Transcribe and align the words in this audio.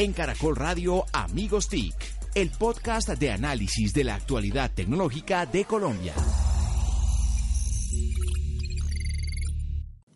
En 0.00 0.14
Caracol 0.14 0.56
Radio 0.56 1.04
Amigos 1.12 1.68
TIC, 1.68 1.94
el 2.34 2.48
podcast 2.58 3.10
de 3.10 3.32
análisis 3.32 3.92
de 3.92 4.02
la 4.02 4.14
actualidad 4.14 4.72
tecnológica 4.74 5.44
de 5.44 5.66
Colombia. 5.66 6.14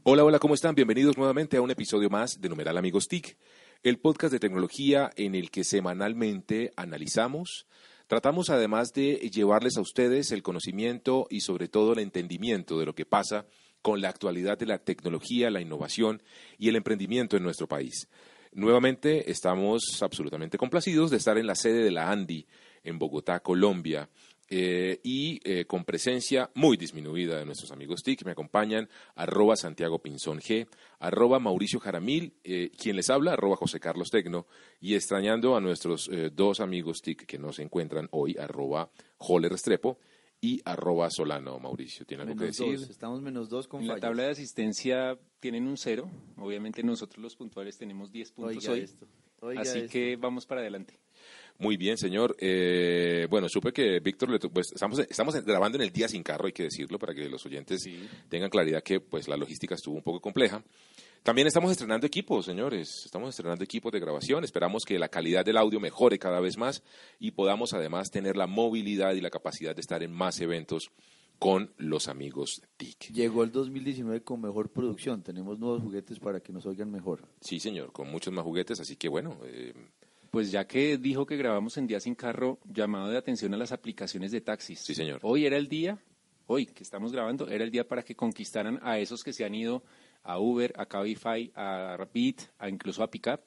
Hola, 0.04 0.24
hola, 0.24 0.38
¿cómo 0.38 0.54
están? 0.54 0.74
Bienvenidos 0.74 1.18
nuevamente 1.18 1.58
a 1.58 1.60
un 1.60 1.70
episodio 1.70 2.08
más 2.08 2.40
de 2.40 2.48
Numeral 2.48 2.78
Amigos 2.78 3.08
TIC, 3.08 3.36
el 3.82 3.98
podcast 3.98 4.32
de 4.32 4.40
tecnología 4.40 5.10
en 5.16 5.34
el 5.34 5.50
que 5.50 5.64
semanalmente 5.64 6.73
analizamos, 6.77 7.66
tratamos 8.07 8.48
además 8.48 8.95
de 8.95 9.16
llevarles 9.30 9.77
a 9.77 9.82
ustedes 9.82 10.32
el 10.32 10.43
conocimiento 10.43 11.27
y 11.29 11.43
sobre 11.43 11.69
todo 11.69 11.93
el 11.93 11.98
entendimiento 11.98 12.79
de 12.79 12.87
lo 12.87 12.95
que 12.95 13.05
pasa 13.05 13.45
con 13.82 14.01
la 14.01 14.09
actualidad 14.09 14.57
de 14.57 14.64
la 14.64 14.79
tecnología, 14.79 15.51
la 15.51 15.61
innovación 15.61 16.23
y 16.57 16.71
el 16.71 16.77
emprendimiento 16.77 17.37
en 17.37 17.43
nuestro 17.43 17.69
país. 17.69 18.09
Nuevamente 18.55 19.32
estamos 19.32 20.00
absolutamente 20.00 20.59
complacidos 20.59 21.11
de 21.11 21.16
estar 21.16 21.37
en 21.38 21.47
la 21.47 21.56
sede 21.56 21.83
de 21.83 21.91
la 21.91 22.10
ANDI 22.12 22.47
en 22.84 23.01
Bogotá, 23.01 23.41
Colombia, 23.41 24.09
eh, 24.48 25.01
y 25.02 25.41
eh, 25.42 25.65
con 25.65 25.84
presencia 25.84 26.51
muy 26.55 26.77
disminuida 26.77 27.37
de 27.37 27.47
nuestros 27.47 27.73
amigos 27.73 28.05
TIC. 28.05 28.25
Me 28.25 28.30
acompañan 28.30 28.88
arroba 29.16 29.56
Santiago 29.56 29.98
Pinzón 29.98 30.38
G, 30.38 30.69
arroba 31.01 31.41
Mauricio 31.41 31.80
Jaramil, 31.80 32.34
eh, 32.45 32.70
quien 32.80 32.95
les 32.95 33.11
habla, 33.11 33.33
arroba 33.33 33.56
José 33.56 33.80
Carlos 33.80 34.11
Tecno, 34.11 34.47
y 34.80 34.95
extrañando 34.95 35.56
a 35.56 35.61
nuestros 35.61 36.09
dos 36.33 36.61
amigos 36.61 37.00
TIC 37.02 37.27
que 37.27 37.39
no 37.39 37.52
se 37.52 37.62
encuentran 37.62 38.09
hoy, 38.12 38.36
arroba 38.39 38.91
Joler 39.16 39.50
Restrepo 39.50 39.98
y 40.45 40.61
arroba 40.66 41.09
Solano, 41.11 41.59
Mauricio. 41.59 42.05
¿Tiene 42.05 42.25
algo 42.25 42.37
que 42.37 42.45
decir? 42.45 42.75
Estamos 42.91 43.23
menos 43.23 43.48
dos 43.48 43.66
con 43.66 43.80
En 43.80 43.89
la 43.89 43.97
tabla 43.97 44.25
de 44.25 44.30
asistencia 44.33 45.17
tienen 45.41 45.67
un 45.67 45.79
cero. 45.79 46.11
Obviamente 46.37 46.83
nosotros 46.83 47.23
los 47.23 47.34
puntuales 47.34 47.79
tenemos 47.79 48.12
10 48.12 48.33
puntos 48.33 48.69
hoy. 48.69 49.57
así 49.57 49.89
que 49.89 50.17
vamos 50.17 50.45
para 50.45 50.61
adelante. 50.61 50.98
Muy 51.57 51.79
bien, 51.79 51.97
señor. 51.97 52.37
Eh, 52.39 53.27
bueno, 53.31 53.48
supe 53.48 53.73
que 53.73 54.01
Víctor, 54.01 54.39
pues, 54.51 54.73
estamos, 54.75 54.98
estamos 54.98 55.34
grabando 55.47 55.78
en 55.78 55.84
el 55.84 55.91
día 55.91 56.09
sin 56.09 56.23
carro, 56.23 56.45
hay 56.45 56.53
que 56.53 56.64
decirlo, 56.64 56.98
para 56.98 57.14
que 57.14 57.27
los 57.31 57.47
oyentes 57.47 57.89
tengan 58.29 58.51
claridad 58.51 58.83
que 58.83 59.01
pues 59.01 59.29
la 59.29 59.39
logística 59.39 59.77
estuvo 59.77 59.95
un 59.95 60.03
poco 60.03 60.20
compleja. 60.20 60.62
También 61.25 61.48
estamos 61.48 61.70
estrenando 61.70 62.06
equipos, 62.06 62.44
señores. 62.44 63.06
Estamos 63.06 63.30
estrenando 63.30 63.64
equipos 63.64 63.91
de 63.91 63.98
grabación. 63.98 64.44
Esperamos 64.44 64.84
que 64.84 64.98
la 64.98 65.08
calidad 65.08 65.42
del 65.42 65.56
audio 65.56 65.80
mejore 65.80 66.19
cada 66.19 66.39
vez 66.39 66.58
más 66.58 66.83
y 67.19 67.30
podamos 67.30 67.72
además 67.72 68.11
tener 68.11 68.36
la 68.36 68.47
movilidad 68.47 69.14
y 69.14 69.22
la 69.22 69.30
capacidad 69.30 69.75
de 69.75 69.80
estar 69.80 70.02
en 70.02 70.12
más 70.12 70.39
eventos 70.42 70.91
con 71.39 71.72
los 71.78 72.08
amigos 72.08 72.61
TIC. 72.77 73.11
Llegó 73.14 73.42
el 73.42 73.52
2019 73.52 74.22
con 74.22 74.42
mejor 74.42 74.69
producción. 74.69 75.22
Tenemos 75.22 75.58
nuevos 75.58 75.80
juguetes 75.80 76.19
para 76.19 76.41
que 76.41 76.52
nos 76.52 76.67
oigan 76.67 76.91
mejor. 76.91 77.27
Sí, 77.41 77.58
señor, 77.58 77.91
con 77.92 78.11
muchos 78.11 78.30
más 78.34 78.45
juguetes. 78.45 78.78
Así 78.80 78.97
que 78.97 79.08
bueno. 79.08 79.39
Eh, 79.45 79.72
pues 80.30 80.52
ya 80.52 80.67
que 80.67 80.98
dijo 80.98 81.25
que 81.25 81.39
grabamos 81.39 81.78
en 81.78 81.86
Día 81.86 82.00
Sin 82.00 82.17
Carro, 82.17 82.58
llamado 82.67 83.08
de 83.08 83.17
atención 83.17 83.55
a 83.55 83.56
las 83.56 83.72
aplicaciones 83.72 84.30
de 84.30 84.42
taxis. 84.42 84.80
Sí, 84.80 84.95
señor. 84.95 85.20
Hoy 85.22 85.47
era 85.47 85.56
el 85.56 85.69
día, 85.69 85.98
hoy 86.48 86.67
que 86.67 86.83
estamos 86.83 87.12
grabando, 87.12 87.48
era 87.48 87.64
el 87.64 87.70
día 87.70 87.89
para 87.89 88.02
que 88.02 88.14
conquistaran 88.14 88.78
a 88.83 88.98
esos 88.98 89.25
que 89.25 89.33
se 89.33 89.47
han 89.47 89.55
ido 89.55 89.83
a 90.25 90.39
Uber, 90.41 90.72
a 90.77 90.86
Cabify, 90.86 91.53
a 91.55 91.97
Bit, 92.12 92.42
a 92.58 92.69
incluso 92.69 93.03
a 93.03 93.11
Pickup 93.11 93.42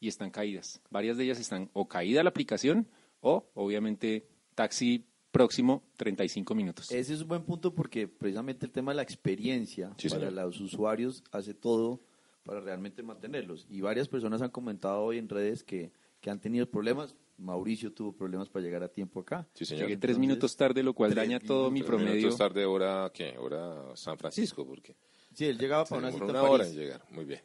y 0.00 0.08
están 0.08 0.30
caídas. 0.30 0.80
Varias 0.90 1.16
de 1.16 1.24
ellas 1.24 1.38
están 1.38 1.70
o 1.72 1.86
caída 1.86 2.22
la 2.24 2.30
aplicación 2.30 2.88
o 3.20 3.48
obviamente 3.54 4.26
taxi 4.54 5.06
próximo 5.30 5.84
35 5.96 6.54
minutos. 6.54 6.90
Ese 6.90 7.14
es 7.14 7.22
un 7.22 7.28
buen 7.28 7.44
punto 7.44 7.74
porque 7.74 8.08
precisamente 8.08 8.66
el 8.66 8.72
tema 8.72 8.92
de 8.92 8.96
la 8.96 9.02
experiencia 9.02 9.94
para 10.10 10.30
los 10.30 10.60
usuarios 10.60 11.22
hace 11.30 11.54
todo 11.54 12.00
para 12.44 12.60
realmente 12.60 13.02
mantenerlos. 13.02 13.66
Y 13.70 13.80
varias 13.80 14.08
personas 14.08 14.42
han 14.42 14.50
comentado 14.50 15.02
hoy 15.02 15.18
en 15.18 15.28
redes 15.28 15.62
que, 15.62 15.92
que 16.20 16.30
han 16.30 16.40
tenido 16.40 16.68
problemas. 16.68 17.14
Mauricio 17.38 17.92
tuvo 17.92 18.12
problemas 18.12 18.48
para 18.48 18.64
llegar 18.64 18.82
a 18.82 18.88
tiempo 18.88 19.20
acá. 19.20 19.48
Sí, 19.54 19.64
señor. 19.64 19.86
Llegué 19.86 19.96
tres 19.96 20.18
minutos 20.18 20.56
tarde, 20.56 20.82
lo 20.82 20.94
cual 20.94 21.14
daña 21.14 21.40
todo 21.40 21.70
mi 21.70 21.82
promedio. 21.82 22.10
Tres 22.10 22.22
minutos 22.22 22.38
tarde, 22.38 22.64
hora, 22.64 23.10
¿qué? 23.14 23.36
Hora 23.38 23.96
San 23.96 24.18
Francisco, 24.18 24.66
porque... 24.66 24.96
Sí, 25.34 25.46
él 25.46 25.58
llegaba 25.58 25.84
para 25.84 26.00
una 26.00 26.12
cita 26.12 26.24
una 26.24 26.42
hora 26.42 26.66
en 26.66 26.74
llegar, 26.74 27.02
muy 27.10 27.24
bien. 27.24 27.40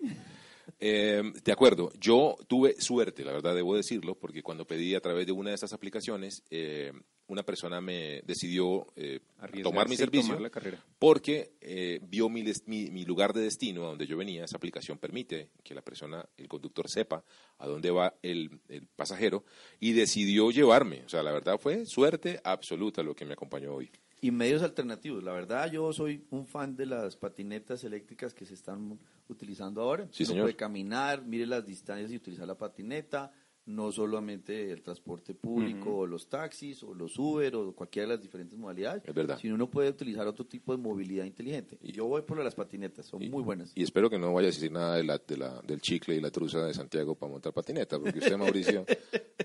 Eh, 0.79 1.23
de 1.43 1.51
acuerdo, 1.51 1.91
yo 1.99 2.35
tuve 2.47 2.79
suerte, 2.79 3.23
la 3.23 3.31
verdad 3.31 3.55
debo 3.55 3.75
decirlo, 3.75 4.15
porque 4.15 4.43
cuando 4.43 4.67
pedí 4.67 4.95
a 4.95 4.99
través 4.99 5.25
de 5.25 5.31
una 5.31 5.49
de 5.49 5.55
esas 5.55 5.73
aplicaciones, 5.73 6.43
eh, 6.49 6.91
una 7.27 7.43
persona 7.43 7.81
me 7.81 8.21
decidió 8.25 8.87
eh, 8.95 9.19
tomar 9.61 9.89
mi 9.89 9.97
servicio 9.97 10.39
la 10.39 10.49
carrera. 10.49 10.83
porque 10.97 11.51
eh, 11.61 11.99
vio 12.03 12.29
mi, 12.29 12.43
mi, 12.65 13.05
lugar 13.05 13.33
de 13.33 13.41
destino 13.41 13.83
a 13.83 13.89
donde 13.89 14.07
yo 14.07 14.17
venía. 14.17 14.45
Esa 14.45 14.57
aplicación 14.57 14.97
permite 14.97 15.49
que 15.63 15.75
la 15.75 15.81
persona, 15.81 16.25
el 16.37 16.47
conductor, 16.47 16.89
sepa 16.89 17.23
a 17.57 17.67
dónde 17.67 17.91
va 17.91 18.15
el, 18.21 18.61
el 18.69 18.87
pasajero 18.87 19.43
y 19.79 19.91
decidió 19.91 20.51
llevarme. 20.51 21.03
O 21.05 21.09
sea, 21.09 21.21
la 21.21 21.31
verdad 21.31 21.57
fue 21.59 21.85
suerte 21.85 22.39
absoluta 22.43 23.03
lo 23.03 23.15
que 23.15 23.25
me 23.25 23.33
acompañó 23.33 23.73
hoy 23.73 23.91
y 24.21 24.31
medios 24.31 24.63
alternativos. 24.63 25.23
La 25.23 25.31
verdad, 25.33 25.71
yo 25.71 25.91
soy 25.93 26.25
un 26.31 26.45
fan 26.47 26.75
de 26.75 26.85
las 26.85 27.15
patinetas 27.15 27.83
eléctricas 27.83 28.33
que 28.33 28.45
se 28.45 28.53
están 28.55 28.99
utilizando 29.29 29.81
ahora. 29.81 30.07
Sí, 30.11 30.23
Uno 30.31 30.43
puede 30.43 30.55
caminar, 30.55 31.23
mire 31.23 31.45
las 31.45 31.65
distancias 31.65 32.11
y 32.11 32.15
utilizar 32.15 32.47
la 32.47 32.57
patineta. 32.57 33.31
No 33.67 33.91
solamente 33.91 34.71
el 34.71 34.81
transporte 34.81 35.33
público, 35.33 35.93
o 35.97 36.07
los 36.07 36.29
taxis, 36.29 36.81
o 36.83 36.93
los 36.93 37.19
Uber, 37.19 37.53
o 37.53 37.75
cualquiera 37.75 38.07
de 38.07 38.13
las 38.13 38.23
diferentes 38.23 38.57
modalidades. 38.57 39.03
Es 39.05 39.13
verdad. 39.13 39.37
Sino 39.41 39.55
uno 39.55 39.69
puede 39.69 39.89
utilizar 39.89 40.25
otro 40.25 40.45
tipo 40.45 40.71
de 40.71 40.81
movilidad 40.81 41.25
inteligente. 41.25 41.77
Y 41.81 41.91
yo 41.91 42.05
voy 42.05 42.21
por 42.21 42.41
las 42.41 42.55
patinetas, 42.55 43.07
son 43.07 43.29
muy 43.29 43.43
buenas. 43.43 43.73
Y 43.75 43.83
espero 43.83 44.09
que 44.09 44.17
no 44.17 44.33
vaya 44.33 44.47
a 44.47 44.51
decir 44.51 44.71
nada 44.71 44.95
de 44.95 45.03
la, 45.03 45.17
de 45.17 45.35
la, 45.35 45.61
del 45.63 45.81
chicle 45.81 46.15
y 46.15 46.21
la 46.21 46.31
truza 46.31 46.65
de 46.65 46.73
Santiago 46.73 47.15
para 47.15 47.29
montar 47.29 47.51
patineta, 47.51 47.99
porque 47.99 48.19
usted, 48.19 48.37
Mauricio, 48.37 48.85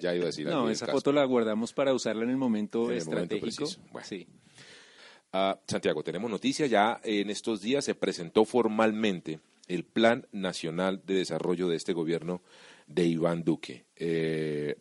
ya 0.00 0.15
iba 0.15 0.22
a 0.22 0.27
decir 0.27 0.47
No, 0.49 0.71
esa 0.71 0.87
foto 0.87 1.10
la 1.10 1.25
guardamos 1.25 1.72
para 1.72 1.93
usarla 1.93 2.22
en 2.22 2.31
el 2.31 2.37
momento 2.37 2.93
estratégico. 2.93 3.66
bueno. 3.91 4.06
Sí. 4.06 4.28
Ah, 5.32 5.59
Santiago, 5.66 6.03
tenemos 6.03 6.31
noticias. 6.31 6.69
Ya 6.69 7.00
en 7.03 7.31
estos 7.31 7.62
días 7.62 7.84
se 7.84 7.94
presentó 7.94 8.44
formalmente 8.44 9.41
el 9.66 9.84
Plan 9.84 10.26
Nacional 10.31 11.03
de 11.06 11.15
Desarrollo 11.15 11.69
de 11.69 11.76
este 11.76 11.94
gobierno 11.94 12.43
de 12.87 13.06
Iván 13.06 13.42
Duque. 13.42 13.87
Eh, 13.97 14.76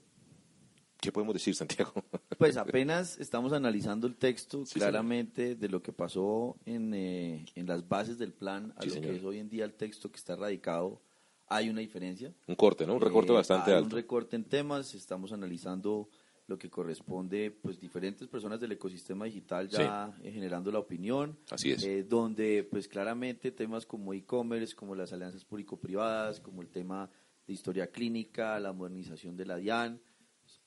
¿Qué 1.00 1.12
podemos 1.12 1.34
decir, 1.34 1.56
Santiago? 1.56 1.94
Pues 2.38 2.58
apenas 2.58 3.20
estamos 3.20 3.54
analizando 3.54 4.08
el 4.08 4.16
texto 4.16 4.64
claramente 4.74 5.54
de 5.54 5.70
lo 5.70 5.84
que 5.84 5.94
pasó 5.94 6.56
en, 6.66 6.92
eh, 6.96 7.46
en, 7.54 7.68
las 7.68 7.88
bases 7.88 8.18
del 8.18 8.34
plan 8.34 8.74
a 8.78 8.84
lo 8.84 9.00
que 9.00 9.16
es 9.16 9.24
hoy 9.24 9.38
en 9.38 9.48
día 9.48 9.64
el 9.64 9.76
texto 9.76 10.10
que 10.12 10.18
está 10.18 10.36
radicado. 10.36 11.00
Hay 11.48 11.70
una 11.70 11.82
diferencia. 11.82 12.34
Un 12.48 12.56
corte, 12.56 12.88
¿no? 12.88 12.96
Un 12.96 13.02
recorte 13.02 13.32
eh, 13.32 13.36
bastante 13.36 13.74
alto. 13.74 13.86
Un 13.86 13.92
recorte 13.92 14.36
en 14.36 14.44
temas. 14.44 14.96
Estamos 14.96 15.32
analizando 15.32 16.10
lo 16.52 16.60
que 16.60 16.70
corresponde, 16.70 17.50
pues 17.50 17.80
diferentes 17.80 18.28
personas 18.28 18.60
del 18.60 18.74
ecosistema 18.74 19.26
digital 19.26 19.70
ya 19.70 20.14
eh, 20.22 20.32
generando 20.32 20.70
la 20.72 20.80
opinión. 20.80 21.38
Así 21.50 21.72
es. 21.72 21.84
Eh, 21.84 22.04
donde, 22.04 22.64
pues 22.70 22.88
claramente 22.88 23.52
temas 23.52 23.86
como 23.86 24.14
e-commerce, 24.14 24.76
como 24.76 24.94
las 24.94 25.14
alianzas 25.14 25.46
público-privadas, 25.46 26.42
como 26.42 26.62
el 26.62 26.70
tema 26.70 27.10
de 27.48 27.54
historia 27.54 27.88
clínica, 27.88 28.60
la 28.60 28.74
modernización 28.74 29.38
de 29.38 29.46
la 29.46 29.56
DIAN, 29.56 30.02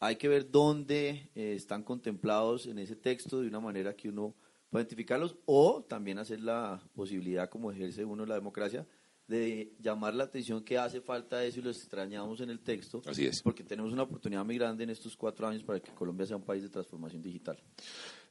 hay 0.01 0.17
que 0.17 0.29
ver 0.29 0.51
dónde 0.51 1.31
eh, 1.35 1.55
están 1.55 1.83
contemplados 1.83 2.67
en 2.67 2.79
ese 2.79 2.97
texto 2.97 3.43
de 3.43 3.49
una 3.49 3.61
manera 3.61 3.95
que 3.95 4.09
uno 4.09 4.35
pueda 4.71 4.83
identificarlos 4.83 5.37
o 5.45 5.85
también 5.85 6.19
hacer 6.19 6.41
la 6.41 6.83
posibilidad, 6.95 7.51
como 7.51 7.71
ejerce 7.71 8.05
uno 8.05 8.25
la 8.25 8.35
democracia, 8.35 8.87
de 9.27 9.73
llamar 9.81 10.15
la 10.15 10.25
atención 10.25 10.63
que 10.63 10.77
hace 10.77 11.01
falta 11.01 11.43
eso 11.45 11.61
y 11.61 11.63
lo 11.63 11.71
extrañamos 11.71 12.41
en 12.41 12.51
el 12.51 12.61
texto. 12.61 13.03
Así 13.07 13.27
es. 13.27 13.43
Porque 13.43 13.65
tenemos 13.65 13.93
una 13.93 14.03
oportunidad 14.03 14.45
muy 14.45 14.59
grande 14.59 14.85
en 14.85 14.91
estos 14.91 15.17
cuatro 15.17 15.47
años 15.47 15.63
para 15.63 15.81
que 15.81 15.93
Colombia 15.93 16.27
sea 16.27 16.37
un 16.37 16.43
país 16.43 16.63
de 16.63 16.69
transformación 16.69 17.23
digital. 17.23 17.59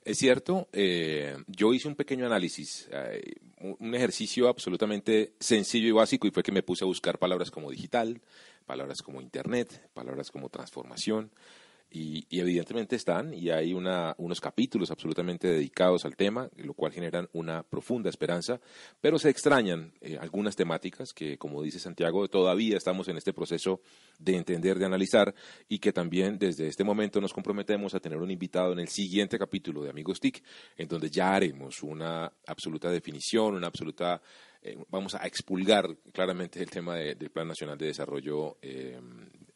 Es 0.06 0.18
cierto, 0.18 0.68
eh, 0.74 1.38
yo 1.48 1.74
hice 1.74 1.88
un 1.88 1.96
pequeño 1.96 2.26
análisis, 2.26 2.90
eh, 2.92 3.36
un 3.59 3.96
ejercicio 3.96 4.50
absolutamente 4.50 5.34
sencillo 5.40 5.88
y 5.88 5.92
básico 5.92 6.28
y 6.28 6.31
fue 6.31 6.44
que 6.44 6.52
me 6.52 6.62
puse 6.62 6.84
a 6.84 6.88
buscar 6.88 7.18
palabras 7.18 7.50
como 7.50 7.72
digital, 7.72 8.22
palabras 8.66 9.02
como 9.02 9.22
internet, 9.22 9.90
palabras 9.94 10.30
como 10.30 10.50
transformación, 10.50 11.31
y, 11.94 12.25
evidentemente 12.31 12.95
están, 12.95 13.36
y 13.36 13.51
hay 13.51 13.74
unos 13.74 14.42
capítulos 14.42 14.90
absolutamente 14.90 15.48
dedicados 15.48 16.06
al 16.06 16.16
tema, 16.16 16.50
lo 16.57 16.74
cual 16.74 16.92
generan 16.92 17.30
una 17.34 17.62
profunda 17.62 18.10
esperanza, 18.10 18.60
pero 19.00 19.19
se 19.19 19.30
extrañan 19.30 19.94
eh, 20.01 20.18
algunas 20.19 20.56
temáticas 20.56 21.13
que, 21.13 21.38
como 21.38 21.62
dice 21.62 21.78
Santiago, 21.78 22.28
todavía 22.28 22.78
estamos 22.78 23.07
en 23.10 23.18
este 23.18 23.31
proceso 23.31 23.81
de 24.18 24.36
entender, 24.36 24.80
de 24.80 24.86
analizar, 24.86 25.36
y 25.69 25.78
que 25.78 25.94
también 25.94 26.40
desde 26.40 26.68
este 26.68 26.84
momento 26.84 27.22
nos 27.22 27.31
comprometemos 27.31 27.94
a 27.94 28.00
tener 28.00 28.18
un 28.18 28.31
invitado 28.31 28.74
en 28.74 28.80
el 28.80 28.88
siguiente 28.88 29.38
capítulo 29.38 29.84
de 29.84 29.92
Amigos 29.92 30.19
TIC, 30.19 30.44
en 30.78 30.88
donde 30.88 31.12
ya 31.12 31.36
haremos 31.36 31.84
una 31.84 32.34
absoluta 32.48 32.89
definición, 32.89 33.54
una 33.54 33.68
absoluta 33.68 34.19
eh, 34.66 34.78
vamos 34.89 35.13
a 35.13 35.28
expulgar 35.28 35.94
claramente 36.13 36.63
el 36.63 36.69
tema 36.69 36.96
del 36.96 37.30
Plan 37.31 37.50
Nacional 37.50 37.78
de 37.78 37.88
Desarrollo 37.88 38.57
eh, 38.62 38.98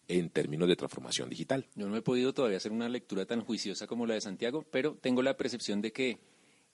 en 0.08 0.30
términos 0.30 0.68
de 0.68 0.76
transformación 0.76 1.30
digital. 1.30 1.66
Yo 1.76 1.88
no 1.88 1.96
he 1.98 2.02
podido 2.02 2.34
todavía 2.34 2.58
hacer 2.58 2.72
una 2.72 2.90
lectura 2.90 3.26
tan 3.26 3.42
juiciosa 3.42 3.88
como 3.88 4.06
la 4.06 4.14
de 4.14 4.22
Santiago, 4.22 4.66
pero 4.72 4.96
tengo 5.02 5.22
la 5.22 5.36
percepción 5.38 5.82
de 5.82 5.92
que 5.92 6.20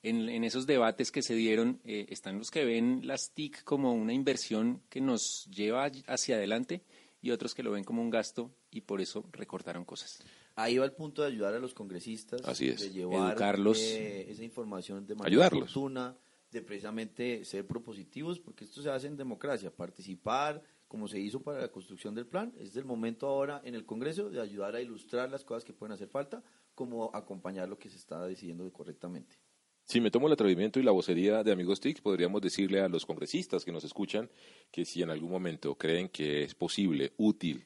en, 0.04 0.44
esos 0.44 0.68
debates 0.68 1.12
que 1.12 1.22
se 1.22 1.34
dieron 1.34 1.80
eh, 1.86 2.06
están 2.10 2.38
los 2.38 2.52
que 2.52 2.66
ven 2.66 3.02
las 3.08 3.32
TIC 3.34 3.64
como 3.64 3.94
una 3.94 4.14
inversión 4.14 4.82
que 4.90 5.00
nos 5.02 5.48
lleva 5.50 5.90
hacia 6.08 6.36
adelante 6.36 6.84
y 7.22 7.32
otros 7.32 7.56
que 7.56 7.64
lo 7.64 7.72
ven 7.72 7.86
como 7.86 8.02
un 8.02 8.10
gasto 8.10 8.52
y 8.70 8.82
por 8.82 9.00
eso 9.00 9.26
recortaron 9.32 9.86
cosas. 9.86 10.22
Ahí 10.56 10.78
va 10.78 10.86
el 10.86 10.92
punto 10.92 11.22
de 11.22 11.30
ayudar 11.30 11.54
a 11.54 11.60
los 11.60 11.74
congresistas, 11.74 12.42
Así 12.44 12.68
es. 12.68 12.82
de 12.82 12.90
llevar 12.92 13.32
Educarlos. 13.32 13.80
eh, 13.80 14.30
esa 14.30 14.44
información 14.44 15.08
de 15.08 15.16
manera 15.16 15.30
Ayudarlos. 15.30 15.64
oportuna, 15.72 16.18
de 16.52 16.62
precisamente 16.62 17.46
ser 17.46 17.66
propositivos, 17.66 18.40
porque 18.40 18.66
esto 18.66 18.82
se 18.82 18.90
hace 18.90 19.08
en 19.08 19.18
democracia, 19.18 19.72
participar, 19.72 20.62
como 20.94 21.08
se 21.08 21.20
hizo 21.20 21.42
para 21.42 21.60
la 21.60 21.70
construcción 21.70 22.14
del 22.14 22.28
plan, 22.28 22.54
es 22.56 22.76
el 22.76 22.86
momento 22.86 23.26
ahora 23.26 23.64
en 23.66 23.74
el 23.74 23.84
Congreso 23.84 24.30
de 24.30 24.40
ayudar 24.40 24.76
a 24.76 24.80
ilustrar 24.80 25.28
las 25.28 25.44
cosas 25.44 25.66
que 25.66 25.74
pueden 25.74 25.92
hacer 25.92 26.08
falta, 26.08 26.44
como 26.76 27.10
acompañar 27.16 27.68
lo 27.68 27.80
que 27.80 27.90
se 27.90 27.98
está 27.98 28.24
decidiendo 28.28 28.72
correctamente. 28.72 29.40
Si 29.86 30.00
me 30.00 30.12
tomo 30.12 30.28
el 30.28 30.34
atrevimiento 30.34 30.80
y 30.80 30.84
la 30.84 30.92
vocería 30.92 31.44
de 31.44 31.52
Amigos 31.52 31.80
TIC, 31.80 32.04
podríamos 32.04 32.44
decirle 32.44 32.80
a 32.80 32.90
los 32.90 33.08
congresistas 33.08 33.66
que 33.66 33.72
nos 33.72 33.84
escuchan 33.84 34.30
que 34.70 34.86
si 34.86 35.02
en 35.02 35.10
algún 35.10 35.32
momento 35.32 35.74
creen 35.80 36.10
que 36.10 36.44
es 36.44 36.54
posible, 36.54 37.14
útil, 37.18 37.66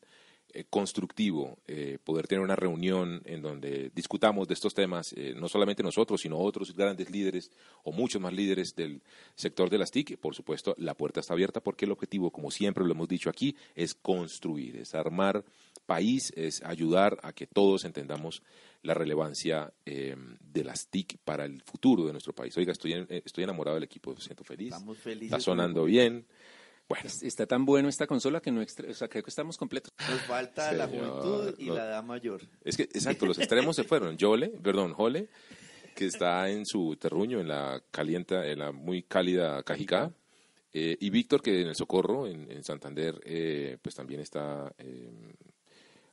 constructivo 0.69 1.57
eh, 1.67 1.97
poder 2.03 2.27
tener 2.27 2.43
una 2.43 2.55
reunión 2.55 3.21
en 3.25 3.41
donde 3.41 3.91
discutamos 3.93 4.47
de 4.47 4.53
estos 4.53 4.73
temas, 4.73 5.13
eh, 5.13 5.33
no 5.35 5.47
solamente 5.47 5.83
nosotros, 5.83 6.21
sino 6.21 6.37
otros 6.37 6.73
grandes 6.75 7.09
líderes 7.09 7.51
o 7.83 7.91
muchos 7.91 8.21
más 8.21 8.33
líderes 8.33 8.75
del 8.75 9.01
sector 9.35 9.69
de 9.69 9.77
las 9.77 9.91
TIC, 9.91 10.17
por 10.17 10.35
supuesto, 10.35 10.73
la 10.77 10.93
puerta 10.95 11.19
está 11.19 11.33
abierta 11.33 11.61
porque 11.61 11.85
el 11.85 11.91
objetivo, 11.91 12.31
como 12.31 12.51
siempre 12.51 12.85
lo 12.85 12.91
hemos 12.91 13.07
dicho 13.07 13.29
aquí, 13.29 13.55
es 13.75 13.93
construir, 13.93 14.77
es 14.77 14.95
armar 14.95 15.43
país, 15.85 16.33
es 16.35 16.61
ayudar 16.63 17.17
a 17.23 17.33
que 17.33 17.47
todos 17.47 17.85
entendamos 17.85 18.41
la 18.83 18.93
relevancia 18.93 19.73
eh, 19.85 20.15
de 20.41 20.63
las 20.63 20.87
TIC 20.87 21.17
para 21.23 21.45
el 21.45 21.61
futuro 21.63 22.05
de 22.05 22.11
nuestro 22.11 22.33
país. 22.33 22.55
Oiga, 22.57 22.71
estoy, 22.71 22.93
en- 22.93 23.07
eh, 23.09 23.21
estoy 23.25 23.43
enamorado 23.43 23.75
del 23.75 23.83
equipo, 23.83 24.13
me 24.13 24.21
siento 24.21 24.43
feliz. 24.43 24.73
Estamos 24.73 24.97
felices. 24.97 25.27
Está 25.27 25.39
sonando 25.39 25.85
bien. 25.85 26.25
Bueno, 26.89 27.05
Es- 27.05 27.21
Está 27.23 27.45
tan 27.45 27.65
bueno 27.65 27.89
esta 27.89 28.07
consola 28.07 28.39
que 28.41 28.51
no 28.51 28.61
extra- 28.61 28.89
o 28.89 28.93
sea, 28.93 29.07
creo 29.07 29.23
que 29.23 29.29
estamos 29.29 29.57
completos. 29.57 29.93
Nos 30.09 30.21
falta 30.21 30.71
la 30.71 30.87
juventud 30.87 31.53
y 31.57 31.65
no. 31.65 31.75
la 31.75 31.85
edad 31.85 32.03
mayor. 32.03 32.41
es 32.63 32.77
que, 32.77 32.83
exacto, 32.83 33.25
los 33.25 33.37
extremos 33.39 33.75
se 33.75 33.83
fueron. 33.83 34.15
Yole, 34.17 34.49
perdón, 34.49 34.93
Jole, 34.93 35.27
que 35.95 36.05
está 36.05 36.49
en 36.49 36.65
su 36.65 36.95
terruño, 36.95 37.39
en 37.41 37.47
la 37.49 37.81
calienta, 37.91 38.45
en 38.47 38.59
la 38.59 38.71
muy 38.71 39.03
cálida 39.03 39.61
Cajicá, 39.63 40.11
eh, 40.73 40.95
y 40.99 41.09
Víctor, 41.09 41.41
que 41.41 41.61
en 41.61 41.67
el 41.69 41.75
Socorro, 41.75 42.27
en, 42.27 42.49
en 42.51 42.63
Santander, 42.63 43.19
eh, 43.25 43.77
pues 43.81 43.95
también 43.95 44.21
está... 44.21 44.71
eh, 44.77 45.09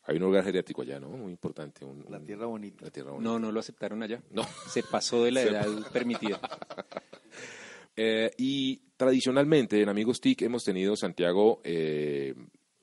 hay 0.06 0.16
un 0.16 0.22
lugar 0.22 0.44
geriátrico 0.44 0.82
allá, 0.82 1.00
¿no? 1.00 1.08
Muy 1.10 1.30
importante. 1.32 1.84
un- 1.84 2.04
La 2.10 2.20
tierra 2.20 2.46
bonita. 2.46 2.84
La 2.84 2.90
tierra 2.90 3.12
bonita. 3.12 3.30
No, 3.30 3.38
no 3.38 3.50
lo 3.52 3.60
aceptaron 3.60 4.02
allá. 4.02 4.20
No. 4.30 4.46
Se 4.68 4.82
pasó 4.82 5.22
de 5.24 5.30
la 5.32 5.42
edad 5.42 5.66
permitida. 5.92 6.40
Eh, 7.96 8.32
y 8.38 8.76
tradicionalmente 8.96 9.80
en 9.80 9.88
Amigos 9.88 10.20
TIC 10.20 10.42
hemos 10.42 10.64
tenido, 10.64 10.96
Santiago, 10.96 11.60
eh, 11.64 12.34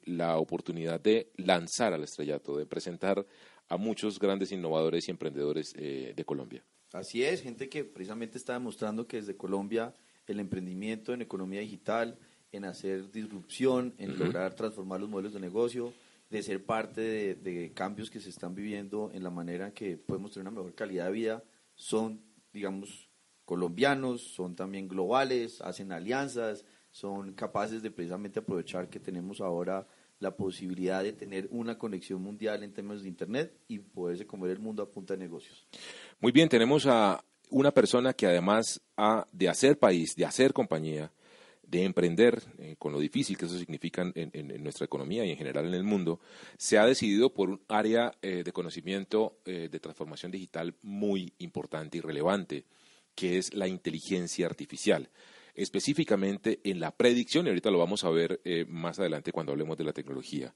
la 0.03 0.37
oportunidad 0.37 0.99
de 0.99 1.31
lanzar 1.37 1.93
al 1.93 2.03
estrellato, 2.03 2.57
de 2.57 2.65
presentar 2.65 3.25
a 3.69 3.77
muchos 3.77 4.19
grandes 4.19 4.51
innovadores 4.51 5.07
y 5.07 5.11
emprendedores 5.11 5.73
eh, 5.77 6.13
de 6.15 6.25
Colombia. 6.25 6.63
Así 6.93 7.23
es, 7.23 7.41
gente 7.41 7.69
que 7.69 7.85
precisamente 7.85 8.37
está 8.37 8.53
demostrando 8.53 9.07
que 9.07 9.17
desde 9.17 9.37
Colombia 9.37 9.95
el 10.27 10.39
emprendimiento 10.39 11.13
en 11.13 11.21
economía 11.21 11.61
digital, 11.61 12.17
en 12.51 12.65
hacer 12.65 13.11
disrupción, 13.11 13.93
en 13.97 14.17
lograr 14.17 14.55
transformar 14.55 14.99
los 14.99 15.09
modelos 15.09 15.33
de 15.33 15.39
negocio, 15.39 15.93
de 16.29 16.43
ser 16.43 16.65
parte 16.65 17.01
de, 17.01 17.35
de 17.35 17.71
cambios 17.73 18.09
que 18.09 18.19
se 18.19 18.29
están 18.29 18.55
viviendo 18.55 19.09
en 19.13 19.23
la 19.23 19.29
manera 19.29 19.67
en 19.67 19.73
que 19.73 19.97
podemos 19.97 20.31
tener 20.31 20.47
una 20.47 20.57
mejor 20.57 20.75
calidad 20.75 21.05
de 21.05 21.11
vida, 21.11 21.43
son, 21.75 22.21
digamos, 22.53 23.09
colombianos, 23.45 24.21
son 24.21 24.55
también 24.55 24.87
globales, 24.87 25.61
hacen 25.61 25.91
alianzas, 25.91 26.65
son 26.91 27.33
capaces 27.33 27.81
de 27.81 27.91
precisamente 27.91 28.39
aprovechar 28.39 28.89
que 28.89 28.99
tenemos 28.99 29.41
ahora 29.41 29.87
la 30.19 30.35
posibilidad 30.35 31.03
de 31.03 31.13
tener 31.13 31.47
una 31.51 31.77
conexión 31.77 32.21
mundial 32.21 32.63
en 32.63 32.73
temas 32.73 33.01
de 33.01 33.07
Internet 33.09 33.53
y 33.67 33.79
poderse 33.79 34.27
comer 34.27 34.51
el 34.51 34.59
mundo 34.59 34.83
a 34.83 34.91
punta 34.91 35.15
de 35.15 35.19
negocios. 35.19 35.65
Muy 36.19 36.31
bien, 36.31 36.47
tenemos 36.47 36.85
a 36.85 37.23
una 37.49 37.71
persona 37.71 38.13
que 38.13 38.27
además 38.27 38.79
ha 38.97 39.25
de 39.31 39.49
hacer 39.49 39.79
país, 39.79 40.15
de 40.15 40.25
hacer 40.25 40.53
compañía, 40.53 41.11
de 41.63 41.83
emprender, 41.85 42.43
eh, 42.59 42.75
con 42.77 42.91
lo 42.91 42.99
difícil 42.99 43.37
que 43.37 43.45
eso 43.45 43.57
significa 43.57 44.01
en, 44.01 44.13
en- 44.33 44.63
nuestra 44.63 44.85
economía 44.85 45.25
y 45.25 45.31
en 45.31 45.37
general 45.37 45.65
en 45.65 45.73
el 45.73 45.83
mundo, 45.83 46.19
se 46.57 46.77
ha 46.77 46.85
decidido 46.85 47.33
por 47.33 47.49
un 47.49 47.61
área 47.69 48.13
eh, 48.21 48.43
de 48.43 48.51
conocimiento 48.51 49.37
eh, 49.45 49.69
de 49.71 49.79
transformación 49.79 50.31
digital 50.31 50.75
muy 50.83 51.33
importante 51.39 51.97
y 51.97 52.01
relevante, 52.01 52.65
que 53.15 53.37
es 53.37 53.53
la 53.53 53.67
inteligencia 53.67 54.45
artificial 54.45 55.09
específicamente 55.53 56.59
en 56.63 56.79
la 56.79 56.91
predicción, 56.95 57.45
y 57.45 57.49
ahorita 57.49 57.71
lo 57.71 57.79
vamos 57.79 58.03
a 58.03 58.09
ver 58.09 58.39
eh, 58.43 58.65
más 58.67 58.99
adelante 58.99 59.31
cuando 59.31 59.51
hablemos 59.51 59.77
de 59.77 59.83
la 59.83 59.93
tecnología. 59.93 60.53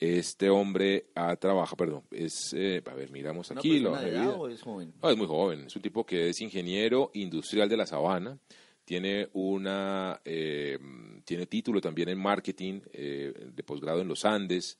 Este 0.00 0.50
hombre 0.50 1.06
ha 1.14 1.36
trabajado, 1.36 1.76
perdón, 1.76 2.02
es, 2.10 2.52
eh, 2.56 2.82
a 2.84 2.94
ver, 2.94 3.10
miramos 3.10 3.50
¿Una 3.50 3.60
aquí. 3.60 3.78
la 3.78 3.90
persona 3.90 3.96
hoja 3.96 4.04
de 4.04 4.10
de 4.10 4.16
edad 4.16 4.26
vida. 4.26 4.36
o 4.36 4.48
es 4.48 4.62
joven? 4.62 4.94
No, 5.00 5.10
es 5.10 5.16
muy 5.16 5.26
joven, 5.26 5.64
es 5.66 5.76
un 5.76 5.82
tipo 5.82 6.04
que 6.04 6.28
es 6.28 6.40
ingeniero 6.40 7.10
industrial 7.14 7.68
de 7.68 7.76
la 7.76 7.86
sabana, 7.86 8.38
tiene 8.84 9.28
una 9.32 10.20
eh, 10.24 10.78
tiene 11.24 11.46
título 11.46 11.80
también 11.80 12.08
en 12.10 12.18
marketing 12.18 12.80
eh, 12.92 13.32
de 13.54 13.62
posgrado 13.62 14.02
en 14.02 14.08
los 14.08 14.24
Andes, 14.24 14.78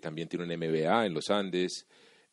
también 0.00 0.28
tiene 0.28 0.44
un 0.44 0.58
MBA 0.58 1.06
en 1.06 1.14
los 1.14 1.30
Andes, 1.30 1.86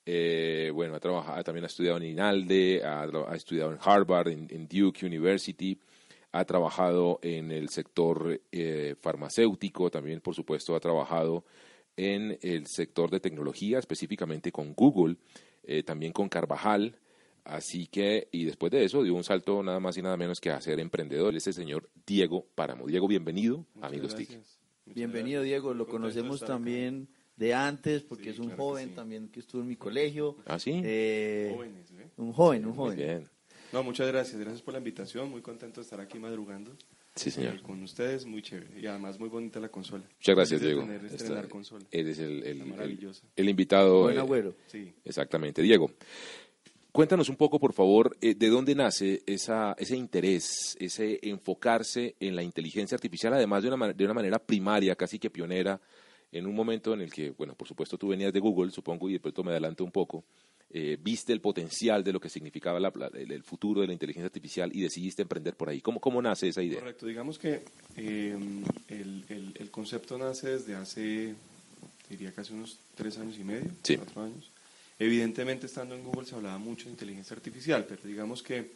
eh, 0.06 0.72
bueno, 0.74 0.96
ha 0.96 1.00
trabajado, 1.00 1.44
también 1.44 1.64
ha 1.64 1.68
estudiado 1.68 1.98
en 1.98 2.04
INALDE, 2.04 2.84
ha, 2.84 3.36
estudiado 3.36 3.72
en 3.72 3.80
Harvard, 3.82 4.28
en, 4.28 4.48
en 4.52 4.68
Duke 4.68 5.06
University, 5.06 5.80
ha 6.32 6.46
trabajado 6.46 7.20
en 7.22 7.52
el 7.52 7.70
sector 7.70 8.42
eh, 8.52 8.96
farmacéutico, 9.00 9.90
también 9.90 10.22
por 10.22 10.36
supuesto 10.36 10.76
ha 10.76 10.80
trabajado 10.80 11.46
en 11.98 12.38
el 12.42 12.68
sector 12.68 13.10
de 13.10 13.20
tecnología, 13.20 13.80
específicamente 13.80 14.52
con 14.52 14.74
Google, 14.74 15.16
eh, 15.64 15.82
también 15.82 16.12
con 16.12 16.28
Carvajal, 16.28 17.00
así 17.46 17.88
que, 17.88 18.28
y 18.32 18.44
después 18.44 18.72
de 18.72 18.84
eso 18.84 19.02
dio 19.02 19.16
un 19.16 19.24
salto 19.24 19.64
nada 19.64 19.80
más 19.80 19.98
y 19.98 20.02
nada 20.02 20.18
menos 20.18 20.42
que 20.42 20.52
a 20.52 20.60
ser 20.60 20.80
emprendedor, 20.80 21.36
es 21.36 21.48
el 21.48 21.54
señor 21.54 21.90
Diego 22.06 22.46
Páramo. 22.54 22.86
Diego, 22.86 23.08
bienvenido, 23.08 23.66
Muchas 23.74 23.92
amigos 23.92 24.16
TIC. 24.16 24.40
Bienvenido, 24.86 25.42
gracias. 25.42 25.44
Diego. 25.46 25.74
Lo 25.74 25.86
Contento 25.86 25.92
conocemos 25.92 26.44
acá. 26.44 26.60
De 27.38 27.54
antes, 27.54 28.04
porque 28.04 28.26
Sí, 28.26 28.30
es 28.30 28.40
un 28.40 28.46
claro 28.46 28.58
que 28.58 28.64
joven 28.64 28.90
sí. 28.90 28.96
también 28.96 29.28
que 29.30 29.40
estuvo 29.42 29.62
en 29.62 29.68
mi 29.68 29.76
colegio. 29.76 30.38
¿Ah, 30.46 30.58
sí? 30.60 30.82
Eh, 30.84 31.52
Jóvenes, 31.54 31.92
¿eh? 31.92 32.08
un 32.18 32.32
joven, 32.34 32.62
un 32.66 32.70
Muy 32.70 32.78
joven. 32.78 32.98
bien. 32.98 33.30
No, 33.74 33.84
muchas 33.84 34.08
gracias. 34.08 34.40
Gracias 34.40 34.62
por 34.62 34.74
la 34.74 34.78
invitación. 34.78 35.30
Muy 35.30 35.42
contento 35.42 35.82
de 35.82 35.84
estar 35.84 36.00
aquí 36.00 36.18
madrugando. 36.20 36.72
Sí, 37.16 37.32
señor. 37.32 37.56
eh, 37.56 37.62
con 37.62 37.82
ustedes, 37.82 38.26
muy 38.26 38.42
chévere. 38.42 38.78
Y 38.80 38.86
además 38.88 39.18
muy 39.20 39.30
bonita 39.30 39.60
la 39.62 39.70
consola. 39.70 40.04
Muchas 40.18 40.36
gracias, 40.36 40.60
Diego. 40.62 40.82
tener- 40.82 41.04
Esta- 41.06 41.16
estrenar 41.16 41.48
consola. 41.48 41.86
eres 41.92 42.20
el, 42.20 42.44
el- 42.44 42.62
el- 42.62 43.12
el 43.38 43.50
invitado. 43.50 44.02
Buen 44.04 44.18
eh, 44.18 44.20
agüero. 44.20 44.54
Sí. 44.68 44.94
Exactamente. 45.06 45.62
Diego, 45.62 45.92
cuéntanos 46.92 47.30
un 47.30 47.36
poco, 47.38 47.60
por 47.60 47.74
favor, 47.74 48.16
eh, 48.22 48.36
de 48.36 48.50
dónde 48.50 48.76
nace 48.76 49.22
esa, 49.26 49.76
ese 49.78 49.96
interés, 49.98 50.76
ese 50.80 51.20
enfocarse 51.24 52.16
en 52.20 52.36
la 52.36 52.44
inteligencia 52.44 52.96
artificial, 52.96 53.34
además 53.34 53.64
de 53.64 53.70
una, 53.70 53.78
ma- 53.78 53.94
de 53.94 54.04
una 54.06 54.14
manera 54.14 54.40
primaria, 54.40 54.96
casi 54.96 55.18
que 55.20 55.30
pionera, 55.30 55.80
en 56.38 56.46
un 56.48 56.56
momento 56.56 56.94
en 56.94 57.02
el 57.02 57.12
que, 57.12 57.32
bueno, 57.32 57.56
por 57.56 57.68
supuesto 57.68 57.98
tú 57.98 58.10
venías 58.10 58.34
de 58.34 58.40
Google, 58.40 58.72
supongo, 58.72 59.10
y 59.10 59.14
de 59.14 59.20
pronto 59.20 59.44
me 59.44 59.52
adelanto 59.52 59.84
un 59.84 59.92
poco, 59.92 60.24
eh, 60.72 60.98
viste 61.02 61.32
el 61.32 61.40
potencial 61.42 62.04
de 62.04 62.12
lo 62.12 62.20
que 62.20 62.28
significaba 62.30 62.80
la- 62.80 62.92
el, 63.14 63.32
el 63.32 63.44
futuro 63.44 63.82
de 63.82 63.88
la 63.88 63.94
inteligencia 63.94 64.26
artificial 64.26 64.70
y 64.74 64.82
decidiste 64.82 65.22
emprender 65.22 65.56
por 65.56 65.70
ahí. 65.70 65.80
¿Cómo, 65.82 66.00
cómo 66.02 66.22
nace 66.22 66.50
esa 66.50 66.62
idea? 66.62 66.80
Correcto. 66.80 67.06
Digamos 67.06 67.38
que 67.40 67.64
eh, 67.96 68.38
el, 68.90 69.26
el- 69.30 69.54
el 69.58 69.72
concepto 69.72 70.18
nace 70.18 70.50
desde 70.50 70.76
hace, 70.76 71.36
diría 72.10 72.34
casi 72.34 72.54
unos 72.54 72.80
tres 72.96 73.18
años 73.18 73.38
y 73.40 73.44
medio, 73.44 73.72
Sí. 73.84 73.96
cuatro 73.96 74.24
años. 74.24 74.50
Evidentemente, 75.00 75.66
estando 75.68 75.96
en 75.96 76.04
Google 76.04 76.26
se 76.26 76.36
hablaba 76.36 76.58
mucho 76.58 76.86
de 76.86 76.92
inteligencia 76.92 77.36
artificial, 77.36 77.86
pero 77.88 78.02
digamos 78.04 78.42
que 78.44 78.72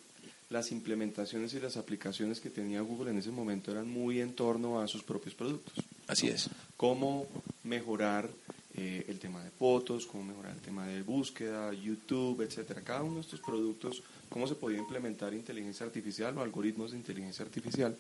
las 0.49 0.71
implementaciones 0.71 1.53
y 1.53 1.59
las 1.59 1.77
aplicaciones 1.77 2.39
que 2.39 2.49
tenía 2.49 2.81
Google 2.81 3.11
en 3.11 3.17
ese 3.19 3.31
momento 3.31 3.71
eran 3.71 3.89
muy 3.89 4.19
en 4.21 4.33
torno 4.33 4.79
a 4.81 4.87
sus 4.87 5.03
propios 5.03 5.35
productos. 5.35 5.73
Así 6.09 6.27
es. 6.27 6.49
Cómo 6.75 7.27
mejorar 7.63 8.29
eh, 8.75 9.05
el 9.07 9.19
tema 9.19 9.43
de 9.43 9.51
fotos, 9.51 10.05
cómo 10.05 10.23
mejorar 10.25 10.53
el 10.53 10.61
tema 10.61 10.85
de 10.87 11.01
búsqueda, 11.03 11.71
YouTube, 11.73 12.41
etcétera. 12.41 12.81
Cada 12.81 13.03
uno 13.03 13.15
de 13.15 13.21
estos 13.21 13.39
productos, 13.41 14.01
cómo 14.29 14.47
se 14.47 14.55
podía 14.55 14.79
implementar 14.79 15.33
inteligencia 15.33 15.85
artificial 15.85 16.37
o 16.37 16.41
algoritmos 16.41 16.91
de 16.91 16.97
inteligencia 16.97 17.45
artificial 17.45 17.95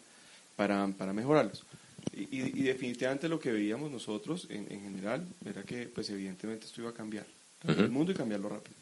para, 0.55 0.87
para 0.89 1.13
mejorarlos. 1.13 1.63
Y, 2.13 2.21
y- 2.35 2.51
y 2.55 2.63
definitivamente 2.63 3.29
lo 3.29 3.39
que 3.39 3.51
veíamos 3.51 3.91
nosotros 3.91 4.47
en, 4.49 4.71
en 4.71 4.81
general 4.81 5.25
era 5.45 5.63
que, 5.63 5.87
pues 5.87 6.09
evidentemente 6.09 6.65
esto 6.65 6.81
iba 6.81 6.89
a 6.89 6.93
cambiar 6.93 7.25
el 7.67 7.89
mundo 7.91 8.11
y 8.11 8.15
cambiarlo 8.15 8.49
rápido. 8.49 8.75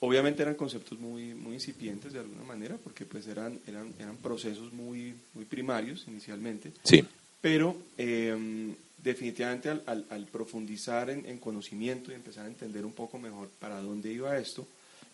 Obviamente 0.00 0.42
eran 0.42 0.54
conceptos 0.56 0.98
muy, 0.98 1.32
muy 1.34 1.54
incipientes 1.54 2.12
de 2.12 2.18
alguna 2.18 2.42
manera, 2.44 2.76
porque 2.82 3.06
pues 3.06 3.26
eran, 3.28 3.58
eran, 3.66 3.94
eran 3.98 4.16
procesos 4.16 4.72
muy, 4.72 5.14
muy 5.34 5.44
primarios 5.46 6.04
inicialmente, 6.08 6.72
Sí. 6.84 7.04
Pero 7.42 7.76
eh, 7.98 8.72
definitivamente 9.02 9.68
al, 9.68 9.82
al- 9.86 10.06
al 10.08 10.26
profundizar 10.26 11.10
en, 11.10 11.26
en 11.26 11.36
conocimiento 11.38 12.10
y 12.10 12.14
empezar 12.14 12.46
a 12.46 12.48
entender 12.48 12.86
un 12.86 12.92
poco 12.92 13.18
mejor 13.18 13.50
para 13.58 13.80
dónde 13.82 14.10
iba 14.10 14.38
esto, 14.38 14.66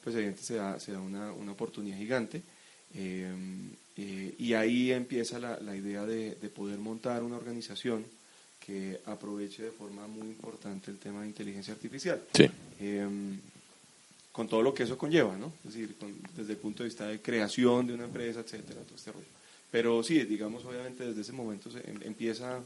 pues 0.04 0.14
evidentemente 0.14 0.46
se 0.46 0.54
da, 0.54 0.78
se 0.78 0.92
da 0.92 1.00
una, 1.00 1.32
una 1.32 1.52
oportunidad 1.52 1.98
gigante. 1.98 2.42
eh, 2.94 3.32
eh, 3.96 4.34
y 4.38 4.52
ahí 4.54 4.92
empieza 4.92 5.40
la, 5.40 5.58
la 5.58 5.74
idea 5.74 6.04
de, 6.06 6.36
de 6.36 6.48
poder 6.50 6.78
montar 6.78 7.24
una 7.24 7.36
organización 7.36 8.04
que 8.64 9.00
aproveche 9.06 9.64
de 9.64 9.70
forma 9.72 10.06
muy 10.06 10.28
importante 10.28 10.90
el 10.92 10.98
tema 10.98 11.22
de 11.22 11.26
inteligencia 11.28 11.72
artificial. 11.74 12.22
Sí. 12.34 12.48
Em, 12.78 13.40
con 14.30 14.46
todo 14.48 14.62
lo 14.62 14.72
que 14.72 14.84
eso 14.84 14.96
conlleva, 14.96 15.36
¿no? 15.36 15.52
Es 15.66 15.74
decir, 15.74 15.96
con- 15.96 16.14
desde 16.36 16.52
el 16.52 16.58
punto 16.58 16.84
de 16.84 16.90
vista 16.90 17.08
de 17.08 17.20
creación 17.20 17.88
de 17.88 17.94
una 17.94 18.04
empresa, 18.04 18.38
etcétera, 18.40 18.82
todo 18.82 18.94
este 18.94 19.10
rollo. 19.10 19.26
Pero 19.70 20.02
sí, 20.02 20.20
digamos, 20.24 20.64
obviamente 20.64 21.04
desde 21.06 21.20
ese 21.20 21.32
momento 21.32 21.70
se 21.70 21.78
em- 21.80 22.02
empieza 22.02 22.60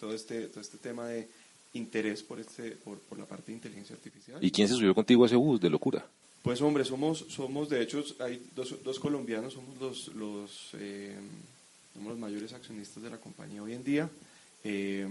todo 0.00 0.12
este, 0.14 0.48
todo 0.48 0.60
este 0.60 0.78
tema 0.78 1.06
de 1.08 1.28
interés 1.74 2.22
por, 2.22 2.40
este, 2.40 2.72
por, 2.72 2.98
por 2.98 3.18
la 3.18 3.24
parte 3.26 3.46
de 3.46 3.54
inteligencia 3.54 3.94
artificial. 3.96 4.42
¿Y 4.44 4.50
quién 4.50 4.68
se 4.68 4.74
subió 4.74 4.94
contigo 4.94 5.24
a 5.24 5.26
ese 5.26 5.36
bus 5.36 5.60
de 5.60 5.70
locura? 5.70 6.04
Pues 6.42 6.60
hombre, 6.62 6.84
somos, 6.84 7.24
somos 7.28 7.68
de 7.68 7.82
hecho, 7.82 8.04
hay 8.20 8.40
dos, 8.54 8.74
dos 8.84 8.98
colombianos, 9.00 9.54
somos 9.54 9.76
los, 9.80 10.08
los, 10.14 10.70
eh, 10.74 11.16
somos 11.94 12.10
los 12.10 12.18
mayores 12.18 12.52
accionistas 12.52 13.02
de 13.02 13.10
la 13.10 13.18
compañía 13.18 13.62
hoy 13.62 13.72
en 13.72 13.84
día. 13.84 14.08
eh, 14.64 15.06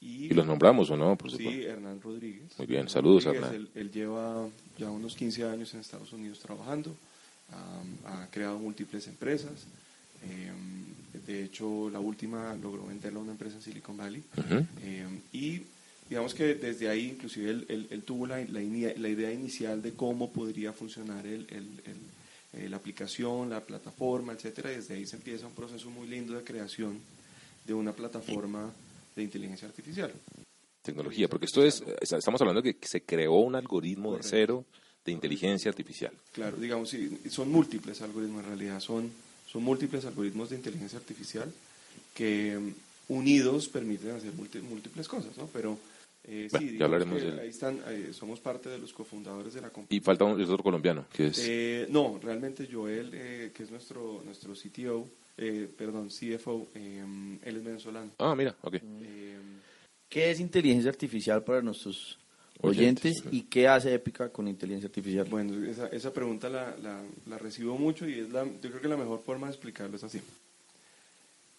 y, 0.00 0.26
¿Y 0.26 0.30
los 0.34 0.44
nombramos 0.46 0.90
o 0.90 0.96
no? 0.98 1.16
Por 1.16 1.30
Sí, 1.30 1.38
supuesto. 1.38 1.62
Hernán 1.70 2.00
Rodríguez. 2.02 2.42
Muy 2.58 2.66
bien, 2.66 2.88
saludos, 2.90 3.24
Rodríguez, 3.24 3.50
Hernán. 3.50 3.68
Él, 3.74 3.80
él 3.80 3.90
lleva 3.90 4.46
ya 4.78 4.90
unos 4.90 5.14
15 5.16 5.44
años 5.44 5.72
en 5.72 5.80
Estados 5.80 6.12
Unidos 6.12 6.40
trabajando, 6.40 6.94
am, 7.50 7.96
ha 8.12 8.26
creado 8.30 8.58
múltiples 8.58 9.06
empresas. 9.06 9.52
Em, 10.30 11.24
de 11.26 11.44
hecho, 11.44 11.88
la 11.90 12.00
última 12.00 12.54
logró 12.56 12.86
venderla 12.86 13.18
a 13.18 13.22
una 13.22 13.32
empresa 13.32 13.56
en 13.56 13.62
Silicon 13.62 13.96
Valley. 13.96 14.22
Em, 14.82 15.20
y 15.32 15.62
digamos 16.08 16.34
que 16.34 16.54
desde 16.54 16.88
ahí, 16.88 17.10
inclusive, 17.10 17.50
él, 17.50 17.66
él- 17.68 17.86
él 17.90 18.02
tuvo 18.02 18.26
la, 18.26 18.38
la 18.38 18.60
la 18.60 19.08
idea 19.08 19.32
inicial 19.32 19.80
de 19.82 19.92
cómo 19.92 20.32
podría 20.32 20.72
funcionar 20.72 21.26
el, 21.26 21.46
el- 21.50 21.82
el- 21.86 22.60
eh, 22.64 22.68
la 22.68 22.76
aplicación, 22.76 23.50
la 23.50 23.60
plataforma, 23.60 24.32
etcétera. 24.32 24.70
Y 24.72 24.76
desde 24.76 24.94
ahí 24.94 25.06
se 25.06 25.16
empieza 25.16 25.46
un 25.46 25.54
proceso 25.54 25.90
muy 25.90 26.06
lindo 26.06 26.34
de 26.34 26.44
creación 26.44 26.98
de 27.66 27.74
una 27.74 27.92
plataforma 27.92 28.72
de 29.16 29.22
inteligencia 29.22 29.66
artificial. 29.66 30.12
Tecnología, 30.82 31.28
porque 31.28 31.46
esto 31.46 31.64
es, 31.64 31.80
eh, 31.80 31.96
estamos 32.02 32.40
hablando 32.42 32.60
de 32.60 32.76
que 32.76 32.86
se 32.86 33.02
creó 33.02 33.34
un 33.36 33.54
algoritmo 33.54 34.14
de 34.16 34.22
cero 34.22 34.64
de 35.04 35.12
inteligencia 35.12 35.70
artificial. 35.70 36.12
Claro, 36.32 36.56
digamos, 36.58 36.90
sí, 36.90 37.18
son 37.30 37.50
múltiples 37.50 38.02
algoritmos 38.02 38.42
en 38.42 38.48
realidad, 38.48 38.80
son, 38.80 39.10
son 39.54 39.62
múltiples 39.62 40.04
algoritmos 40.04 40.50
de 40.50 40.56
inteligencia 40.56 40.98
artificial 40.98 41.50
que 42.12 42.58
mm, 42.58 43.12
unidos 43.12 43.68
permiten 43.68 44.10
hacer 44.10 44.32
múltiples 44.32 45.06
cosas, 45.06 45.36
¿no? 45.38 45.46
Pero 45.52 45.78
eh, 46.24 46.48
Bueno, 46.50 46.66
sí, 46.68 46.76
ya 46.76 46.84
hablaremos 46.86 47.20
que 47.20 47.24
del- 47.26 47.38
ahí 47.38 47.50
están, 47.50 47.80
eh, 47.86 48.10
somos 48.12 48.40
parte 48.40 48.68
de 48.68 48.78
los 48.78 48.92
cofundadores 48.92 49.54
de 49.54 49.60
la 49.60 49.70
compañía. 49.70 49.96
Y 49.96 50.00
falta 50.00 50.24
un, 50.24 50.40
otro 50.42 50.58
colombiano, 50.64 51.06
que 51.12 51.26
es... 51.28 51.38
Eh, 51.40 51.86
no, 51.88 52.18
realmente 52.20 52.68
Joel, 52.70 53.10
eh, 53.14 53.52
que 53.54 53.62
es 53.62 53.70
nuestro, 53.70 54.22
nuestro 54.24 54.54
CTO, 54.54 55.06
eh, 55.36 55.68
perdón, 55.78 56.08
CFO, 56.08 56.66
eh, 56.74 57.04
él 57.44 57.56
es 57.56 57.64
venezolano. 57.64 58.10
Ah, 58.18 58.34
mira, 58.34 58.56
ok. 58.62 58.74
Eh, 58.74 59.38
¿Qué 60.08 60.30
es 60.32 60.40
inteligencia 60.40 60.90
artificial 60.90 61.44
para 61.44 61.62
nuestros 61.62 62.18
Oyentes, 62.60 63.18
oyentes, 63.20 63.32
y 63.32 63.42
qué 63.42 63.68
hace 63.68 63.92
Épica 63.92 64.30
con 64.30 64.48
inteligencia 64.48 64.86
artificial? 64.88 65.26
Bueno, 65.28 65.66
esa, 65.68 65.86
esa 65.88 66.12
pregunta 66.12 66.48
la, 66.48 66.74
la, 66.82 67.02
la 67.26 67.38
recibo 67.38 67.76
mucho 67.76 68.08
y 68.08 68.20
es 68.20 68.30
la, 68.30 68.44
yo 68.44 68.70
creo 68.70 68.80
que 68.80 68.88
la 68.88 68.96
mejor 68.96 69.22
forma 69.22 69.46
de 69.48 69.52
explicarlo 69.52 69.96
es 69.96 70.04
así. 70.04 70.20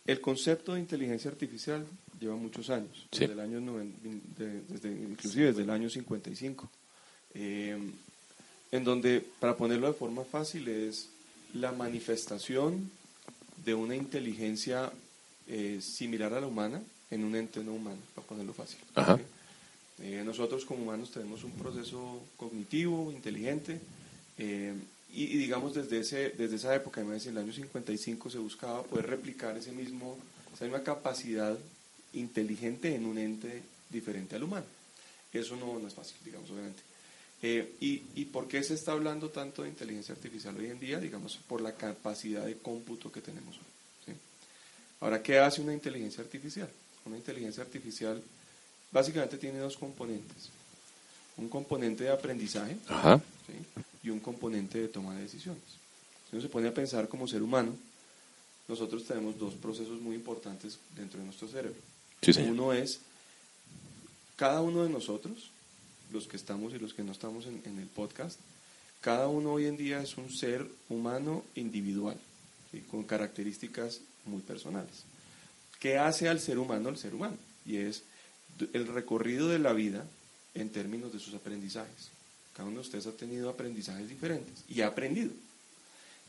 El 0.06 0.22
concepto 0.22 0.74
de 0.74 0.80
inteligencia 0.80 1.30
artificial 1.32 1.86
lleva 2.20 2.36
muchos 2.36 2.70
años, 2.70 3.08
Sí. 3.12 3.22
desde 3.22 3.34
el 3.34 3.40
año 3.40 3.60
de- 4.38 4.62
desde, 4.70 4.92
inclusive 4.92 5.48
desde 5.48 5.64
el 5.64 5.70
año 5.70 5.90
55, 5.90 6.70
eh, 7.34 7.78
en 8.72 8.84
donde, 8.84 9.24
para 9.40 9.56
ponerlo 9.58 9.88
de 9.88 9.94
forma 9.94 10.24
fácil, 10.24 10.68
es 10.68 11.10
la 11.54 11.72
manifestación 11.72 12.90
de 13.64 13.74
una 13.74 13.96
inteligencia 13.96 14.92
eh, 15.48 15.80
similar 15.82 16.34
a 16.34 16.42
la 16.42 16.48
humana 16.48 16.82
en 17.12 17.24
un 17.24 17.36
ente 17.36 17.64
no 17.64 17.74
humano, 17.74 17.98
para 18.16 18.28
ponerlo 18.28 18.54
fácil. 18.54 18.80
Ajá. 18.96 19.20
Eh, 20.02 20.24
nosotros 20.26 20.66
como 20.66 20.84
humanos 20.84 21.12
tenemos 21.12 21.44
un 21.44 21.52
proceso 21.52 22.24
cognitivo, 22.36 23.12
inteligente, 23.12 23.80
eh, 24.38 24.74
y, 25.14 25.24
y 25.24 25.38
digamos 25.38 25.74
desde, 25.74 26.00
ese, 26.00 26.30
desde 26.32 26.58
esa 26.58 26.76
época, 26.76 27.02
en 27.02 27.12
el 27.12 27.38
año 27.38 27.54
55, 27.54 28.30
se 28.30 28.38
buscaba 28.38 28.84
poder 28.84 29.08
replicar 29.08 29.58
ese 29.58 29.72
mismo, 29.72 30.18
esa 30.54 30.66
misma 30.66 30.84
capacidad 30.84 31.58
inteligente 32.14 32.94
en 32.94 33.06
un 33.06 33.18
ente 33.18 33.62
diferente 33.90 34.36
al 34.36 34.44
humano. 34.44 34.66
Eso 35.32 35.56
no, 35.56 35.80
no 35.80 35.88
es 35.88 35.94
fácil, 35.94 36.18
digamos, 36.24 36.50
obviamente. 36.50 36.82
Eh, 37.42 37.76
y, 37.80 38.04
¿Y 38.16 38.26
por 38.26 38.48
qué 38.48 38.64
se 38.64 38.74
está 38.74 38.94
hablando 38.94 39.30
tanto 39.30 39.64
de 39.64 39.70
inteligencia 39.70 40.16
artificial 40.16 40.56
hoy 40.58 40.68
en 40.68 40.80
día? 40.80 41.00
Digamos, 41.00 41.38
por 41.48 41.62
la 41.62 41.76
capacidad 41.76 42.46
de 42.46 42.58
cómputo 42.58 43.12
que 43.12 43.22
tenemos 43.22 43.58
hoy. 43.58 43.64
¿sí? 44.06 44.12
Ahora, 45.02 45.22
¿qué 45.22 45.40
hace 45.40 45.62
una 45.62 45.74
inteligencia 45.74 46.24
artificial? 46.24 46.70
Una 47.06 47.18
inteligencia 47.18 47.64
artificial 47.64 48.22
básicamente 48.96 49.38
tiene 49.38 49.60
dos 49.60 49.76
componentes. 49.76 50.48
Un 51.36 51.50
componente 51.50 52.06
de 52.06 52.12
aprendizaje 52.12 52.78
Ajá. 52.88 53.22
¿sí? 53.46 53.82
y 54.04 54.10
un 54.10 54.22
componente 54.22 54.80
de 54.80 54.88
toma 54.88 55.14
de 55.16 55.24
decisiones. 55.24 55.64
Si 56.30 56.36
uno 56.38 56.42
se 56.42 56.48
pone 56.48 56.70
a 56.70 56.74
pensar 56.74 57.10
como 57.10 57.28
ser 57.28 57.44
humano, 57.44 57.76
nosotros 58.70 59.04
tenemos 59.04 59.38
dos 59.38 59.54
procesos 59.56 60.00
muy 60.00 60.16
importantes 60.16 60.80
dentro 60.96 61.20
de 61.20 61.26
nuestro 61.26 61.50
cerebro. 61.50 61.78
Sí. 62.22 62.32
Uno 62.48 62.72
es, 62.72 63.00
cada 64.38 64.62
uno 64.62 64.84
de 64.84 64.90
nosotros, 64.90 65.52
los 66.14 66.28
que 66.28 66.38
estamos 66.38 66.74
y 66.74 66.80
los 66.80 66.94
que 66.94 67.04
no 67.04 67.12
estamos 67.12 67.48
en, 67.48 67.62
en 67.66 67.78
el 67.80 67.88
podcast, 67.88 68.40
cada 69.02 69.28
uno 69.28 69.52
hoy 69.52 69.66
en 69.66 69.76
día 69.76 70.02
es 70.02 70.18
un 70.18 70.32
ser 70.32 70.66
humano 70.88 71.44
individual, 71.56 72.18
¿sí? 72.72 72.80
con 72.90 73.04
características 73.04 74.00
muy 74.24 74.40
personales. 74.40 75.04
¿Qué 75.82 75.98
hace 75.98 76.30
al 76.30 76.40
ser 76.40 76.58
humano 76.58 76.88
el 76.88 76.98
ser 76.98 77.14
humano? 77.14 77.36
Y 77.66 77.76
es 77.76 78.04
el 78.74 78.88
recorrido 78.88 79.50
de 79.50 79.60
la 79.60 79.74
vida 79.74 80.06
en 80.54 80.70
términos 80.70 81.14
de 81.14 81.20
sus 81.20 81.34
aprendizajes. 81.34 82.10
Cada 82.56 82.68
uno 82.68 82.80
de 82.80 82.86
ustedes 82.86 83.08
ha 83.08 83.12
tenido 83.12 83.50
aprendizajes 83.50 84.08
diferentes 84.08 84.64
y 84.70 84.82
ha 84.82 84.88
aprendido. 84.88 85.32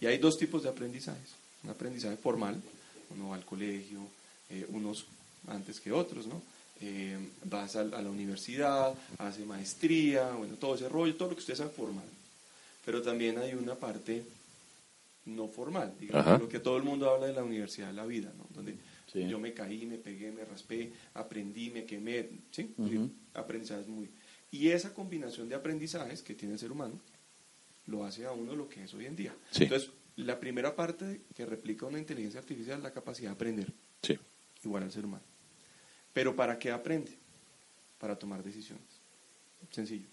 Y 0.00 0.06
hay 0.06 0.18
dos 0.18 0.36
tipos 0.36 0.62
de 0.62 0.68
aprendizajes. 0.68 1.30
Un 1.62 1.70
aprendizaje 1.70 2.16
formal, 2.16 2.60
uno 3.10 3.28
va 3.30 3.36
al 3.36 3.44
colegio, 3.44 4.00
eh, 4.50 4.66
unos 4.70 5.06
antes 5.48 5.80
que 5.80 5.92
otros, 5.92 6.26
¿no? 6.26 6.42
Eh, 6.80 7.16
vas 7.44 7.76
a, 7.76 7.84
la 7.84 8.10
universidad, 8.10 8.92
hace 9.18 9.44
maestría, 9.44 10.32
bueno, 10.32 10.56
todo 10.56 10.74
ese 10.74 10.88
rollo, 10.88 11.14
todo 11.14 11.30
lo 11.30 11.34
que 11.34 11.40
ustedes 11.40 11.58
saben 11.58 11.72
formal. 11.72 12.04
Pero 12.84 13.00
también 13.00 13.38
hay 13.38 13.54
una 13.54 13.74
parte 13.74 14.22
no 15.26 15.48
formal, 15.48 15.92
digamos, 15.98 16.26
Ajá. 16.26 16.38
lo 16.38 16.48
que 16.48 16.60
todo 16.60 16.76
el 16.76 16.82
mundo 16.82 17.10
habla 17.10 17.26
de 17.26 17.32
la 17.32 17.42
universidad 17.42 17.88
de 17.88 17.94
la 17.94 18.04
vida, 18.04 18.30
¿no? 18.36 18.44
Donde 18.54 18.74
Sí. 19.06 19.26
yo 19.28 19.38
me 19.38 19.54
caí, 19.54 19.86
me 19.86 19.98
pegué, 19.98 20.32
me 20.32 20.44
raspé, 20.44 20.92
aprendí, 21.14 21.70
me 21.70 21.84
quemé, 21.84 22.28
¿sí? 22.50 22.74
Ujú. 22.76 23.10
Aprendizajes 23.34 23.86
muy... 23.86 24.10
Y 24.50 24.68
esa 24.68 24.92
combinación 24.94 25.48
de 25.48 25.54
aprendizajes 25.54 26.22
que 26.22 26.34
tiene 26.34 26.54
el 26.54 26.58
ser 26.60 26.72
humano 26.72 26.98
lo 27.86 28.04
hace 28.04 28.24
a 28.26 28.32
uno 28.32 28.56
lo 28.56 28.68
que 28.68 28.82
es 28.84 28.94
hoy 28.94 29.06
en 29.06 29.14
día. 29.14 29.34
Sí. 29.52 29.64
Entonces, 29.64 29.90
la 30.16 30.40
primera 30.40 30.74
parte 30.74 31.20
que 31.34 31.46
replica 31.46 31.86
una 31.86 31.98
inteligencia 31.98 32.40
artificial 32.40 32.78
es 32.78 32.82
la 32.82 32.92
capacidad 32.92 33.30
de 33.30 33.34
aprender, 33.34 33.72
Sí. 34.02 34.18
igual 34.64 34.82
al 34.82 34.90
ser 34.92 35.04
humano. 35.04 35.24
Pero 36.12 36.34
¿para 36.34 36.58
qué 36.58 36.70
aprende? 36.72 37.12
Para 37.98 38.18
tomar 38.18 38.42
decisiones. 38.42 38.86
Sencillo. 39.70 40.06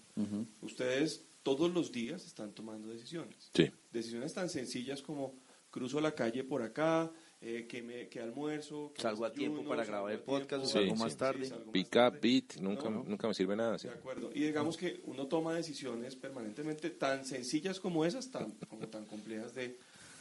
Ustedes 0.61 1.21
todos 1.41 1.73
los 1.73 1.91
días 1.91 2.25
están 2.25 2.51
tomando 2.53 2.87
decisiones. 2.89 3.49
Sí. 3.55 3.71
Decisiones 3.91 4.33
tan 4.33 4.49
sencillas 4.49 5.01
como 5.01 5.33
cruzo 5.71 5.99
la 5.99 6.13
calle 6.13 6.43
por 6.43 6.61
acá, 6.61 7.11
eh, 7.45 7.65
que, 7.67 7.81
me, 7.81 8.07
que 8.07 8.21
almuerzo, 8.21 8.91
que 8.95 9.01
Salgo 9.01 9.25
a 9.25 9.29
desayuno, 9.29 9.55
tiempo 9.55 9.69
para 9.69 9.83
grabar 9.85 10.11
el 10.13 10.19
podcast 10.19 10.63
o 10.63 10.67
salgo 10.67 10.95
sí, 10.95 11.01
más 11.01 11.11
sí, 11.11 11.17
tarde. 11.17 11.45
salgo 11.45 11.65
más 11.65 11.73
Pick 11.73 11.95
up, 11.95 12.19
beat, 12.21 12.55
nunca, 12.61 12.89
No, 12.89 13.03
nunca 13.03 13.27
me 13.27 13.33
sirve 13.33 13.55
nada. 13.55 13.77
sí. 13.77 13.87
De 13.87 13.93
acuerdo. 13.93 14.31
Y 14.33 14.41
digamos 14.45 14.77
que 14.77 15.01
uno 15.05 15.27
toma 15.27 15.53
decisiones 15.53 16.15
permanentemente 16.15 16.89
tan 16.89 17.25
sencillas 17.25 17.79
como 17.79 18.05
esas, 18.05 18.29
tan, 18.31 18.51
como 18.69 18.87
tan 18.87 19.05
complejas 19.05 19.53
de 19.55 19.77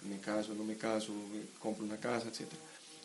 me 0.09 0.19
caso, 0.19 0.53
no 0.55 0.65
me 0.65 0.77
caso, 0.77 1.13
compro 1.61 1.85
una 1.85 1.97
casa, 1.97 2.29
etcétera. 2.29 2.61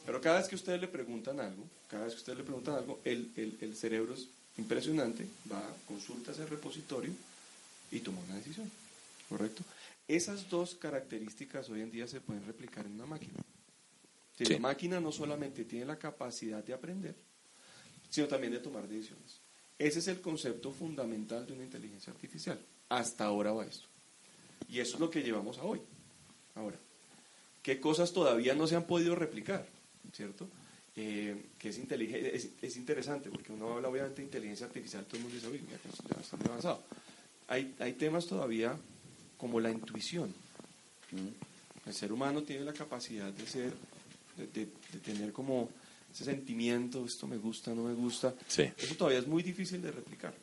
Pero 0.05 0.19
cada 0.19 0.39
vez 0.39 0.47
que 0.47 0.55
ustedes 0.55 0.81
le 0.81 0.87
preguntan 0.87 1.39
algo, 1.39 1.63
cada 1.87 2.05
vez 2.05 2.13
que 2.13 2.19
ustedes 2.19 2.39
le 2.39 2.43
preguntan 2.43 2.75
algo, 2.75 2.99
el, 3.03 3.31
el, 3.35 3.57
el 3.61 3.75
cerebro 3.75 4.13
es 4.15 4.29
impresionante, 4.57 5.27
va, 5.51 5.61
consulta 5.87 6.31
ese 6.31 6.45
repositorio 6.47 7.11
y 7.91 7.99
toma 7.99 8.19
una 8.25 8.35
decisión. 8.35 8.71
¿Correcto? 9.29 9.63
Esas 10.07 10.49
dos 10.49 10.75
características 10.75 11.69
hoy 11.69 11.81
en 11.81 11.91
día 11.91 12.07
se 12.07 12.21
pueden 12.21 12.45
replicar 12.45 12.85
en 12.85 12.93
una 12.93 13.05
máquina. 13.05 13.33
Si 14.37 14.45
Sí. 14.45 14.53
La 14.53 14.59
máquina 14.59 14.99
no 14.99 15.11
solamente 15.11 15.65
tiene 15.65 15.85
la 15.85 15.97
capacidad 15.97 16.63
de 16.63 16.73
aprender, 16.73 17.15
sino 18.09 18.27
también 18.27 18.53
de 18.53 18.59
tomar 18.59 18.87
decisiones. 18.87 19.39
Ese 19.79 19.99
es 19.99 20.07
el 20.07 20.21
concepto 20.21 20.71
fundamental 20.71 21.45
de 21.45 21.53
una 21.53 21.63
inteligencia 21.63 22.13
artificial. 22.13 22.59
Hasta 22.89 23.25
ahora 23.25 23.51
va 23.51 23.65
esto. 23.65 23.87
Y 24.69 24.79
eso 24.79 24.95
es 24.95 24.99
lo 24.99 25.09
que 25.09 25.23
llevamos 25.23 25.57
a 25.57 25.63
hoy. 25.63 25.81
Ahora, 26.55 26.77
¿qué 27.63 27.79
cosas 27.79 28.11
todavía 28.13 28.53
no 28.55 28.67
se 28.67 28.75
han 28.75 28.85
podido 28.85 29.15
replicar? 29.15 29.65
¿Cierto? 30.13 30.47
Eh, 30.95 31.45
que 31.59 31.69
es, 31.69 31.77
es, 31.77 32.49
es 32.61 32.77
interesante, 32.77 33.29
porque 33.29 33.51
uno 33.51 33.73
habla 33.75 33.87
obviamente 33.89 34.17
de 34.21 34.25
inteligencia 34.25 34.65
artificial, 34.65 35.05
todo 35.05 35.17
el 35.17 35.23
mundo 35.23 35.35
dice, 35.35 35.47
"Uy, 35.47 35.61
ya 35.69 35.77
que 35.77 35.89
ya 35.89 36.21
está 36.21 36.37
muy 36.37 36.47
avanzado. 36.47 36.81
Hay, 37.47 37.75
hay 37.79 37.93
temas 37.93 38.25
todavía 38.25 38.75
como 39.37 39.59
la 39.59 39.69
intuición. 39.69 40.33
El 41.85 41.93
ser 41.93 42.11
humano 42.11 42.41
tiene 42.41 42.65
la 42.65 42.73
capacidad 42.73 43.31
de 43.31 43.45
ser, 43.45 43.73
de, 44.37 44.47
de- 44.47 44.99
tener 44.99 45.31
como 45.33 45.69
ese 46.11 46.23
sentimiento, 46.23 47.05
esto 47.05 47.27
me 47.27 47.37
gusta, 47.37 47.73
no 47.73 47.83
me 47.83 47.93
gusta, 47.93 48.33
Sí. 48.47 48.63
eso 48.77 48.95
todavía 48.95 49.19
es 49.19 49.27
muy 49.27 49.43
difícil 49.43 49.81
de 49.81 49.91
replicar. 49.91 50.33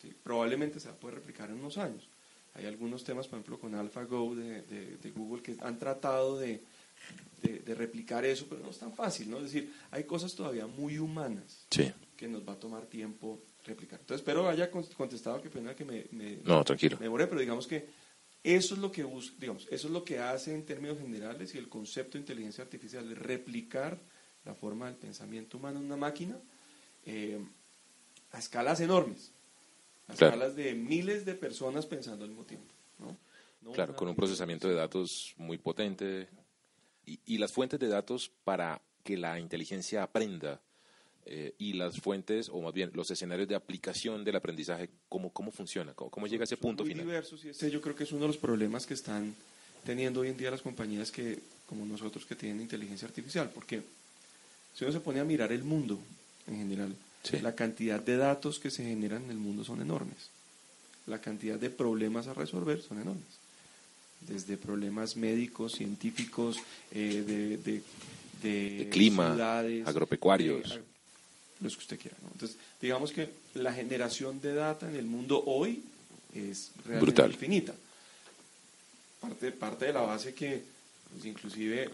¿sí? 0.00 0.12
Probablemente 0.22 0.80
se 0.80 0.88
va 0.88 0.94
a 0.94 0.98
poder 0.98 1.16
replicar 1.16 1.48
en 1.50 1.56
unos 1.56 1.78
años. 1.78 2.08
Hay 2.54 2.66
algunos 2.66 3.02
temas, 3.04 3.28
por 3.28 3.38
ejemplo, 3.38 3.58
con 3.58 3.74
AlphaGo 3.74 4.34
de, 4.34 4.62
de, 4.62 4.96
de 4.98 5.10
Google 5.10 5.42
que 5.42 5.56
han 5.60 5.78
tratado 5.78 6.38
de, 6.38 6.62
de, 7.42 7.74
replicar 7.74 8.24
eso, 8.24 8.46
pero 8.48 8.60
no 8.62 8.70
es 8.70 8.78
tan 8.78 8.92
fácil, 8.92 9.30
¿no? 9.30 9.38
Es 9.38 9.44
decir, 9.44 9.72
hay 9.90 10.04
cosas 10.04 10.34
todavía 10.34 10.66
muy 10.66 10.98
humanas 10.98 11.66
Sí. 11.70 11.90
que 12.16 12.28
nos 12.28 12.46
va 12.46 12.52
a 12.52 12.56
tomar 12.60 12.84
tiempo 12.86 13.40
replicar. 13.64 14.00
Entonces, 14.00 14.20
espero 14.20 14.48
haya 14.48 14.70
con- 14.70 14.84
contestado, 14.96 15.40
que 15.40 15.48
pena 15.48 15.74
que 15.74 15.84
me, 15.84 16.04
me, 16.12 16.38
No, 16.44 16.62
tranquilo. 16.62 16.96
me 16.98 17.04
demoré, 17.06 17.26
pero 17.26 17.40
digamos 17.40 17.66
que 17.66 17.86
eso 18.44 18.74
es 18.74 18.80
lo 18.80 18.90
que 18.90 19.04
bus- 19.04 19.34
digamos, 19.38 19.66
eso 19.70 19.86
es 19.86 19.92
lo 19.92 20.04
que 20.04 20.18
hace 20.18 20.54
en 20.54 20.64
términos 20.64 20.98
generales 20.98 21.54
y 21.54 21.58
el 21.58 21.68
concepto 21.68 22.12
de 22.12 22.20
inteligencia 22.20 22.64
artificial 22.64 23.10
es 23.10 23.18
replicar 23.18 24.00
la 24.44 24.54
forma 24.54 24.86
del 24.86 24.96
pensamiento 24.96 25.58
humano 25.58 25.78
en 25.78 25.86
una 25.86 25.96
máquina 25.96 26.36
eh, 27.06 27.40
a 28.32 28.38
escalas 28.38 28.80
enormes, 28.80 29.30
a 30.08 30.14
Claro. 30.14 30.34
escalas 30.34 30.56
de 30.56 30.74
miles 30.74 31.24
de 31.24 31.34
personas 31.34 31.86
pensando 31.86 32.24
al 32.24 32.30
mismo 32.30 32.44
tiempo. 32.44 32.72
¿no? 32.98 33.16
No 33.62 33.72
Claro, 33.72 33.94
con 33.94 34.08
un 34.08 34.16
procesamiento 34.16 34.68
de 34.68 34.74
datos 34.74 35.34
muy 35.36 35.58
potente. 35.58 36.28
Y, 37.06 37.18
y 37.26 37.38
las 37.38 37.52
fuentes 37.52 37.78
de 37.80 37.88
datos 37.88 38.30
para 38.44 38.80
que 39.04 39.16
la 39.16 39.38
inteligencia 39.38 40.02
aprenda 40.04 40.60
eh, 41.26 41.54
y 41.58 41.74
las 41.74 42.00
fuentes, 42.00 42.48
o 42.48 42.60
más 42.62 42.74
bien 42.74 42.90
los 42.94 43.10
escenarios 43.10 43.48
de 43.48 43.54
aplicación 43.54 44.24
del 44.24 44.36
aprendizaje, 44.36 44.88
¿cómo, 45.08 45.30
cómo 45.30 45.50
funciona? 45.52 45.92
¿Cómo, 45.94 46.10
cómo 46.10 46.26
llega 46.26 46.42
a 46.42 46.44
ese 46.44 46.56
Son 46.56 46.62
punto 46.62 46.82
muy 46.84 46.92
final? 46.92 47.06
diversos 47.06 47.44
y 47.44 47.50
ese 47.50 47.70
yo 47.70 47.80
creo 47.80 47.94
que 47.94 48.04
es 48.04 48.12
uno 48.12 48.22
de 48.22 48.26
los 48.28 48.36
problemas 48.38 48.86
que 48.86 48.94
están 48.94 49.34
teniendo 49.84 50.20
hoy 50.20 50.28
en 50.28 50.36
día 50.36 50.50
las 50.50 50.62
compañías 50.62 51.10
que, 51.10 51.38
como 51.68 51.84
nosotros 51.86 52.24
que 52.26 52.34
tienen 52.36 52.60
inteligencia 52.60 53.06
artificial, 53.08 53.50
porque 53.54 53.82
si 54.76 54.84
uno 54.84 54.92
se 54.92 55.00
pone 55.00 55.20
a 55.20 55.24
mirar 55.24 55.52
el 55.52 55.62
mundo 55.64 55.98
en 56.46 56.56
general, 56.56 56.94
Sí. 57.24 57.38
la 57.38 57.54
cantidad 57.54 58.00
de 58.00 58.16
datos 58.16 58.58
que 58.58 58.68
se 58.70 58.82
generan 58.84 59.22
en 59.24 59.30
el 59.30 59.36
mundo 59.36 59.64
son 59.64 59.80
enormes. 59.80 60.30
La 61.06 61.20
cantidad 61.20 61.56
de 61.56 61.70
problemas 61.70 62.26
a 62.26 62.34
resolver 62.34 62.82
son 62.82 63.00
enormes. 63.00 63.22
Desde 64.22 64.56
problemas 64.56 65.16
médicos, 65.16 65.72
científicos, 65.74 66.56
eh, 66.90 67.22
de, 67.24 67.56
de, 67.58 67.82
de 68.42 68.78
De 68.84 68.88
clima, 68.90 69.28
ciudades, 69.34 69.86
agropecuarios. 69.86 70.70
de- 70.70 70.82
los 71.62 71.74
que 71.76 71.80
usted 71.82 71.98
quiera. 72.00 72.16
¿no? 72.22 72.28
Entonces, 72.32 72.56
digamos 72.80 73.12
que 73.12 73.30
la 73.54 73.72
generación 73.72 74.40
de 74.40 74.54
data 74.54 74.88
en 74.88 74.96
el 74.96 75.06
mundo 75.06 75.42
hoy 75.46 75.82
es 76.34 76.70
realmente 76.84 77.00
Brutal. 77.12 77.30
infinita. 77.32 77.74
Parte, 79.20 79.52
parte 79.52 79.84
de 79.86 79.92
la 79.92 80.00
base 80.00 80.34
que, 80.34 80.62
pues, 81.12 81.24
inclusive, 81.26 81.90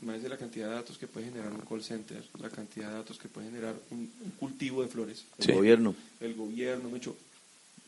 más 0.00 0.20
de 0.22 0.28
la 0.28 0.36
cantidad 0.36 0.68
de 0.68 0.74
datos 0.74 0.98
que 0.98 1.06
puede 1.06 1.26
generar 1.26 1.52
un 1.52 1.60
call 1.60 1.82
center, 1.84 2.24
la 2.40 2.50
cantidad 2.50 2.88
de 2.88 2.94
datos 2.94 3.18
que 3.18 3.28
puede 3.28 3.48
generar 3.48 3.74
un, 3.90 4.10
un 4.24 4.30
cultivo 4.32 4.82
de 4.82 4.88
flores, 4.88 5.24
El 5.38 5.44
Sí. 5.44 5.52
gobierno. 5.52 5.94
el 6.20 6.34
gobierno, 6.34 6.88
mucho. 6.88 7.16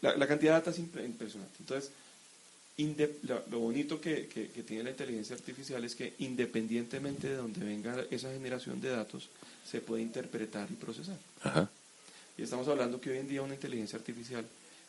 La, 0.01 0.17
la 0.17 0.27
cantidad 0.29 0.53
de 0.53 0.59
data 0.61 0.71
es 0.71 0.79
impre- 0.79 1.05
impresionante. 1.05 1.57
Entonces, 1.59 1.91
lo, 3.23 3.61
bonito 3.61 4.01
que, 4.01 4.27
que- 4.27 4.49
que 4.49 4.63
tiene 4.63 4.83
la 4.85 4.91
inteligencia 4.91 5.37
artificial 5.37 5.85
es 5.85 5.95
que 5.95 6.15
independientemente 6.19 7.29
de 7.29 7.37
donde 7.37 7.65
venga 7.65 8.05
esa 8.11 8.33
generación 8.33 8.81
de 8.81 8.91
datos, 8.91 9.29
se 9.65 9.81
puede 9.81 10.03
interpretar 10.03 10.69
y 10.71 10.75
procesar. 10.75 11.17
Ajá. 11.43 11.71
Y 12.37 12.43
estamos 12.43 12.67
hablando 12.69 13.01
que 13.01 13.11
hoy 13.11 13.19
en 13.19 13.29
día 13.29 13.43
una 13.43 13.55
inteligencia 13.55 13.99
artificial 13.99 14.45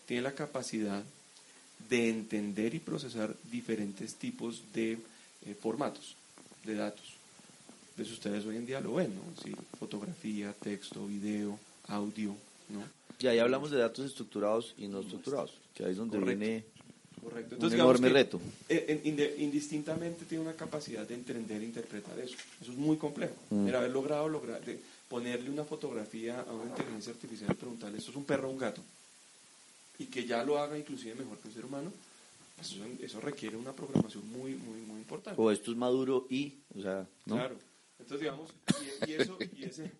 tiene 0.08 0.24
la 0.24 0.34
capacidad 0.34 1.04
de 1.89 2.10
entender 2.10 2.74
y 2.74 2.80
procesar 2.80 3.36
diferentes 3.51 4.15
tipos 4.15 4.63
de 4.74 4.94
eh, 5.46 5.56
formatos 5.60 6.15
de 6.63 6.74
datos. 6.75 7.13
Eso 7.98 8.13
ustedes 8.13 8.46
hoy 8.46 8.58
en 8.58 8.65
día 8.65 8.82
lo 8.82 8.96
ven, 8.96 9.13
¿no? 9.15 9.22
Sí, 9.44 9.56
fotografía, 9.80 10.54
texto, 10.54 11.06
video, 11.06 11.60
audio, 11.88 12.36
¿no? 12.70 12.84
Y 13.20 13.27
ahí 13.27 13.39
hablamos 13.39 13.72
de 13.72 13.77
datos 13.77 14.06
estructurados 14.06 14.74
y 14.77 14.88
no 14.88 15.00
estructurados, 15.01 15.54
que 15.75 15.86
ahí 15.86 15.92
es 15.92 15.98
donde 15.98 16.18
Correcto. 16.20 16.39
viene 16.39 16.63
Correcto. 17.25 17.55
un 17.55 17.72
digamos 17.72 17.79
enorme 17.79 18.08
que, 18.08 18.13
reto. 18.13 18.39
eh, 18.69 19.36
indistintamente 19.39 20.26
tiene 20.26 20.43
una 20.43 20.54
capacidad 20.54 21.08
de 21.08 21.15
entender 21.15 21.60
e 21.60 21.65
interpretar 21.65 22.19
eso. 22.19 22.36
Eso 22.62 22.71
es 22.71 22.78
muy 22.78 22.97
complejo. 22.97 23.34
Mm. 23.50 23.67
El 23.67 23.76
haber 23.76 23.89
logrado 23.91 24.30
lograr, 24.30 24.63
de 24.63 24.80
ponerle 25.10 25.50
una 25.50 25.63
fotografía 25.63 26.41
a 26.41 26.54
una 26.54 26.65
inteligencia 26.65 27.12
artificial 27.13 27.50
y 27.52 27.56
preguntarle, 27.56 27.97
¿esto 27.97 28.12
es 28.12 28.17
un 28.17 28.26
perro 28.26 28.47
o 28.47 28.52
un 28.52 28.60
gato? 28.60 28.82
Y 29.97 30.06
que 30.06 30.26
ya 30.26 30.43
lo 30.43 30.60
haga 30.60 30.78
inclusive 30.78 31.15
mejor 31.15 31.39
que 31.39 31.47
un 31.47 31.54
ser 31.56 31.65
humano, 31.65 31.91
pues 32.58 32.71
eso, 32.71 32.84
eso 33.02 33.19
requiere 33.21 33.58
una 33.58 33.73
programación 33.73 34.30
muy, 34.30 34.54
muy, 34.54 34.82
muy 34.82 35.00
importante. 35.00 35.41
O 35.41 35.50
esto 35.50 35.71
es 35.71 35.78
maduro 35.78 36.28
y, 36.30 36.54
o 36.78 36.82
sea, 36.82 37.08
¿no? 37.26 37.36
Claro. 37.36 37.56
Entonces, 37.99 38.19
digamos, 38.19 38.51
y, 39.08 39.12
y 39.12 39.13
eso, 39.15 39.38
y 39.58 39.63
ese, 39.65 39.91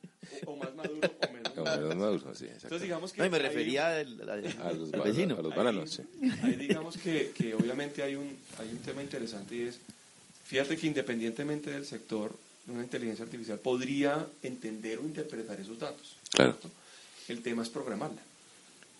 o, 0.46 0.52
o 0.52 0.56
más 0.58 0.76
maduro 0.76 1.00
o 1.28 1.34
menos 1.34 1.56
maduro. 1.56 1.88
los 1.88 1.96
maduros, 1.96 2.38
sí, 2.38 2.46
exacto. 2.46 2.66
Entonces, 2.68 2.82
digamos 2.84 3.14
que 3.14 3.20
No, 3.22 3.26
y 3.26 3.30
me 3.30 3.38
ahí- 3.38 3.44
refería 3.44 3.88
al, 3.98 4.30
al- 4.30 4.46
A 4.62 4.74
los, 4.74 4.94
al 4.94 5.00
ba- 5.00 5.06
vecino. 5.06 5.36
a 5.38 5.42
los 5.42 5.52
Ahí- 5.52 5.58
bananos, 5.58 5.90
sí. 5.92 6.04
Ahí 6.44 6.56
digamos 6.56 6.98
que, 6.98 7.32
que 7.36 7.56
obviamente 7.56 8.04
hay 8.04 8.16
un, 8.16 8.38
hay 8.60 8.70
un 8.70 8.78
tema 8.80 9.02
interesante 9.02 9.56
y 9.56 9.62
es, 9.64 9.80
fíjate 10.46 10.78
que 10.78 10.88
independientemente 10.88 11.72
del 11.72 11.86
sector, 11.86 12.36
una 12.68 12.84
inteligencia 12.84 13.24
artificial 13.26 13.60
podría 13.60 14.26
entender 14.44 15.00
o 15.00 15.04
interpretar 15.04 15.60
esos 15.60 15.80
datos. 15.80 16.18
Claro. 16.32 16.52
¿cierto? 16.60 16.72
El 17.28 17.42
tema 17.42 17.64
es 17.64 17.70
programarla. 17.70 18.22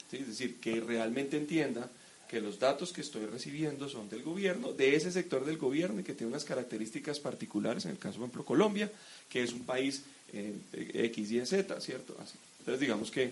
¿sí? 0.10 0.18
Es 0.18 0.28
decir, 0.28 0.60
que 0.60 0.80
realmente 0.80 1.38
entienda 1.38 1.90
que 2.30 2.42
los 2.42 2.60
datos 2.60 2.92
que 2.92 3.02
estoy 3.02 3.26
recibiendo 3.26 3.88
son 3.90 4.10
del 4.10 4.24
gobierno, 4.24 4.74
de 4.74 4.96
ese 4.96 5.12
sector 5.12 5.46
del 5.46 5.58
gobierno 5.58 6.00
y 6.02 6.04
que 6.04 6.14
tiene 6.14 6.32
unas 6.32 6.44
características 6.46 7.20
particulares, 7.20 7.86
en 7.86 7.92
el 7.92 7.98
caso, 7.98 8.16
por 8.18 8.26
ejemplo, 8.26 8.46
Colombia, 8.46 8.92
que 9.30 9.44
es 9.44 9.54
un 9.54 9.66
país 9.66 10.04
eh, 10.34 10.54
X, 10.94 11.32
Y, 11.32 11.46
Z, 11.46 11.80
¿cierto? 11.82 12.16
Así. 12.22 12.38
Entonces, 12.60 12.80
digamos 12.82 13.12
que 13.12 13.32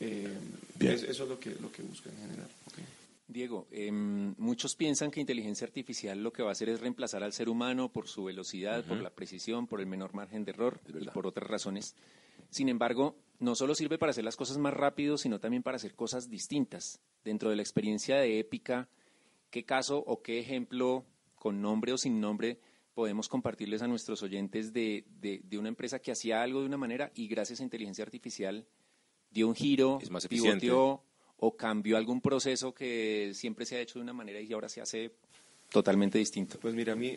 eh, 0.00 0.28
es- 0.80 1.02
eso 1.02 1.22
es 1.24 1.28
lo 1.28 1.38
que, 1.40 1.50
lo 1.60 1.70
que 1.72 1.82
busca 1.82 2.10
en 2.10 2.16
general. 2.16 2.48
Diego, 3.28 3.66
em, 3.70 4.34
muchos 4.38 4.74
piensan 4.74 5.10
que 5.12 5.20
inteligencia 5.20 5.64
artificial 5.66 6.20
lo 6.20 6.32
que 6.32 6.42
va 6.42 6.48
a 6.48 6.52
hacer 6.52 6.68
es 6.68 6.80
reemplazar 6.80 7.22
al 7.22 7.32
ser 7.32 7.48
humano 7.48 7.88
por 7.88 8.08
su 8.08 8.24
velocidad, 8.24 8.84
por 8.84 9.00
la 9.00 9.10
precisión, 9.10 9.68
por 9.68 9.80
el 9.80 9.86
menor 9.86 10.14
margen 10.14 10.44
de 10.44 10.50
error 10.50 10.80
y 10.88 11.04
por 11.12 11.26
otras 11.28 11.48
razones. 11.48 11.94
Sin 12.50 12.68
embargo, 12.68 13.16
no 13.38 13.54
solo 13.54 13.74
sirve 13.74 13.96
para 13.98 14.10
hacer 14.10 14.24
las 14.24 14.36
cosas 14.36 14.58
más 14.58 14.74
rápido, 14.74 15.16
sino 15.16 15.40
también 15.40 15.62
para 15.62 15.76
hacer 15.76 15.94
cosas 15.94 16.28
distintas. 16.28 17.00
Dentro 17.24 17.50
de 17.50 17.56
la 17.56 17.62
experiencia 17.62 18.16
de 18.16 18.38
Épica, 18.38 18.88
¿qué 19.50 19.64
caso 19.64 19.98
o 20.06 20.22
qué 20.22 20.38
ejemplo, 20.38 21.04
con 21.36 21.60
nombre 21.62 21.92
o 21.92 21.98
sin 21.98 22.20
nombre, 22.20 22.58
podemos 22.94 23.28
compartirles 23.28 23.82
a 23.82 23.86
nuestros 23.88 24.22
oyentes 24.22 24.72
de, 24.72 25.04
de- 25.20 25.40
de 25.44 25.58
una 25.58 25.68
empresa 25.68 26.00
que 26.00 26.12
hacía 26.12 26.42
algo 26.42 26.60
de 26.60 26.66
una 26.66 26.76
manera 26.76 27.12
y 27.14 27.28
gracias 27.28 27.60
a 27.60 27.62
inteligencia 27.62 28.04
artificial 28.04 28.66
dio 29.30 29.48
un 29.48 29.54
giro, 29.54 29.98
Es 30.02 30.10
más 30.10 30.24
eficiente. 30.24 30.66
pivoteó 30.66 31.02
o 31.38 31.56
cambió 31.56 31.96
algún 31.96 32.20
proceso 32.20 32.74
que 32.74 33.30
siempre 33.32 33.64
se 33.64 33.76
ha 33.76 33.80
hecho 33.80 33.98
de 33.98 34.02
una 34.02 34.12
manera 34.12 34.40
y 34.40 34.52
ahora 34.52 34.68
se 34.68 34.80
hace 34.82 35.12
totalmente 35.70 36.18
distinto? 36.18 36.58
Pues 36.60 36.74
mira, 36.74 36.92
a 36.92 36.96
mí, 36.96 37.16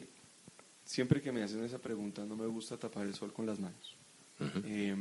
siempre 0.86 1.22
que 1.22 1.32
me 1.32 1.44
hacen 1.44 1.64
esa 1.64 1.80
pregunta, 1.80 2.24
no 2.24 2.36
me 2.38 2.46
gusta 2.46 2.78
tapar 2.78 3.06
el 3.06 3.16
sol 3.16 3.34
con 3.34 3.46
las 3.46 3.60
manos. 3.60 3.98
Eh, 4.66 4.96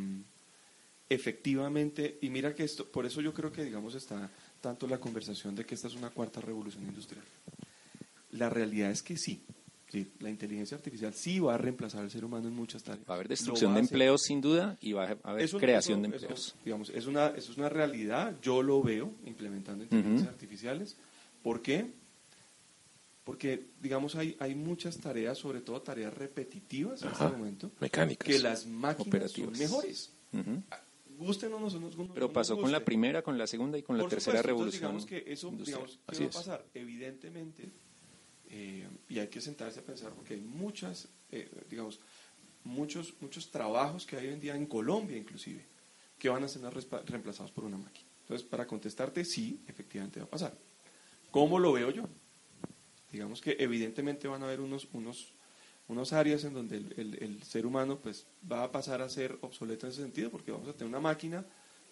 efectivamente, 1.09 2.19
y 2.23 2.31
mira 2.31 2.55
que 2.55 2.65
esto, 2.65 2.87
por 2.87 3.05
eso 3.07 3.21
yo 3.21 3.33
creo 3.35 3.53
que, 3.53 3.65
digamos, 3.65 3.95
está 3.95 4.31
tanto 4.61 4.87
la 4.87 4.99
conversación 4.99 5.55
de 5.55 5.65
que 5.65 5.75
esta 5.75 5.89
es 5.89 5.95
una 5.95 6.11
cuarta 6.11 6.41
revolución 6.41 6.85
industrial. 6.85 7.25
La 8.33 8.49
realidad 8.49 8.91
es 8.91 9.03
que 9.03 9.17
sí, 9.19 9.43
sí, 9.91 10.11
la 10.21 10.31
inteligencia 10.31 10.77
artificial 10.77 11.13
sí 11.13 11.39
va 11.39 11.55
a 11.55 11.59
reemplazar 11.59 12.01
al 12.03 12.11
ser 12.11 12.25
humano 12.25 12.49
en 12.49 12.55
muchas 12.55 12.83
tareas. 12.83 13.07
Va 13.09 13.15
a 13.15 13.17
haber 13.17 13.29
destrucción 13.29 13.75
de 13.75 13.81
empleos 13.81 14.23
sin 14.23 14.41
duda 14.41 14.79
y 14.81 14.93
va 14.93 15.05
a 15.23 15.31
haber 15.31 15.45
Eso- 15.45 15.59
creación 15.59 16.01
eso- 16.05 16.11
de 16.11 16.17
eso, 16.17 16.27
empleos. 16.27 16.55
digamos, 16.65 16.91
es 16.91 17.07
una, 17.07 17.27
eso 17.29 17.53
es 17.53 17.59
una 17.59 17.69
realidad, 17.69 18.37
yo 18.41 18.63
lo 18.63 18.83
veo 18.83 19.13
implementando 19.27 19.85
inteligencias 19.85 20.29
artificiales. 20.29 20.97
¿Por 21.43 21.61
qué? 21.61 21.91
Porque, 23.25 23.69
digamos, 23.81 24.17
hay, 24.17 24.37
hay 24.41 24.55
muchas 24.55 24.99
tareas, 24.99 25.39
sobre 25.39 25.61
todo 25.61 25.81
tareas 25.81 26.13
repetitivas 26.13 27.03
en 27.03 27.09
Ajá. 27.09 27.27
este 27.27 27.37
momento, 27.37 27.71
Mecánicas. 27.81 28.27
que 28.27 28.39
las 28.41 28.67
máquinas 28.67 29.07
Operativas. 29.07 29.51
son 29.51 29.59
mejores. 29.59 30.13
Ujú. 30.33 30.63
Gusten 31.19 31.53
o 31.53 31.61
no, 31.61 31.69
no, 31.71 32.15
Pero 32.15 32.33
pasó 32.33 32.59
con 32.61 32.73
la 32.73 32.85
primera, 32.85 33.23
con 33.23 33.39
la 33.39 33.47
segunda 33.47 33.79
y 33.79 33.83
con 33.83 33.97
la 33.97 34.03
Por 34.03 34.11
tercera 34.11 34.39
supuesto, 34.39 34.51
entonces, 34.65 34.81
revolución. 34.81 35.07
digamos 35.13 35.25
que 35.25 35.33
eso, 35.33 35.49
industrial. 35.51 35.81
digamos, 35.83 35.99
¿qué 36.07 36.13
Así 36.13 36.21
va 36.23 36.27
a 36.27 36.31
es. 36.31 36.37
pasar? 36.37 36.67
Evidentemente, 36.75 37.71
eh, 38.51 38.89
y 39.09 39.19
hay 39.21 39.29
que 39.29 39.41
sentarse 39.41 39.79
a 39.81 39.83
pensar 39.85 40.13
porque 40.15 40.35
hay 40.35 40.41
muchas, 40.41 41.09
eh, 41.31 41.49
digamos, 41.71 42.01
muchos, 42.65 43.15
muchos 43.21 43.51
trabajos 43.53 44.05
que 44.05 44.17
hay 44.17 44.27
hoy 44.29 44.33
en 44.35 44.41
día 44.41 44.57
en 44.57 44.67
Colombia 44.67 45.17
inclusive, 45.17 45.65
que 46.19 46.29
van 46.29 46.43
a 46.43 46.49
ser 46.49 46.63
reemplazados 47.07 47.53
por 47.53 47.65
una 47.65 47.77
máquina. 47.79 48.09
Entonces, 48.23 48.47
para 48.49 48.67
contestarte, 48.67 49.25
sí, 49.25 49.61
efectivamente 49.69 50.19
va 50.19 50.27
a 50.27 50.31
pasar. 50.31 50.57
¿Cómo 51.31 51.59
lo 51.61 51.73
veo 51.73 51.91
yo? 51.91 52.09
Digamos 53.13 53.41
que 53.41 53.57
evidentemente 53.61 54.27
van 54.27 54.43
a 54.43 54.47
haber 54.47 54.61
unos, 54.61 54.89
unos, 54.93 55.33
unos 55.89 56.13
áreas 56.13 56.45
en 56.45 56.55
donde 56.55 56.79
el, 56.79 56.95
el- 56.97 57.23
el 57.23 57.43
ser 57.43 57.67
humano 57.67 57.99
pues, 57.99 58.27
va 58.51 58.65
a 58.65 58.73
pasar 58.73 59.03
a 59.03 59.09
ser 59.09 59.39
obsoleto 59.43 59.87
en 59.87 59.93
ese 59.93 60.03
sentido, 60.03 60.31
porque 60.31 60.51
vamos 60.51 60.69
a 60.69 60.73
tener 60.73 60.89
una 60.89 61.01
máquina 61.01 61.45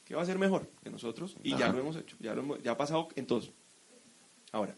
que 0.05 0.15
va 0.15 0.23
a 0.23 0.27
ser 0.27 0.39
mejor 0.39 0.69
que 0.83 0.91
nosotros, 0.91 1.37
y 1.45 1.51
ya 1.51 1.69
lo 1.69 1.79
hemos 1.81 1.97
hecho, 1.97 2.17
ya, 2.21 2.35
lo 2.35 2.41
hemos- 2.43 2.63
ya 2.63 2.73
ha 2.73 2.77
pasado 2.77 3.09
en 3.15 3.27
todos. 3.27 3.53
Ahora, 4.53 4.75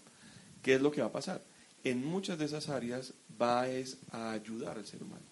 ¿qué 0.63 0.75
es 0.75 0.81
lo 0.83 0.91
que 0.91 1.01
va 1.01 1.07
a 1.09 1.13
pasar? 1.13 1.43
En 1.85 2.05
muchas 2.05 2.39
de 2.39 2.45
esas 2.45 2.69
áreas 2.69 3.15
va 3.41 3.69
es 3.69 3.99
a 4.11 4.33
ayudar 4.33 4.77
al 4.79 4.87
ser 4.87 5.03
humano. 5.03 5.25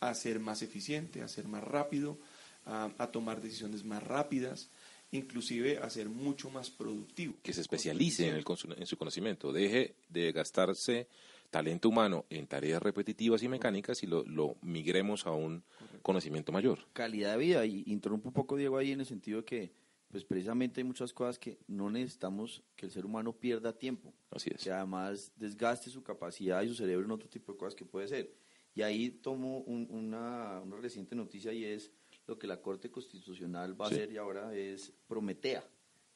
a 0.00 0.14
ser 0.14 0.38
más 0.38 0.62
eficiente, 0.62 1.22
a 1.22 1.28
ser 1.28 1.48
más 1.48 1.64
rápido, 1.64 2.18
a, 2.66 2.88
a 2.98 3.08
tomar 3.08 3.40
decisiones 3.40 3.82
más 3.84 4.00
rápidas, 4.00 4.68
inclusive 5.10 5.78
a 5.78 5.88
ser 5.90 6.08
mucho 6.08 6.50
más 6.50 6.70
productivo. 6.70 7.34
Que 7.42 7.52
se 7.52 7.60
especialice 7.60 8.28
en, 8.28 8.34
el, 8.36 8.44
en 8.76 8.86
su 8.86 8.96
conocimiento, 8.96 9.52
deje 9.52 9.94
de 10.08 10.32
gastarse 10.32 11.08
talento 11.50 11.88
humano 11.88 12.26
en 12.28 12.46
tareas 12.46 12.82
repetitivas 12.82 13.42
y 13.42 13.48
mecánicas 13.48 14.02
y 14.02 14.06
lo, 14.06 14.22
lo 14.24 14.56
migremos 14.60 15.26
a 15.26 15.32
un 15.32 15.62
conocimiento 16.02 16.52
mayor. 16.52 16.80
calidad 16.92 17.32
de 17.32 17.38
vida. 17.38 17.64
Y 17.66 17.84
interrumpo 17.86 18.28
un 18.28 18.34
poco, 18.34 18.56
Diego, 18.56 18.76
ahí 18.76 18.92
en 18.92 19.00
el 19.00 19.06
sentido 19.06 19.38
de 19.38 19.44
que, 19.46 19.72
pues 20.10 20.24
precisamente 20.24 20.80
hay 20.80 20.84
muchas 20.84 21.12
cosas 21.12 21.38
que 21.38 21.58
no 21.66 21.90
necesitamos 21.90 22.62
que 22.76 22.86
el 22.86 22.92
ser 22.92 23.06
humano 23.06 23.32
pierda 23.32 23.72
tiempo. 23.72 24.12
Así 24.30 24.50
es. 24.54 24.62
Que 24.62 24.70
además 24.70 25.32
desgaste 25.36 25.90
su 25.90 26.02
capacidad 26.02 26.62
y 26.62 26.68
su 26.68 26.74
cerebro 26.74 27.04
en 27.06 27.12
otro 27.12 27.28
tipo 27.28 27.52
de 27.52 27.58
cosas 27.58 27.74
que 27.74 27.84
puede 27.86 28.08
ser. 28.08 28.30
Y 28.74 28.82
ahí 28.82 29.10
tomo 29.10 29.58
un- 29.60 29.88
una, 29.90 30.60
una 30.60 30.76
reciente 30.76 31.16
noticia 31.16 31.52
y 31.52 31.64
es 31.64 31.90
lo 32.28 32.38
que 32.38 32.46
la 32.46 32.60
Corte 32.60 32.90
Constitucional 32.90 33.80
va 33.80 33.86
a 33.86 33.88
Sí. 33.88 33.94
hacer 33.96 34.12
y 34.12 34.16
ahora 34.18 34.54
es 34.54 34.92
Prometea. 35.08 35.64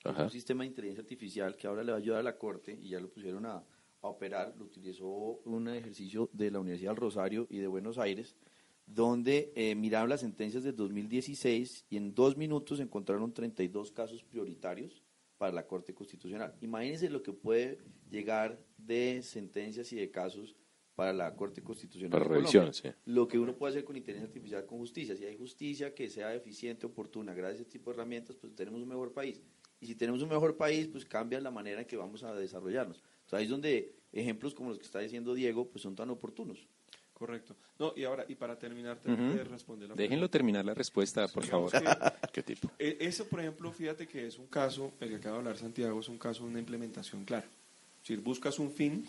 es 0.05 0.19
un 0.19 0.31
sistema 0.31 0.63
de 0.65 0.69
inteligencia 0.69 1.03
artificial 1.03 1.57
que 1.57 1.67
ahora 1.67 1.83
le 1.83 1.93
va 1.93 1.99
a 1.99 2.01
ayudar 2.01 2.21
a 2.21 2.23
la 2.23 2.37
Corte 2.39 2.77
y 2.81 2.91
ya 2.91 3.01
lo 3.01 3.09
pusieron 3.09 3.47
a, 3.47 3.57
a 4.03 4.09
operar. 4.09 4.55
Lo 4.59 4.65
utilizó 4.67 5.07
un 5.07 5.69
ejercicio 5.69 6.29
de 6.33 6.51
la 6.51 6.61
Universidad 6.61 6.91
del 6.91 7.01
Rosario 7.01 7.47
y 7.51 7.59
de 7.59 7.67
Buenos 7.67 7.99
Aires 7.99 8.37
donde 8.85 9.53
eh, 9.55 9.75
miraron 9.77 10.09
las 10.11 10.21
sentencias 10.21 10.65
del 10.65 10.75
2016 10.77 11.87
y 11.89 11.97
en 11.97 12.15
dos 12.15 12.37
minutos 12.37 12.81
encontraron 12.81 13.33
32 13.33 13.93
casos 13.93 14.23
prioritarios 14.25 15.03
para 15.39 15.53
la 15.53 15.67
Corte 15.67 15.95
Constitucional. 15.95 16.55
Imagínense 16.61 17.09
lo 17.09 17.23
que 17.23 17.33
puede 17.33 17.79
llegar 18.11 18.59
de 18.77 19.23
sentencias 19.23 19.93
y 19.93 19.97
de 19.97 20.11
casos 20.11 20.57
para 21.03 21.13
la 21.13 21.35
Corte 21.35 21.63
Constitucional. 21.63 22.11
Para 22.13 22.25
de 22.25 22.31
revisión, 22.31 22.67
Colombia. 22.71 22.93
sí. 22.93 23.11
Lo 23.11 23.27
que 23.27 23.39
uno 23.39 23.57
puede 23.57 23.73
hacer 23.73 23.85
con 23.85 23.97
inteligencia 23.97 24.29
artificial, 24.29 24.65
con 24.67 24.79
justicia. 24.79 25.17
Si 25.17 25.25
hay 25.25 25.37
justicia 25.37 25.93
que 25.95 26.09
sea 26.09 26.33
eficiente, 26.35 26.87
oportuna, 26.87 27.35
gracias 27.35 27.59
a 27.59 27.63
ese 27.63 27.71
tipo 27.71 27.91
de 27.91 27.97
herramientas, 27.97 28.37
pues 28.37 28.55
tenemos 28.55 28.81
un 28.81 28.89
mejor 28.89 29.13
país. 29.13 29.41
Y 29.81 29.87
si 29.87 29.97
tenemos 29.97 30.23
un 30.23 30.29
mejor 30.29 30.57
país, 30.57 30.87
pues 30.87 31.05
cambia 31.05 31.41
la 31.41 31.51
manera 31.51 31.81
en 31.81 31.87
que 31.89 31.97
vamos 31.97 32.23
a 32.23 32.33
desarrollarnos. 32.37 32.99
Entonces 32.99 33.33
ahí 33.39 33.45
es 33.45 33.51
donde 33.51 33.95
ejemplos 34.13 34.55
como 34.55 34.69
los 34.71 34.79
que 34.79 34.85
está 34.85 35.01
diciendo 35.01 35.35
Diego, 35.35 35.67
pues 35.69 35.83
son 35.83 35.97
tan 35.97 36.09
oportunos. 36.11 36.69
Correcto. 37.13 37.57
No, 37.81 37.93
y 37.97 38.05
ahora, 38.05 38.25
y 38.29 38.35
para 38.37 38.57
terminar 38.59 39.01
Ujú. 39.05 39.37
de 39.37 39.45
responder 39.45 39.89
la 39.89 39.95
Déjenlo 39.97 40.29
terminar 40.31 40.65
la 40.65 40.75
respuesta, 40.75 41.27
por 41.29 41.45
favor. 41.45 41.71
Digamos 41.73 41.99
¿Qué 42.23 42.29
que, 42.33 42.43
tipo? 42.43 42.71
eh, 42.79 42.97
Eso, 43.01 43.27
por 43.27 43.41
ejemplo, 43.41 43.73
fíjate 43.73 44.07
que 44.07 44.27
es 44.29 44.39
un 44.39 44.47
caso, 44.47 44.93
el 45.01 45.09
que 45.09 45.17
acaba 45.17 45.35
de 45.35 45.39
hablar 45.41 45.57
Santiago, 45.57 45.99
es 46.01 46.09
un 46.09 46.19
caso 46.19 46.45
de 46.45 46.51
una 46.51 46.59
implementación 46.61 47.25
clara. 47.25 47.47
Es 47.47 48.09
decir, 48.09 48.21
buscas 48.25 48.59
un 48.59 48.71
fin 48.73 49.05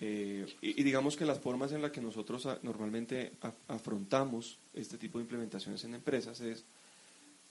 eh, 0.00 0.46
y, 0.62 0.80
y 0.80 0.82
digamos 0.82 1.16
que 1.16 1.24
las 1.26 1.38
formas 1.38 1.72
en 1.72 1.82
las 1.82 1.90
que 1.90 2.00
nosotros 2.00 2.46
a- 2.46 2.58
normalmente 2.62 3.32
a- 3.42 3.52
afrontamos 3.68 4.58
este 4.74 4.96
tipo 4.98 5.18
de 5.18 5.24
implementaciones 5.24 5.84
en 5.84 5.94
empresas 5.94 6.40
es, 6.40 6.64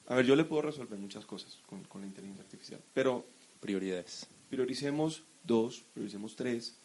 a 0.08 0.16
ver, 0.16 0.26
yo 0.26 0.36
le 0.36 0.44
puedo 0.46 0.64
resolver 0.64 0.98
muchas 0.98 1.26
cosas 1.26 1.58
con, 1.68 1.84
con 1.84 2.02
la 2.02 2.08
inteligencia 2.08 2.44
artificial, 2.44 2.82
pero 2.94 3.26
Prioridades. 3.60 4.26
prioricemos 4.50 5.24
dos, 5.44 5.84
prioricemos 5.94 6.36
tres, 6.36 6.76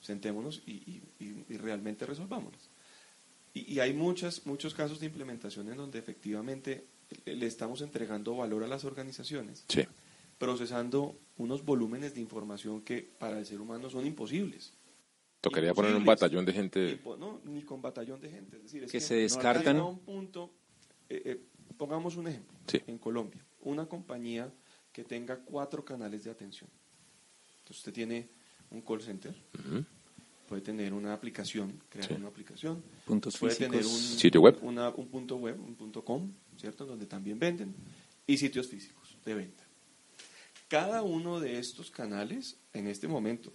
sentémonos 0.00 0.62
y, 0.66 0.72
y- 1.20 1.56
realmente 1.56 2.06
resolvámonos. 2.06 2.60
Y, 3.54 3.74
y 3.74 3.80
hay 3.80 3.92
muchas, 3.92 4.46
muchos 4.46 4.74
casos 4.74 5.00
de 5.00 5.06
implementación 5.06 5.68
en 5.70 5.76
donde 5.76 5.98
efectivamente 5.98 6.84
le 7.26 7.36
le 7.36 7.46
estamos 7.46 7.80
entregando 7.82 8.34
valor 8.36 8.64
a 8.64 8.66
las 8.68 8.84
organizaciones, 8.84 9.64
Sí. 9.68 9.82
procesando 10.38 11.16
unos 11.38 11.64
volúmenes 11.64 12.14
de 12.14 12.20
información 12.20 12.80
que 12.82 13.08
para 13.18 13.38
el 13.38 13.46
ser 13.46 13.60
humano 13.60 13.88
son 13.90 14.06
imposibles. 14.06 14.72
Tocaría 15.44 15.74
poner 15.74 15.94
un 15.94 16.04
batallón 16.04 16.44
de 16.44 16.52
gente. 16.52 17.02
Impo- 17.02 17.18
no, 17.18 17.40
ni 17.44 17.62
con 17.62 17.80
batallón 17.82 18.20
de 18.20 18.30
gente. 18.30 18.56
Es 18.56 18.62
decir, 18.64 18.84
es 18.84 18.90
Que 18.92 19.00
se 19.00 19.14
descartan. 19.16 19.74
llega 19.76 19.80
a 19.86 19.88
un 19.88 19.98
punto, 20.00 20.50
eh, 21.08 21.22
eh, 21.24 21.40
pongamos 21.76 22.16
un 22.16 22.28
ejemplo, 22.28 22.56
Sí. 22.66 22.80
en 22.86 22.98
Colombia, 22.98 23.44
una 23.62 23.86
compañía 23.86 24.50
que 24.92 25.04
tenga 25.04 25.36
cuatro 25.38 25.84
canales 25.84 26.24
de 26.24 26.30
atención. 26.30 26.70
Entonces 27.58 27.78
usted 27.78 27.92
tiene 27.92 28.28
un 28.70 28.80
call 28.82 29.02
center, 29.02 29.34
puede 30.48 30.62
tener 30.62 30.92
una 30.94 31.12
aplicación, 31.12 31.80
crear 31.88 32.08
Sí. 32.08 32.14
una 32.14 32.28
aplicación, 32.28 32.82
Puntos 33.04 33.36
puede 33.38 33.54
físicos. 33.54 33.70
tener 33.72 33.86
un 33.86 34.18
Sitio 34.18 34.40
web. 34.40 34.58
una- 34.62 34.90
un 34.90 35.08
punto 35.08 35.36
web, 35.36 35.58
un 35.60 35.74
punto 35.74 36.04
com, 36.04 36.32
¿cierto? 36.56 36.86
Donde 36.86 37.06
también 37.06 37.38
venden, 37.38 37.74
y 38.26 38.36
sitios 38.38 38.68
físicos 38.68 39.16
de 39.24 39.34
venta. 39.34 39.62
Cada 40.68 41.02
uno 41.02 41.40
de 41.40 41.58
estos 41.58 41.90
canales, 41.90 42.56
en 42.72 42.86
este 42.86 43.06
momento, 43.08 43.52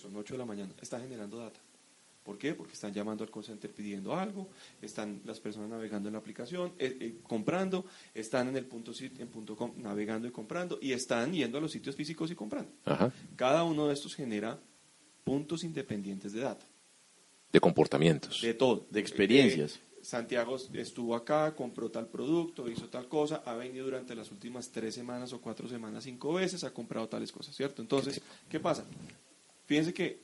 son 0.00 0.16
8 0.16 0.34
de 0.34 0.38
la 0.38 0.44
mañana, 0.44 0.74
está 0.80 0.98
generando 0.98 1.38
data. 1.38 1.60
¿Por 2.22 2.36
qué? 2.36 2.54
Porque 2.54 2.74
están 2.74 2.92
llamando 2.92 3.24
al 3.24 3.30
call 3.30 3.44
center 3.44 3.70
pidiendo 3.70 4.14
algo, 4.14 4.50
están 4.82 5.22
las 5.24 5.40
personas 5.40 5.70
navegando 5.70 6.08
en 6.08 6.12
la 6.12 6.18
aplicación, 6.18 6.72
eh, 6.78 6.96
eh, 7.00 7.18
comprando, 7.22 7.86
están 8.14 8.48
en 8.48 8.56
el 8.56 8.66
punto, 8.66 8.92
en 9.00 9.28
punto 9.28 9.56
com 9.56 9.72
navegando 9.78 10.28
y 10.28 10.30
comprando, 10.30 10.78
y 10.82 10.92
están 10.92 11.32
yendo 11.32 11.58
a 11.58 11.60
los 11.60 11.72
sitios 11.72 11.96
físicos 11.96 12.30
y 12.30 12.34
comprando. 12.34 12.72
Ajá. 12.84 13.12
Cada 13.36 13.64
uno 13.64 13.88
de 13.88 13.94
estos 13.94 14.14
genera 14.14 14.60
puntos 15.24 15.64
independientes 15.64 16.32
de 16.32 16.40
data. 16.40 16.66
De 17.50 17.58
comportamientos. 17.58 18.42
De 18.42 18.54
todo. 18.54 18.86
De 18.90 19.00
experiencias. 19.00 19.76
Eh, 19.76 19.90
Santiago 20.02 20.56
estuvo 20.74 21.14
acá, 21.14 21.54
compró 21.54 21.90
tal 21.90 22.06
producto, 22.08 22.70
hizo 22.70 22.88
tal 22.88 23.06
cosa, 23.08 23.42
ha 23.44 23.54
venido 23.54 23.84
durante 23.84 24.14
las 24.14 24.30
últimas 24.30 24.70
tres 24.70 24.94
semanas 24.94 25.32
o 25.32 25.40
cuatro 25.40 25.68
semanas 25.68 26.04
cinco 26.04 26.34
veces, 26.34 26.64
ha 26.64 26.72
comprado 26.72 27.08
tales 27.08 27.30
cosas, 27.32 27.54
¿cierto? 27.54 27.82
Entonces, 27.82 28.20
¿qué 28.48 28.60
pasa? 28.60 28.84
Fíjense 29.70 29.94
que 29.94 30.18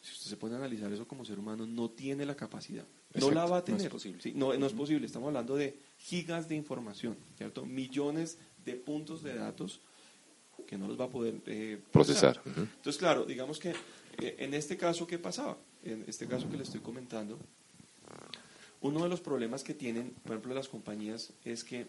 si 0.00 0.12
usted 0.12 0.30
se 0.30 0.36
pone 0.36 0.54
a 0.54 0.58
analizar 0.58 0.92
eso 0.92 1.04
como 1.08 1.24
ser 1.24 1.36
humano, 1.36 1.66
no 1.66 1.90
tiene 1.90 2.24
la 2.24 2.36
capacidad. 2.36 2.84
No 3.14 3.32
la 3.32 3.44
va 3.44 3.56
a 3.56 3.58
no 3.58 3.64
tener. 3.64 3.80
es 3.80 3.88
posible. 3.88 4.22
Sí, 4.22 4.34
no, 4.36 4.56
no 4.56 4.66
es 4.66 4.72
posible. 4.72 5.04
Estamos 5.04 5.26
hablando 5.26 5.56
de 5.56 5.76
gigas 5.98 6.48
de 6.48 6.54
información, 6.54 7.16
¿cierto? 7.36 7.66
Millones 7.66 8.38
de 8.64 8.76
puntos 8.76 9.24
de 9.24 9.34
datos 9.34 9.80
que 10.64 10.78
no 10.78 10.86
los 10.86 11.00
va 11.00 11.06
a 11.06 11.08
poder 11.08 11.40
eh, 11.46 11.80
Procesar. 11.90 12.40
Entonces, 12.46 12.98
claro, 12.98 13.24
digamos 13.24 13.58
que 13.58 13.70
eh, 14.20 14.36
en 14.38 14.54
este 14.54 14.76
caso, 14.76 15.08
¿qué 15.08 15.18
pasaba? 15.18 15.58
En 15.82 16.04
este 16.06 16.28
caso 16.28 16.48
que 16.48 16.56
le 16.56 16.62
estoy 16.62 16.82
comentando, 16.82 17.36
uno 18.80 19.02
de 19.02 19.08
los 19.08 19.20
problemas 19.20 19.64
que 19.64 19.74
tienen, 19.74 20.10
por 20.22 20.34
ejemplo, 20.34 20.54
las 20.54 20.68
compañías 20.68 21.32
es 21.44 21.64
que, 21.64 21.88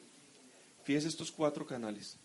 fíjese 0.86 1.08
estos 1.08 1.32
cuatro 1.32 1.67
canales, 1.67 2.17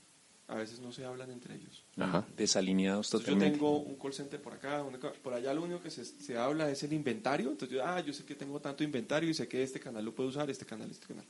a 0.48 0.54
veces 0.54 0.78
no 0.80 0.92
se 0.92 1.04
hablan 1.04 1.30
entre 1.30 1.54
ellos. 1.56 1.82
Ajá. 1.96 2.24
Desalineados 2.36 3.06
Entonces, 3.08 3.26
yo 3.28 3.34
totalmente. 3.34 3.58
tengo 3.58 3.78
un 3.78 3.96
call 3.96 4.12
center 4.14 4.40
por 4.40 4.52
acá, 4.54 4.84
por 5.22 5.34
allá 5.34 5.52
lo 5.52 5.62
único 5.64 5.82
que 5.82 5.90
se, 5.90 6.04
se 6.04 6.36
habla 6.38 6.70
es 6.70 6.82
el 6.84 6.92
inventario. 6.92 7.50
Entonces, 7.50 7.76
yo, 7.76 7.84
ah, 7.84 8.00
yo 8.00 8.12
sé 8.12 8.24
que 8.24 8.34
tengo 8.34 8.60
tanto 8.60 8.84
inventario 8.84 9.28
y 9.28 9.34
sé 9.34 9.48
que 9.48 9.62
este 9.62 9.80
canal 9.80 10.04
lo 10.04 10.12
puedo 10.12 10.28
usar, 10.28 10.48
este 10.50 10.64
canal, 10.64 10.90
este 10.90 11.06
canal. 11.06 11.24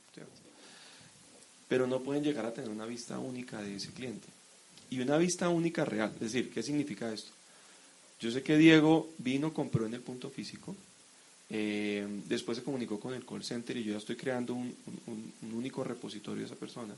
Pero 1.67 1.85
no 1.87 1.99
pueden 2.01 2.23
llegar 2.23 2.45
a 2.45 2.53
tener 2.53 2.69
una 2.69 2.85
vista 2.85 3.19
única 3.19 3.61
de 3.61 3.75
ese 3.75 3.91
cliente. 3.91 4.27
Y 4.89 4.99
una 5.01 5.17
vista 5.17 5.49
única 5.49 5.83
real. 5.83 6.11
Es 6.15 6.19
decir, 6.31 6.49
¿qué 6.53 6.63
significa 6.63 7.11
esto? 7.11 7.31
Yo 8.21 8.31
sé 8.31 8.41
que 8.41 8.57
Diego 8.57 9.09
vino, 9.17 9.53
compró 9.53 9.85
en 9.85 9.93
el 9.93 10.01
punto 10.01 10.29
físico, 10.29 10.75
eh, 11.49 12.05
después 12.27 12.57
se 12.57 12.63
comunicó 12.63 12.99
con 12.99 13.13
el 13.13 13.25
call 13.25 13.43
center 13.43 13.75
y 13.77 13.83
yo 13.83 13.91
ya 13.93 13.97
estoy 13.99 14.15
creando 14.15 14.53
un, 14.53 14.73
un- 15.07 15.33
un 15.43 15.53
único 15.53 15.83
repositorio 15.83 16.41
de 16.41 16.45
esa 16.47 16.55
persona. 16.55 16.93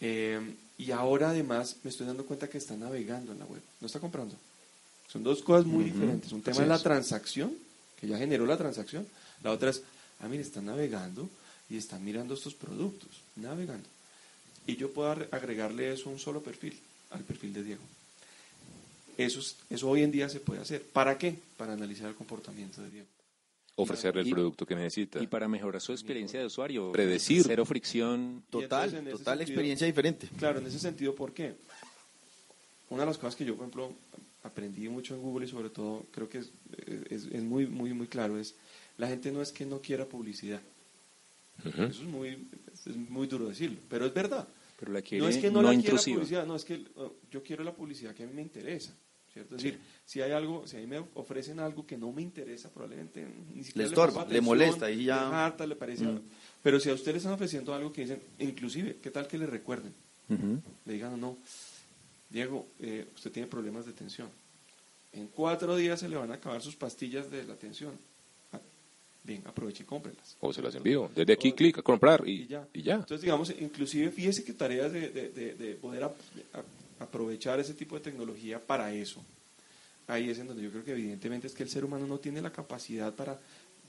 Eh, 0.00 0.40
y 0.78 0.90
ahora 0.90 1.30
además 1.30 1.76
me 1.82 1.90
estoy 1.90 2.06
dando 2.06 2.26
cuenta 2.26 2.48
que 2.48 2.58
está 2.58 2.76
navegando 2.76 3.32
en 3.32 3.38
la 3.38 3.46
web, 3.46 3.62
no 3.80 3.86
está 3.86 3.98
comprando. 4.00 4.34
Son 5.08 5.22
dos 5.22 5.42
cosas 5.42 5.64
muy 5.66 5.84
diferentes. 5.84 6.32
Un 6.32 6.42
tema 6.42 6.56
Así 6.56 6.62
es 6.62 6.68
la 6.68 6.78
transacción, 6.82 7.54
que 8.00 8.06
ya 8.08 8.18
generó 8.18 8.44
la 8.44 8.56
transacción. 8.58 9.06
La 9.42 9.52
otra 9.52 9.70
es, 9.70 9.82
ah, 10.20 10.28
mire, 10.28 10.42
están 10.42 10.66
navegando 10.66 11.28
y 11.70 11.76
están 11.78 12.04
mirando 12.04 12.34
estos 12.34 12.54
productos, 12.54 13.08
navegando. 13.36 13.88
Y 14.66 14.76
yo 14.76 14.92
puedo 14.92 15.10
agre- 15.14 15.28
agregarle 15.30 15.92
eso 15.92 16.08
a 16.10 16.12
un 16.12 16.18
solo 16.18 16.42
perfil, 16.42 16.76
al 17.10 17.22
perfil 17.22 17.54
de 17.54 17.62
Diego. 17.62 17.82
Eso, 19.16 19.40
es- 19.40 19.56
eso 19.70 19.88
hoy 19.88 20.02
en 20.02 20.10
día 20.10 20.28
se 20.28 20.40
puede 20.40 20.60
hacer. 20.60 20.82
¿Para 20.82 21.16
qué? 21.16 21.38
Para 21.56 21.72
analizar 21.72 22.08
el 22.08 22.14
comportamiento 22.16 22.82
de 22.82 22.90
Diego. 22.90 23.06
Ofrecerle 23.78 24.22
el 24.22 24.28
Y- 24.28 24.30
producto 24.32 24.64
que 24.66 24.74
necesita. 24.74 25.22
Y 25.22 25.26
para 25.26 25.46
mejorar 25.48 25.80
su 25.82 25.92
experiencia 25.92 26.40
de 26.40 26.46
usuario. 26.46 26.92
Predecir. 26.92 27.42
Cero 27.46 27.64
fricción. 27.66 28.42
Total, 28.50 28.88
entonces, 28.88 29.12
total 29.18 29.38
sentido- 29.38 29.52
experiencia 29.54 29.86
diferente. 29.86 30.28
Claro, 30.38 30.58
en 30.60 30.66
ese 30.66 30.78
sentido, 30.78 31.14
¿por 31.14 31.32
qué? 31.34 31.54
Una 32.88 33.02
de 33.02 33.06
las 33.06 33.18
cosas 33.18 33.36
que 33.36 33.44
yo, 33.44 33.54
por 33.54 33.64
ejemplo, 33.64 33.92
aprendí 34.44 34.88
mucho 34.88 35.14
en 35.14 35.20
Google 35.20 35.46
y 35.46 35.48
sobre 35.50 35.68
todo 35.70 36.06
creo 36.10 36.28
que 36.28 36.38
es, 36.38 36.50
es- 37.10 37.26
es 37.26 37.42
muy, 37.42 37.66
muy, 37.66 37.92
muy 37.92 38.06
claro, 38.06 38.38
es 38.38 38.54
la 38.96 39.08
gente 39.08 39.30
no 39.30 39.42
es 39.42 39.52
que 39.52 39.66
no 39.66 39.80
quiera 39.82 40.06
publicidad. 40.06 40.60
Eso 41.64 41.84
es 41.84 42.00
muy, 42.02 42.46
es 42.86 42.96
muy 42.96 43.26
duro 43.26 43.48
decirlo, 43.48 43.78
pero 43.90 44.06
es 44.06 44.14
verdad. 44.14 44.46
Pero 44.78 44.92
la 44.92 45.02
quiere 45.02 45.22
no 45.24 45.28
es 45.28 45.38
que 45.38 45.50
no, 45.50 45.62
no 45.62 45.68
la 45.68 45.74
intrusiva. 45.74 46.02
quiera 46.04 46.14
publicidad, 46.44 46.46
no 46.46 46.56
es 46.56 46.64
que 46.64 46.84
oh, 46.96 47.12
yo 47.30 47.42
quiero 47.42 47.64
la 47.64 47.72
publicidad 47.72 48.14
que 48.14 48.22
a 48.24 48.26
mí 48.26 48.32
me 48.34 48.42
interesa. 48.42 48.94
¿Cierto? 49.36 49.56
Es 49.56 49.62
decir, 49.62 49.78
si 50.06 50.22
hay 50.22 50.32
algo, 50.32 50.66
si 50.66 50.76
a 50.76 50.80
mí 50.80 50.86
me 50.86 51.04
ofrecen 51.14 51.60
algo 51.60 51.86
que 51.86 51.98
no 51.98 52.10
me 52.10 52.22
interesa, 52.22 52.70
probablemente 52.70 53.26
ni 53.54 53.64
siquiera 53.64 53.86
estorba, 53.88 54.22
pongo 54.22 54.32
le 54.32 54.40
molesta 54.40 54.90
y 54.90 55.04
ya- 55.04 55.28
le 55.28 55.34
harta, 55.36 55.66
le 55.66 55.76
parece. 55.76 56.04
Mm. 56.04 56.20
Pero 56.62 56.80
si 56.80 56.88
a 56.88 56.94
usted 56.94 57.12
le 57.12 57.18
están 57.18 57.32
ofreciendo 57.34 57.74
algo 57.74 57.92
que 57.92 58.00
dicen, 58.02 58.20
inclusive, 58.38 58.96
¿qué 59.02 59.10
tal 59.10 59.26
que 59.28 59.36
le 59.38 59.46
recuerden? 59.46 59.92
Le 60.86 60.92
digan 60.92 61.20
no, 61.20 61.36
Diego, 62.30 62.66
eh, 62.80 63.06
usted 63.14 63.30
tiene 63.30 63.46
problemas 63.46 63.84
de 63.86 63.92
tensión. 63.92 64.28
En 65.12 65.28
cuatro 65.28 65.76
días 65.76 66.00
se 66.00 66.08
le 66.08 66.16
van 66.16 66.30
a 66.30 66.34
acabar 66.34 66.60
sus 66.62 66.74
pastillas 66.76 67.30
de 67.30 67.44
la 67.44 67.54
tensión. 67.54 67.92
Ah, 68.52 68.58
bien, 69.22 69.42
aproveche 69.46 69.82
y 69.84 69.86
cómprelas. 69.86 70.36
O 70.40 70.52
se 70.52 70.60
las 70.62 70.74
envío. 70.74 71.10
Desde 71.14 71.32
aquí, 71.34 71.52
clic 71.52 71.78
a 71.78 71.82
comprar 71.82 72.26
y, 72.26 72.42
y 72.42 72.46
ya. 72.48 72.66
y 72.74 72.82
ya. 72.82 72.94
Entonces, 72.94 73.20
digamos, 73.20 73.50
inclusive 73.60 74.10
fíjese 74.10 74.42
que 74.44 74.52
tareas 74.54 74.92
de, 74.92 75.08
de- 75.10 75.28
de- 75.30 75.54
de 75.54 75.74
poder 75.74 76.04
a- 76.04 76.12
aprovechar 76.98 77.60
ese 77.60 77.74
tipo 77.74 77.96
de 77.96 78.02
tecnología 78.02 78.64
para 78.64 78.92
eso. 78.92 79.24
Ahí 80.06 80.30
es 80.30 80.38
en 80.38 80.46
donde 80.46 80.62
yo 80.62 80.70
creo 80.70 80.84
que 80.84 80.92
evidentemente 80.92 81.46
es 81.46 81.54
que 81.54 81.62
el 81.62 81.68
ser 81.68 81.84
humano 81.84 82.06
no 82.06 82.18
tiene 82.18 82.40
la 82.40 82.52
capacidad 82.52 83.14
para 83.14 83.38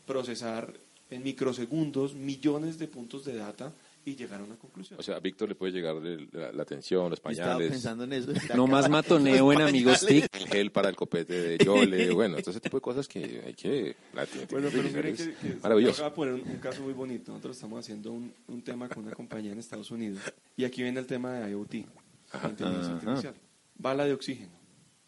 procesar 0.06 0.74
en 1.10 1.24
microsegundos 1.24 2.16
millones 2.16 2.80
de 2.80 2.88
puntos 2.88 3.24
de 3.24 3.36
data 3.36 3.72
y 4.04 4.16
llegar 4.16 4.40
a 4.40 4.44
una 4.44 4.56
conclusión. 4.56 4.98
O 5.00 5.04
sea, 5.04 5.18
a 5.18 5.20
Víctor 5.20 5.50
le 5.50 5.56
puede 5.56 5.74
llegar 5.74 5.96
la, 5.96 6.54
la 6.54 6.64
atención, 6.64 7.10
los 7.10 7.22
Yo 7.22 7.30
Estaba 7.30 7.52
pañales, 7.52 7.72
pensando 7.72 8.06
en 8.06 8.14
eso. 8.14 8.32
No 8.56 8.66
más 8.66 8.90
matoneo 8.90 9.52
en 9.52 9.62
Amigos 9.62 10.06
TIC. 10.06 10.34
el 10.34 10.48
gel 10.48 10.72
para 10.72 10.88
el 10.88 10.96
copete 10.96 11.34
de 11.34 11.58
Yole, 11.58 12.10
bueno, 12.14 12.38
todo 12.38 12.52
ese 12.52 12.62
tipo 12.62 12.78
de 12.78 12.82
cosas 12.82 13.08
que 13.08 13.42
hay 13.46 13.54
que... 13.54 13.96
la 14.14 14.26
Bueno, 14.50 14.70
pero 14.72 14.84
miren 14.84 15.16
que, 15.16 15.34
que 15.34 15.56
maravilloso. 15.62 16.04
Voy 16.04 16.12
a 16.12 16.14
poner 16.14 16.34
un, 16.36 16.42
un 16.42 16.58
caso 16.58 16.82
muy 16.84 16.94
bonito. 16.94 17.32
Nosotros 17.32 17.58
estamos 17.58 17.80
haciendo 17.80 18.14
un, 18.14 18.34
un 18.48 18.62
tema 18.62 18.88
con 18.88 19.04
una 19.04 19.14
compañía 19.14 19.52
en 19.52 19.60
Estados 19.60 19.92
Unidos 19.92 20.22
y 20.56 20.64
aquí 20.64 20.84
viene 20.84 21.02
el 21.02 21.06
tema 21.06 21.34
de 21.34 21.52
IoT, 21.52 21.86
Ajá. 22.32 22.50
inteligencia 22.50 22.94
Ajá. 22.96 23.08
artificial. 23.10 23.36
Bala 23.78 24.06
de 24.06 24.14
oxígeno 24.14 24.52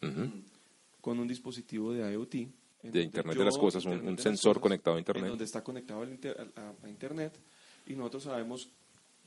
Ujú. 0.02 0.30
con 1.00 1.18
un 1.18 1.28
dispositivo 1.28 1.92
de 1.92 2.10
IoT. 2.12 2.34
en 2.82 2.92
De 2.92 3.02
Internet 3.02 3.34
yo- 3.34 3.40
de 3.40 3.44
las 3.44 3.58
cosas, 3.58 3.84
un- 3.84 4.08
un 4.08 4.16
sensor 4.16 4.54
cosas, 4.54 4.62
conectado 4.62 4.94
a 4.96 4.98
En 4.98 5.00
Internet. 5.02 5.28
donde 5.28 5.44
está 5.44 5.62
conectado 5.62 6.00
al 6.00 6.08
inter- 6.12 6.50
a, 6.56 6.72
a- 6.86 6.88
Internet 6.88 7.34
y 7.86 7.94
nosotros 7.94 8.22
sabemos 8.22 8.70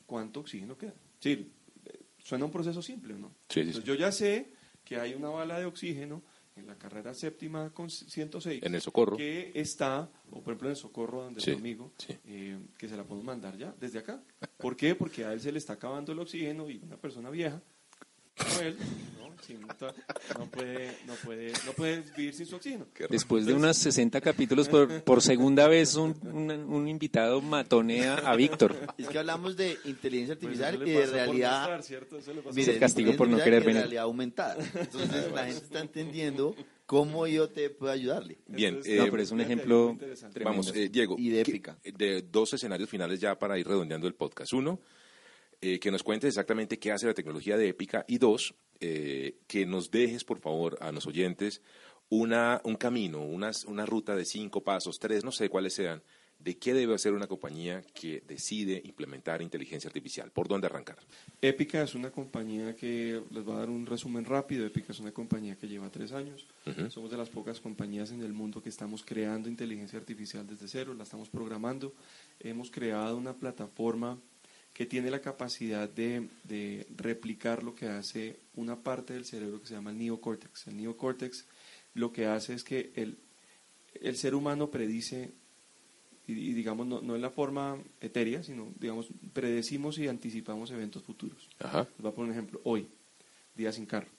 cuánto 0.08 0.39
oxígeno 0.39 0.75
queda. 0.75 0.95
Sí, 1.19 1.51
eh, 1.86 1.99
suena 2.17 2.45
un 2.45 2.51
proceso 2.51 2.82
simple, 2.82 3.13
¿no? 3.13 3.27
Sí, 3.49 3.53
sí, 3.56 3.60
Entonces 3.60 3.84
sí. 3.84 3.88
yo 3.88 3.93
ya 3.93 4.12
sé 4.12 4.53
que 4.84 4.99
hay 4.99 5.13
una 5.13 5.29
bala 5.29 5.60
de 5.60 5.65
oxígeno 5.65 6.23
en 6.56 6.65
la 6.65 6.75
carrera 6.79 7.13
séptima 7.13 7.69
con 7.69 7.91
106 7.91 8.63
En 8.63 8.73
el 8.73 8.82
socorro. 8.82 9.17
que 9.17 9.51
está, 9.53 10.10
o 10.32 10.41
por 10.41 10.53
ejemplo 10.53 10.69
en 10.69 10.71
el 10.71 10.77
socorro 10.77 11.21
donde 11.23 11.39
Sí, 11.39 11.51
tu 11.51 11.58
amigo, 11.60 11.91
sí. 11.97 12.17
eh, 12.25 12.58
que 12.75 12.89
se 12.89 12.97
la 12.97 13.03
podemos 13.03 13.23
mandar 13.25 13.56
ya, 13.56 13.75
desde 13.79 13.99
acá. 13.99 14.19
¿Por 14.58 14.75
qué? 14.75 14.95
Porque 14.95 15.25
a 15.25 15.34
él 15.34 15.39
se 15.41 15.51
le 15.51 15.60
está 15.60 15.73
acabando 15.73 16.12
el 16.12 16.17
oxígeno 16.17 16.71
y 16.71 16.77
una 16.84 16.97
persona 16.97 17.29
vieja, 17.29 17.62
él, 18.62 18.76
¿no? 19.19 19.24
Sí, 19.46 19.58
no, 19.60 20.46
puede, 20.48 20.98
no, 21.06 21.13
puede, 21.15 21.52
no 21.65 21.74
puede 21.74 22.02
vivir 22.15 22.34
sin 22.34 22.46
su 22.46 22.56
oxígeno. 22.56 22.86
Después 23.10 23.46
de 23.46 23.54
unos 23.54 23.76
60 23.76 24.22
capítulos, 24.22 24.69
por, 24.69 25.04
por 25.04 25.22
segunda 25.22 25.67
vez 25.67 25.96
un, 25.96 26.15
un- 26.24 26.50
un 26.52 26.88
invitado 26.88 27.41
matonea 27.41 28.15
a 28.19 28.36
Víctor. 28.38 28.74
Es 28.98 29.10
que 29.10 29.19
hablamos 29.19 29.58
de 29.58 29.78
inteligencia 29.84 30.36
Pues 30.39 30.62
artificial 30.62 30.80
le 30.80 30.89
y 30.89 30.93
de 30.93 31.06
realidad. 31.08 31.58
mostrar, 31.60 31.84
¿cierto? 31.84 32.17
Eso 32.17 32.32
le 32.34 32.38
pasó 32.39 32.50
Es 32.52 32.56
Mire, 32.56 32.74
el 32.74 32.80
castigo 32.80 33.15
por 33.17 33.28
no 33.28 33.38
querer 33.38 33.63
y 33.63 33.65
venir. 33.65 33.82
realidad 33.82 34.04
aumentada. 34.06 34.56
Entonces 34.76 35.32
la 35.34 35.43
gente 35.46 35.65
está 35.65 35.80
entendiendo 35.82 36.56
cómo 36.86 37.28
IoT 37.28 37.69
puede 37.78 37.93
ayudarle. 37.93 38.38
Bien, 38.48 38.76
Entonces, 38.76 38.93
eh, 38.93 38.98
No, 39.00 39.12
pero 39.12 39.24
es 39.24 39.32
un 39.32 39.41
ejemplo. 39.41 39.98
Vamos, 40.41 40.74
eh, 40.74 40.88
Diego. 40.88 41.15
Y 41.19 41.30
de 41.32 41.43
¿qué- 41.43 41.52
épica. 41.52 41.78
De 41.84 42.22
dos 42.22 42.54
escenarios 42.54 42.89
finales 42.89 43.19
ya 43.19 43.38
para 43.38 43.60
ir 43.60 43.67
redondeando 43.67 44.08
el 44.08 44.13
podcast. 44.15 44.54
Uno, 44.54 44.80
eh, 45.65 45.80
que 45.80 45.91
nos 45.91 46.04
cuentes 46.04 46.28
exactamente 46.28 46.78
qué 46.78 46.91
hace 46.91 47.06
la 47.08 47.13
tecnología 47.13 47.56
de 47.58 47.69
Épica. 47.69 48.04
Y 48.08 48.17
dos, 48.17 48.54
eh, 48.82 49.38
que 49.47 49.65
nos 49.65 49.89
dejes, 49.91 50.23
por 50.26 50.39
favor, 50.39 50.78
a 50.82 50.91
los 50.91 51.08
oyentes 51.08 51.62
una, 52.10 52.60
un 52.65 52.76
camino, 52.76 53.21
unas- 53.23 53.63
una 53.65 53.86
ruta 53.86 54.13
de 54.15 54.26
cinco 54.26 54.62
pasos, 54.62 54.99
tres, 54.99 55.23
no 55.23 55.32
sé 55.32 55.47
cuáles 55.49 55.73
sean, 55.73 56.04
de 56.38 56.58
qué 56.58 56.73
debe 56.73 56.93
hacer 56.93 57.13
una 57.13 57.28
compañía 57.28 57.82
que 57.93 58.21
decide 58.28 58.82
implementar 58.84 59.41
inteligencia 59.41 59.88
artificial. 59.88 60.30
¿Por 60.32 60.49
dónde 60.49 60.67
arrancar? 60.67 60.97
Épica 61.41 61.82
es 61.82 61.95
una 61.95 62.12
compañía 62.12 62.76
que, 62.76 63.21
les 63.32 63.43
voy 63.45 63.56
a 63.56 63.60
dar 63.60 63.69
un 63.69 63.86
resumen 63.86 64.26
rápido, 64.26 64.65
Épica 64.65 64.91
es 64.91 64.99
una 64.99 65.13
compañía 65.13 65.56
que 65.56 65.67
lleva 65.69 65.89
tres 65.89 66.12
años. 66.12 66.45
Somos 66.89 67.10
de 67.10 67.17
las 67.17 67.30
pocas 67.30 67.62
compañías 67.62 68.12
en 68.12 68.21
el 68.21 68.34
mundo 68.34 68.62
que 68.62 68.67
estamos 68.69 69.04
creando 69.06 69.47
inteligencia 69.47 69.97
artificial 69.97 70.45
desde 70.45 70.67
cero, 70.67 70.93
la 70.93 71.04
estamos 71.04 71.30
programando. 71.30 71.93
Hemos 72.41 72.69
creado 72.69 73.15
una 73.17 73.34
plataforma 73.34 74.19
que 74.73 74.86
tiene 74.86 75.12
la 75.12 75.21
capacidad 75.21 75.88
de, 75.88 76.29
de 76.43 76.88
replicar 76.95 77.63
lo 77.63 77.75
que 77.75 77.88
hace 77.88 78.39
una 78.55 78.81
parte 78.81 79.13
del 79.13 79.25
cerebro 79.25 79.62
que 79.62 79.67
se 79.67 79.75
llama 79.75 79.91
el 79.91 79.99
neocórtex. 79.99 80.67
El 80.67 80.77
neocórtex 80.77 81.45
lo 81.93 82.12
que 82.12 82.25
hace 82.25 82.53
es 82.53 82.63
que 82.63 82.91
el, 82.95 83.19
el 84.01 84.17
ser 84.17 84.33
humano 84.33 84.71
predice, 84.71 85.31
y, 86.25 86.33
y 86.33 86.53
digamos, 86.53 86.88
no, 86.88 87.01
no 87.01 87.15
en 87.15 87.21
la 87.21 87.29
forma 87.29 87.77
etérea, 88.01 88.41
sino, 88.41 88.73
digamos, 88.79 89.07
predecimos 89.33 89.99
y 89.99 90.07
anticipamos 90.07 90.71
eventos 90.71 91.03
futuros. 91.03 91.49
Ajá. 91.59 91.81
Les 91.81 92.01
voy 92.01 92.12
a 92.12 92.15
poner 92.15 92.31
un 92.31 92.38
ejemplo. 92.38 92.62
Hoy, 92.63 92.88
día 93.55 93.71
sin 93.71 93.86
carro. 93.86 94.09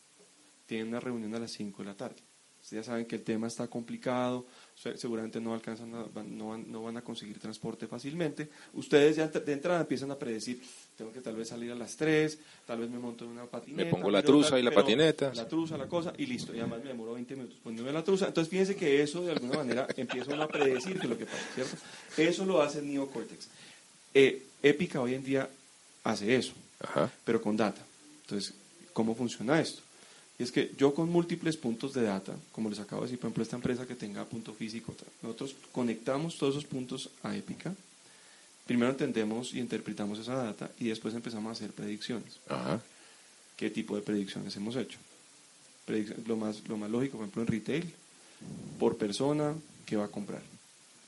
Tienen 0.67 0.89
una 0.89 1.01
reunión 1.01 1.35
a 1.35 1.41
las 1.41 1.53
5 1.53 1.83
de 1.83 1.89
la 1.89 1.97
tarde. 1.97 2.23
Ustedes 2.65 2.87
ya 2.87 2.93
saben 2.93 3.05
que 3.05 3.17
el 3.17 3.23
tema 3.23 3.47
está 3.47 3.67
complicado, 3.69 4.47
se- 4.75 4.97
seguramente 4.97 5.39
no 5.39 5.53
alcanzan, 5.53 5.95
a- 5.95 6.07
no, 6.25 6.49
van, 6.49 6.73
no 6.73 6.83
van 6.83 6.97
a 6.97 7.03
conseguir 7.03 7.39
transporte 7.39 7.87
fácilmente. 7.87 8.49
Ustedes 8.73 9.17
ya 9.17 9.29
de 9.29 9.53
entrada 9.53 9.83
empiezan 9.83 10.11
a 10.11 10.19
predecir, 10.19 10.63
tengo 10.97 11.13
que 11.13 11.21
tal 11.21 11.37
vez 11.37 11.49
salir 11.49 11.71
a 11.73 11.75
las 11.75 11.95
3, 11.97 12.39
tal 12.67 12.79
vez 12.79 12.89
me 12.89 12.99
monto 12.99 13.27
en 13.27 13.33
una 13.33 13.45
patineta. 13.45 13.85
Me 13.85 13.91
pongo 13.91 14.11
la 14.11 14.23
truza 14.23 14.51
tal- 14.51 14.61
y 14.61 14.63
la 14.63 14.71
patineta. 14.71 15.31
La 15.35 15.47
truza, 15.47 15.77
la 15.77 15.87
cosa, 15.89 16.15
y 16.17 16.25
listo. 16.25 16.55
Y 16.55 16.59
además 16.61 16.81
me 16.83 16.89
demoro 16.89 17.13
20 17.13 17.37
minutos 17.37 17.59
poniéndome 17.63 17.93
la 17.93 18.03
truza. 18.03 18.29
Entonces 18.29 18.51
fíjense 18.51 18.75
que 18.77 19.03
eso 19.03 19.23
de 19.23 19.33
alguna 19.33 19.59
manera 19.59 19.87
empieza 19.99 20.33
uno 20.33 20.45
a 20.45 20.49
predecir 20.49 20.99
que 20.99 21.07
lo 21.07 21.19
que 21.19 21.27
pasa, 21.27 21.47
¿cierto? 21.55 21.77
Eso 22.17 22.47
lo 22.47 22.63
hace 22.63 22.79
el 22.79 22.89
neocórtex. 22.91 23.47
Eh, 24.15 24.43
Épica 24.63 25.03
hoy 25.03 25.13
en 25.15 25.23
día 25.23 25.51
hace 26.05 26.35
eso 26.35 26.55
Ajá. 26.81 27.11
pero 27.25 27.43
con 27.43 27.59
data. 27.59 27.83
Entonces, 28.23 28.55
¿cómo 28.95 29.15
funciona 29.15 29.61
esto? 29.61 29.83
Y 30.39 30.43
es 30.43 30.51
que 30.51 30.73
yo 30.77 30.95
con 30.95 31.09
múltiples 31.11 31.57
puntos 31.57 31.93
de 31.95 32.03
data, 32.03 32.35
como 32.53 32.69
les 32.69 32.81
acabo 32.81 33.03
de 33.03 33.07
decir, 33.07 33.21
por 33.21 33.29
ejemplo, 33.29 33.43
esta 33.45 33.57
empresa 33.57 33.87
que 33.87 33.95
tenga 33.95 34.25
punto 34.25 34.53
físico, 34.53 34.95
nosotros 35.23 35.55
conectamos 35.71 36.37
todos 36.37 36.55
esos 36.57 36.67
puntos 36.69 37.09
a 37.23 37.37
Épica, 37.37 37.73
primero 38.67 38.91
entendemos 38.91 39.55
y 39.55 39.61
interpretamos 39.61 40.19
esa 40.19 40.35
data 40.35 40.71
y 40.81 40.89
después 40.89 41.15
empezamos 41.15 41.51
a 41.51 41.53
hacer 41.53 41.71
predicciones. 41.71 42.39
Ajá. 42.49 42.81
¿Qué 43.57 43.71
tipo 43.71 43.95
de 43.95 44.03
predicciones 44.03 44.57
hemos 44.57 44.75
hecho? 44.75 44.99
Predic- 45.87 46.17
lo, 46.27 46.37
más, 46.37 46.67
lo 46.67 46.77
más 46.79 46.91
lógico, 46.91 47.19
por 47.19 47.25
ejemplo, 47.29 47.43
en 47.43 47.49
retail, 47.49 47.95
por 48.81 48.97
persona 48.97 49.55
que 49.87 49.97
va 49.97 50.07
a 50.07 50.09
comprar. 50.09 50.43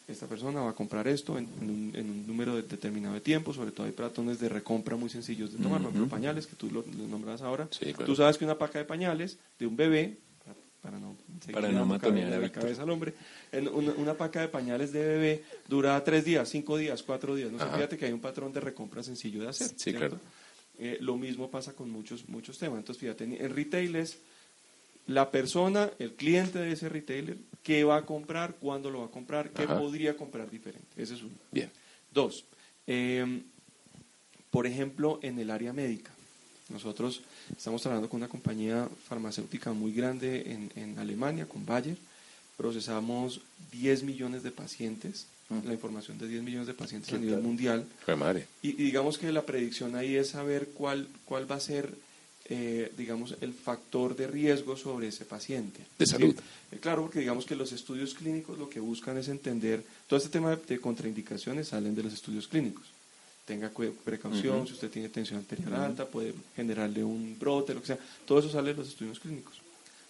Esta 0.09 0.27
persona 0.29 0.61
va 0.61 0.71
a 0.71 0.75
comprar 0.75 1.09
esto 1.09 1.37
en, 1.37 1.49
en 1.61 1.69
un, 1.71 1.93
en 1.97 2.09
un 2.11 2.27
número 2.29 2.55
de- 2.55 2.63
determinado 2.63 3.15
de 3.15 3.21
tiempo, 3.21 3.53
sobre 3.53 3.73
todo 3.73 3.87
hay 3.87 3.93
patrones 3.93 4.39
de 4.39 4.49
recompra 4.49 4.95
muy 4.97 5.09
sencillos 5.11 5.53
de 5.53 5.59
tomar, 5.59 5.81
por 5.83 5.91
ejemplo, 5.91 6.09
pañales, 6.09 6.47
que 6.47 6.55
tú 6.55 6.71
lo, 6.71 6.85
lo 6.97 7.09
nombras 7.09 7.43
ahora. 7.43 7.67
Sí, 7.73 7.87
claro. 7.87 8.05
Tú 8.05 8.15
sabes 8.15 8.39
que 8.39 8.45
una 8.45 8.57
paca 8.57 8.79
de 8.79 8.85
pañales 8.85 9.37
de 9.59 9.67
un 9.67 9.77
bebé, 9.77 10.17
para, 10.81 11.01
no, 11.01 11.17
Para 11.53 11.73
no 11.73 11.85
matonear 11.85 12.41
la 12.41 12.53
cabeza 12.53 12.83
al 12.83 12.91
hombre, 12.91 13.15
en 13.51 13.67
una, 13.67 13.93
una 13.95 14.15
paca 14.15 14.41
de 14.41 14.47
pañales 14.47 14.93
de 14.93 15.01
bebé 15.05 15.45
dura 15.67 16.03
tres 16.05 16.25
días, 16.25 16.49
cinco 16.49 16.77
días, 16.77 17.03
cuatro 17.03 17.35
días. 17.35 17.51
No 17.51 17.59
sé, 17.59 17.65
fíjate 17.75 17.99
que 17.99 18.05
hay 18.07 18.13
un 18.13 18.21
patrón 18.21 18.53
de 18.53 18.61
recompra 18.61 19.03
sencillo 19.03 19.43
de 19.43 19.49
hacer. 19.49 19.71
Sí, 19.75 19.93
claro. 19.93 20.21
Eh, 20.79 20.99
lo 21.01 21.17
mismo 21.17 21.51
pasa 21.51 21.73
con 21.73 21.91
muchos, 21.91 22.29
muchos 22.29 22.57
temas. 22.59 22.79
Entonces, 22.79 23.01
fíjate, 23.01 23.25
en 23.25 23.57
retail 23.57 23.97
es 23.97 24.19
la 25.09 25.31
persona, 25.33 25.91
el 25.99 26.13
cliente 26.13 26.61
de 26.61 26.71
ese 26.73 26.89
retailer, 26.89 27.39
qué 27.67 27.83
va 27.83 27.97
a 27.97 28.07
comprar, 28.07 28.55
cuándo 28.61 28.91
lo 28.91 29.01
va 29.01 29.07
a 29.07 29.11
comprar, 29.11 29.51
qué 29.51 29.65
Ajá. 29.65 29.77
podría 29.77 30.17
comprar 30.17 30.49
diferente. 30.49 30.87
Ese 30.97 31.15
es 31.15 31.23
uno. 31.23 31.35
Bien. 31.51 31.69
Dos, 32.15 32.45
eh, 32.87 33.43
por 34.53 34.69
ejemplo, 34.69 35.19
en 35.21 35.41
el 35.41 35.51
área 35.51 35.73
médica. 35.73 36.13
Nosotros 36.69 37.23
estamos 37.57 37.83
trabajando 37.83 38.09
con 38.09 38.19
una 38.19 38.29
compañía 38.29 38.89
farmacéutica 39.09 39.73
muy 39.73 39.93
grande 39.93 40.53
en, 40.53 40.71
en 40.77 40.97
Alemania, 41.01 41.47
con 41.47 41.67
Bayer. 41.67 41.97
Procesamos 42.57 43.41
10 43.73 44.05
millones 44.05 44.45
de 44.45 44.53
pacientes, 44.53 45.27
la 45.65 45.73
información 45.73 46.19
de 46.19 46.29
10 46.29 46.45
millones 46.45 46.69
de 46.69 46.75
pacientes 46.75 47.13
a 47.13 47.19
nivel 47.19 47.41
mundial. 47.41 47.85
Fue 48.05 48.15
madre. 48.15 48.47
Y, 48.63 48.71
y 48.71 48.85
digamos 48.85 49.19
que 49.19 49.33
la 49.33 49.45
predicción 49.45 49.97
ahí 49.97 50.15
es 50.15 50.31
saber 50.31 50.69
cuál, 50.69 51.09
cuál 51.25 51.51
va 51.51 51.57
a 51.57 51.61
ser, 51.61 51.93
eh, 52.49 52.93
digamos, 52.97 53.35
el 53.41 53.53
factor 53.53 54.15
de 54.15 54.29
riesgo 54.29 54.77
sobre 54.77 55.09
ese 55.09 55.25
paciente. 55.25 55.85
De 55.99 56.07
salud. 56.07 56.35
Eh, 56.71 56.79
claro, 56.79 57.03
porque 57.03 57.19
digamos 57.19 57.45
que 57.45 57.57
los 57.57 57.73
estudios 57.73 58.15
clínicos 58.15 58.57
lo 58.57 58.69
que 58.69 58.79
buscan 58.79 59.17
es 59.19 59.27
entender, 59.27 59.83
todo 60.07 60.19
este 60.19 60.31
tema 60.31 60.55
de, 60.55 60.79
contraindicaciones 60.79 61.69
salen 61.69 61.95
de 61.95 62.05
los 62.05 62.13
estudios 62.13 62.47
clínicos. 62.47 62.85
Tenga 63.45 63.71
precaución, 64.05 64.67
si 64.67 64.75
usted 64.75 64.91
tiene 64.91 65.09
tensión 65.09 65.41
arterial 65.41 65.75
alta, 65.75 66.07
puede 66.07 66.35
generarle 66.55 67.03
un 67.03 67.37
brote, 67.39 67.75
lo 67.75 67.81
que 67.81 67.89
sea. 67.89 67.99
Todo 68.25 68.41
eso 68.41 68.51
sale 68.51 68.73
de 68.73 68.79
los 68.79 68.89
estudios 68.89 69.19
clínicos. 69.21 69.61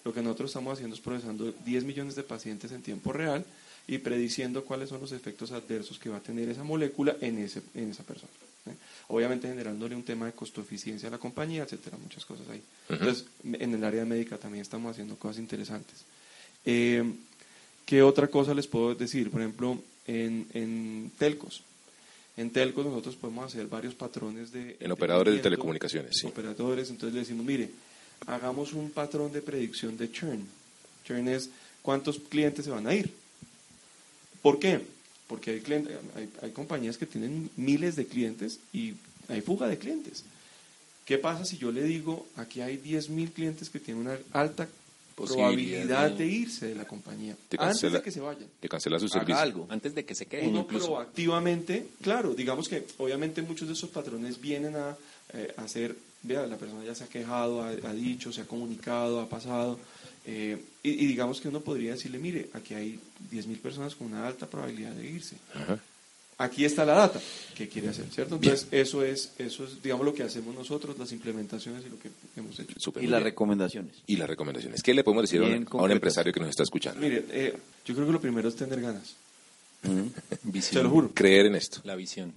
Lo 0.04 0.12
que 0.12 0.22
nosotros 0.22 0.50
estamos 0.50 0.74
haciendo 0.74 0.94
es 0.94 1.00
procesando 1.00 1.52
10 1.64 1.84
millones 1.84 2.14
de 2.16 2.22
pacientes 2.22 2.70
en 2.72 2.82
tiempo 2.82 3.12
real 3.12 3.44
y 3.88 3.98
prediciendo 3.98 4.64
cuáles 4.64 4.88
son 4.88 5.00
los 5.00 5.12
efectos 5.12 5.52
adversos 5.52 5.98
que 5.98 6.08
va 6.08 6.18
a 6.18 6.22
tener 6.22 6.48
esa 6.48 6.64
molécula 6.64 7.16
en, 7.20 7.38
ese, 7.38 7.62
en 7.74 7.90
esa 7.90 8.02
persona. 8.02 8.32
¿Eh? 8.66 8.74
Obviamente 9.08 9.48
generándole 9.48 9.94
un 9.94 10.02
tema 10.02 10.26
de 10.26 10.32
costo-eficiencia 10.32 11.08
a 11.08 11.12
la 11.12 11.18
compañía, 11.18 11.62
etcétera, 11.62 11.96
muchas 11.96 12.24
cosas 12.24 12.48
ahí. 12.48 12.62
Entonces, 12.88 13.26
en 13.44 13.74
el 13.74 13.84
área 13.84 14.04
médica 14.04 14.36
también 14.38 14.62
estamos 14.62 14.90
haciendo 14.92 15.16
cosas 15.16 15.38
interesantes. 15.38 16.04
Eh, 16.64 17.04
¿Qué 17.84 18.02
otra 18.02 18.26
cosa 18.26 18.52
les 18.52 18.66
puedo 18.66 18.94
decir? 18.94 19.30
Por 19.30 19.40
ejemplo, 19.40 19.78
en, 20.06 20.46
en 20.54 21.12
telcos. 21.18 21.62
En 22.36 22.50
telcos 22.50 22.84
nosotros 22.84 23.16
podemos 23.16 23.46
hacer 23.46 23.66
varios 23.66 23.94
patrones 23.94 24.52
de... 24.52 24.76
En 24.80 24.90
operadores 24.92 25.34
de 25.34 25.40
telecomunicaciones, 25.40 26.12
sí. 26.20 26.26
Operadores, 26.26 26.90
entonces 26.90 27.14
le 27.14 27.20
decimos, 27.20 27.46
mire, 27.46 27.70
hagamos 28.26 28.72
un 28.72 28.90
patrón 28.90 29.32
de 29.32 29.40
predicción 29.40 29.96
de 29.96 30.10
churn. 30.10 30.46
Churn 31.04 31.28
es 31.28 31.48
cuántos 31.80 32.18
clientes 32.18 32.64
se 32.64 32.70
van 32.70 32.86
a 32.86 32.94
ir. 32.94 33.10
¿Por 34.42 34.58
qué? 34.58 34.80
Porque 35.28 35.50
hay, 35.52 35.60
clientes, 35.60 35.96
hay, 36.14 36.28
hay 36.42 36.50
compañías 36.52 36.96
que 36.98 37.06
tienen 37.06 37.50
miles 37.56 37.96
de 37.96 38.06
clientes 38.06 38.58
y 38.72 38.94
hay 39.28 39.40
fuga 39.40 39.66
de 39.68 39.78
clientes. 39.78 40.24
¿Qué 41.04 41.18
pasa 41.18 41.44
si 41.44 41.56
yo 41.58 41.70
le 41.72 41.82
digo, 41.84 42.26
aquí 42.36 42.60
hay 42.60 42.78
10.000 42.78 43.30
clientes 43.32 43.70
que 43.70 43.78
tienen 43.80 44.06
una 44.06 44.18
alta 44.32 44.68
probabilidad 45.14 46.10
de- 46.10 46.26
irse 46.26 46.66
de 46.68 46.74
la 46.74 46.84
compañía 46.84 47.36
Te 47.48 47.56
antes 47.58 47.92
de 47.92 48.02
que 48.02 48.10
se 48.10 48.20
vayan? 48.20 48.46
Te 48.60 48.68
cancela 48.68 48.98
su 48.98 49.06
Haga 49.06 49.12
servicio. 49.14 49.38
algo. 49.38 49.66
Antes 49.70 49.94
de 49.94 50.04
que 50.04 50.14
se 50.14 50.26
quejen 50.26 50.50
Uno 50.50 50.60
incluso. 50.60 50.86
proactivamente, 50.88 51.86
claro, 52.02 52.34
digamos 52.34 52.68
que 52.68 52.86
obviamente 52.98 53.42
muchos 53.42 53.66
de 53.68 53.74
esos 53.74 53.90
patrones 53.90 54.40
vienen 54.40 54.76
a, 54.76 54.96
eh, 55.32 55.54
a 55.56 55.62
hacer, 55.62 55.96
vea, 56.22 56.46
la 56.46 56.56
persona 56.56 56.84
ya 56.84 56.94
se 56.94 57.04
ha 57.04 57.08
quejado, 57.08 57.62
ha, 57.62 57.68
ha 57.70 57.92
dicho, 57.94 58.32
se 58.32 58.42
ha 58.42 58.44
comunicado, 58.46 59.20
ha 59.20 59.28
pasado, 59.28 59.78
eh, 60.26 60.58
y, 60.82 60.90
y 60.90 61.06
digamos 61.06 61.40
que 61.40 61.48
uno 61.48 61.60
podría 61.60 61.92
decirle, 61.92 62.18
mire, 62.18 62.48
aquí 62.52 62.74
hay 62.74 62.98
10.000 63.32 63.58
personas 63.60 63.94
con 63.94 64.08
una 64.08 64.26
alta 64.26 64.46
probabilidad 64.46 64.92
de 64.92 65.06
irse. 65.08 65.36
Ajá. 65.54 65.78
Aquí 66.38 66.66
está 66.66 66.84
la 66.84 66.92
data, 66.92 67.18
¿qué 67.54 67.66
quiere 67.66 67.88
hacer? 67.88 68.04
¿Cierto? 68.12 68.34
Entonces, 68.34 68.66
eso 68.70 69.02
es, 69.02 69.32
eso 69.38 69.64
es, 69.64 69.82
digamos, 69.82 70.04
lo 70.04 70.12
que 70.12 70.22
hacemos 70.22 70.54
nosotros, 70.54 70.98
las 70.98 71.10
implementaciones 71.12 71.82
y 71.86 71.88
lo 71.88 71.98
que 71.98 72.10
hemos 72.36 72.58
hecho. 72.58 72.74
Y 73.00 73.06
las 73.06 73.20
bien. 73.20 73.24
recomendaciones. 73.24 73.92
Y 74.06 74.16
las 74.16 74.28
recomendaciones. 74.28 74.82
¿Qué 74.82 74.92
le 74.92 75.02
podemos 75.02 75.22
decir 75.22 75.40
a 75.40 75.44
un, 75.46 75.90
a 75.90 75.92
empresario 75.92 76.34
que 76.34 76.40
nos 76.40 76.50
está 76.50 76.62
escuchando? 76.64 77.00
Mire, 77.00 77.24
eh, 77.30 77.56
yo 77.86 77.94
creo 77.94 78.06
que 78.06 78.12
lo 78.12 78.20
primero 78.20 78.50
es 78.50 78.56
tener 78.56 78.82
ganas, 78.82 79.14
Visión. 80.42 80.80
se 80.80 80.82
lo 80.82 80.90
juro. 80.90 81.10
Creer 81.14 81.46
en 81.46 81.54
esto. 81.54 81.80
La 81.84 81.96
visión. 81.96 82.34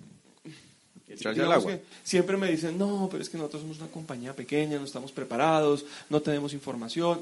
Al 1.26 1.52
agua. 1.52 1.72
que 1.74 1.82
siempre 2.04 2.38
me 2.38 2.50
dicen, 2.50 2.78
no, 2.78 3.10
pero 3.12 3.22
es 3.22 3.30
que 3.30 3.38
nosotros 3.38 3.64
somos 3.64 3.80
una 3.80 3.88
compañía 3.88 4.34
pequeña, 4.34 4.78
no 4.78 4.86
estamos 4.86 5.12
preparados, 5.12 5.84
no 6.10 6.22
tenemos 6.22 6.54
información. 6.54 7.22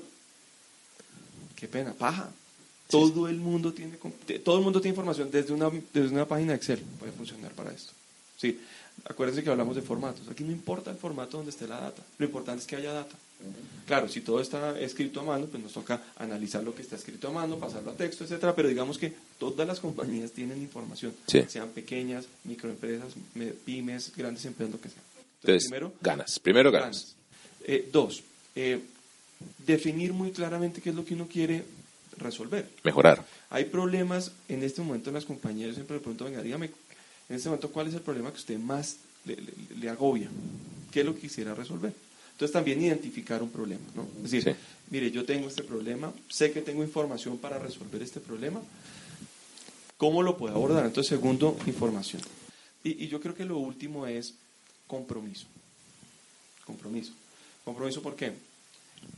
Qué 1.58 1.68
pena, 1.68 1.94
paja. 1.94 2.30
Todo 2.90 3.28
el 3.28 3.36
mundo 3.38 3.74
tiene 3.74 3.98
todo 4.46 4.58
el 4.60 4.64
mundo 4.64 4.80
tiene 4.80 4.94
información 4.94 5.30
desde 5.30 5.52
una 5.54 5.70
desde 5.94 6.14
una 6.14 6.26
página 6.26 6.54
Excel 6.56 6.80
puede 7.00 7.12
funcionar 7.12 7.52
para 7.52 7.72
esto. 7.74 7.92
Sí, 8.38 8.62
acuérdense 9.04 9.44
que 9.44 9.50
hablamos 9.50 9.76
de 9.76 9.82
formatos. 9.82 10.28
Aquí 10.30 10.44
no 10.46 10.52
importa 10.54 10.92
el 10.92 10.98
formato 10.98 11.36
donde 11.38 11.50
esté 11.52 11.68
la 11.68 11.82
data. 11.82 12.02
Lo 12.18 12.26
importante 12.26 12.62
es 12.62 12.68
que 12.68 12.76
haya 12.78 12.94
data. 12.94 13.16
Claro, 13.86 14.08
si 14.08 14.22
todo 14.22 14.40
está 14.40 14.80
escrito 14.80 15.20
a 15.20 15.24
mano, 15.24 15.46
pues 15.48 15.62
nos 15.62 15.74
toca 15.74 16.02
analizar 16.18 16.64
lo 16.64 16.74
que 16.74 16.82
está 16.82 16.96
escrito 16.96 17.28
a 17.28 17.32
mano, 17.32 17.58
pasarlo 17.58 17.92
a 17.92 17.96
texto, 17.96 18.24
etcétera. 18.24 18.56
Pero 18.56 18.70
digamos 18.70 18.98
que 18.98 19.14
todas 19.38 19.68
las 19.68 19.80
compañías 19.80 20.32
tienen 20.32 20.62
información, 20.62 21.14
Sí. 21.28 21.44
sean 21.50 21.70
pequeñas, 21.70 22.26
microempresas, 22.46 23.14
me- 23.36 23.48
pymes, 23.48 24.12
grandes 24.16 24.46
empresas, 24.46 24.74
lo 24.74 24.82
que 24.82 24.90
sea. 24.90 25.02
Entonces, 25.44 25.92
ganas. 26.02 26.40
Primero 26.40 26.72
ganas. 26.72 27.16
Eh, 27.66 27.90
dos, 27.92 28.24
eh, 28.56 28.80
definir 29.66 30.14
muy 30.14 30.32
claramente 30.32 30.82
qué 30.82 30.90
es 30.90 30.96
lo 30.96 31.06
que 31.06 31.14
uno 31.14 31.28
quiere 31.28 31.64
resolver. 32.18 32.68
Mejorar. 32.84 33.26
Hay 33.50 33.66
problemas 33.66 34.32
en 34.50 34.64
este 34.64 34.82
momento 34.82 35.10
en 35.10 35.16
las 35.16 35.26
compañías. 35.26 35.70
Yo 35.70 35.74
siempre 35.76 35.96
le 35.98 36.02
pregunto, 36.02 36.26
venga, 36.26 36.42
dígame, 36.42 36.72
en 37.30 37.36
este 37.36 37.50
momento, 37.50 37.70
¿cuál 37.72 37.88
es 37.88 37.94
el 37.94 38.02
problema 38.02 38.32
que 38.32 38.38
usted 38.40 38.58
más 38.58 38.98
le, 39.26 39.36
le- 39.36 39.54
le 39.80 39.90
agobia? 39.90 40.30
¿Qué 40.92 41.02
es 41.02 41.06
lo 41.06 41.14
que 41.14 41.22
quisiera 41.22 41.54
resolver? 41.54 41.94
Entonces, 42.32 42.54
también 42.54 42.82
identificar 42.82 43.42
un 43.44 43.50
problema, 43.50 43.84
¿no? 43.96 44.08
Es 44.18 44.32
decir, 44.32 44.44
Sí. 44.44 44.52
mire, 44.92 45.12
yo 45.12 45.26
tengo 45.26 45.48
este 45.48 45.64
problema, 45.64 46.14
sé 46.30 46.52
que 46.52 46.62
tengo 46.62 46.84
información 46.84 47.38
para 47.38 47.58
resolver 47.60 48.02
este 48.02 48.20
problema. 48.20 48.62
¿Cómo 49.98 50.22
lo 50.22 50.38
puedo 50.38 50.56
abordar? 50.56 50.86
Entonces, 50.86 51.10
segundo, 51.10 51.58
información. 51.66 52.22
Y, 52.84 53.04
y 53.04 53.08
yo 53.08 53.20
creo 53.20 53.34
que 53.36 53.46
lo 53.46 53.58
último 53.58 54.06
es 54.06 54.36
compromiso. 54.86 55.48
Compromiso. 56.66 57.14
Compromiso, 57.66 58.02
¿por 58.02 58.16
qué? 58.16 58.34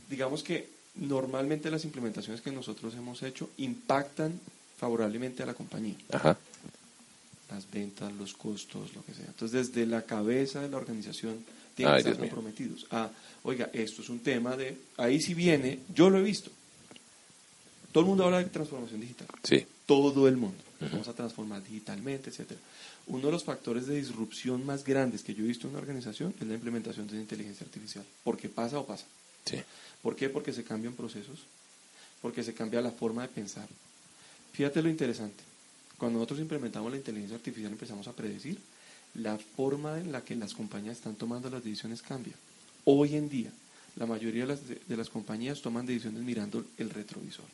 Digamos 0.08 0.42
que 0.42 0.68
normalmente 0.96 1.70
las 1.70 1.84
implementaciones 1.84 2.40
que 2.40 2.50
nosotros 2.50 2.94
hemos 2.94 3.22
hecho 3.22 3.50
impactan 3.58 4.38
favorablemente 4.78 5.42
a 5.42 5.46
la 5.46 5.54
compañía. 5.54 5.96
Ajá. 6.12 6.36
Las 7.50 7.70
ventas, 7.70 8.12
los 8.12 8.34
costos, 8.34 8.94
lo 8.94 9.04
que 9.04 9.14
sea. 9.14 9.26
Entonces, 9.26 9.72
desde 9.72 9.86
la 9.86 10.02
cabeza 10.02 10.60
de 10.60 10.68
la 10.68 10.76
organización 10.76 11.44
tienen 11.74 11.94
Ay, 11.94 12.02
que 12.02 12.10
estar 12.10 12.28
comprometidos. 12.28 12.86
Ah, 12.90 13.10
oiga, 13.42 13.70
esto 13.72 14.02
es 14.02 14.08
un 14.08 14.20
tema 14.20 14.56
de... 14.56 14.76
Ahí 14.96 15.20
sí 15.20 15.34
viene, 15.34 15.80
yo 15.94 16.10
lo 16.10 16.18
he 16.18 16.22
visto. 16.22 16.50
Todo 17.92 18.02
el 18.04 18.08
mundo 18.08 18.24
habla 18.24 18.38
de 18.38 18.44
transformación 18.44 19.00
digital 19.00 19.26
Sí. 19.42 19.66
todo 19.86 20.28
el 20.28 20.36
mundo. 20.36 20.62
Vamos 20.80 21.08
a 21.08 21.12
transformar 21.12 21.62
digitalmente, 21.62 22.30
etcétera. 22.30 22.60
Uno 23.08 23.26
de 23.26 23.32
los 23.32 23.44
factores 23.44 23.86
de 23.86 23.96
disrupción 23.96 24.64
más 24.64 24.84
grandes 24.84 25.22
que 25.22 25.34
yo 25.34 25.44
he 25.44 25.48
visto 25.48 25.66
en 25.66 25.72
una 25.72 25.80
organización 25.80 26.32
es 26.40 26.46
la 26.46 26.54
implementación 26.54 27.06
de 27.08 27.14
la 27.14 27.20
inteligencia 27.20 27.66
artificial. 27.66 28.04
Porque 28.22 28.48
pasa 28.48 28.78
o 28.78 28.86
pasa. 28.86 29.04
Sí. 29.44 29.58
¿Por 30.02 30.16
qué? 30.16 30.28
Porque 30.28 30.52
se 30.52 30.64
cambian 30.64 30.94
procesos, 30.94 31.40
porque 32.22 32.42
se 32.42 32.54
cambia 32.54 32.80
la 32.80 32.90
forma 32.90 33.22
de 33.22 33.28
pensar. 33.28 33.68
Fíjate 34.52 34.82
lo 34.82 34.88
interesante. 34.88 35.42
Cuando 35.98 36.18
nosotros 36.18 36.40
implementamos 36.40 36.90
la 36.90 36.96
inteligencia 36.98 37.36
artificial 37.36 37.72
empezamos 37.72 38.08
a 38.08 38.12
predecir, 38.12 38.58
la 39.14 39.36
forma 39.38 39.98
en 39.98 40.12
la 40.12 40.22
que 40.24 40.34
las 40.36 40.54
compañías 40.54 40.96
están 40.96 41.16
tomando 41.16 41.50
las 41.50 41.62
decisiones 41.62 42.00
cambia. 42.00 42.34
Hoy 42.84 43.16
en 43.16 43.28
día, 43.28 43.50
la 43.96 44.06
mayoría 44.06 44.42
de 44.42 44.48
las, 44.48 44.66
de, 44.68 44.80
de 44.86 44.96
las 44.96 45.10
compañías 45.10 45.60
toman 45.60 45.84
decisiones 45.84 46.22
mirando 46.22 46.64
el 46.78 46.90
retrovisor, 46.90 47.44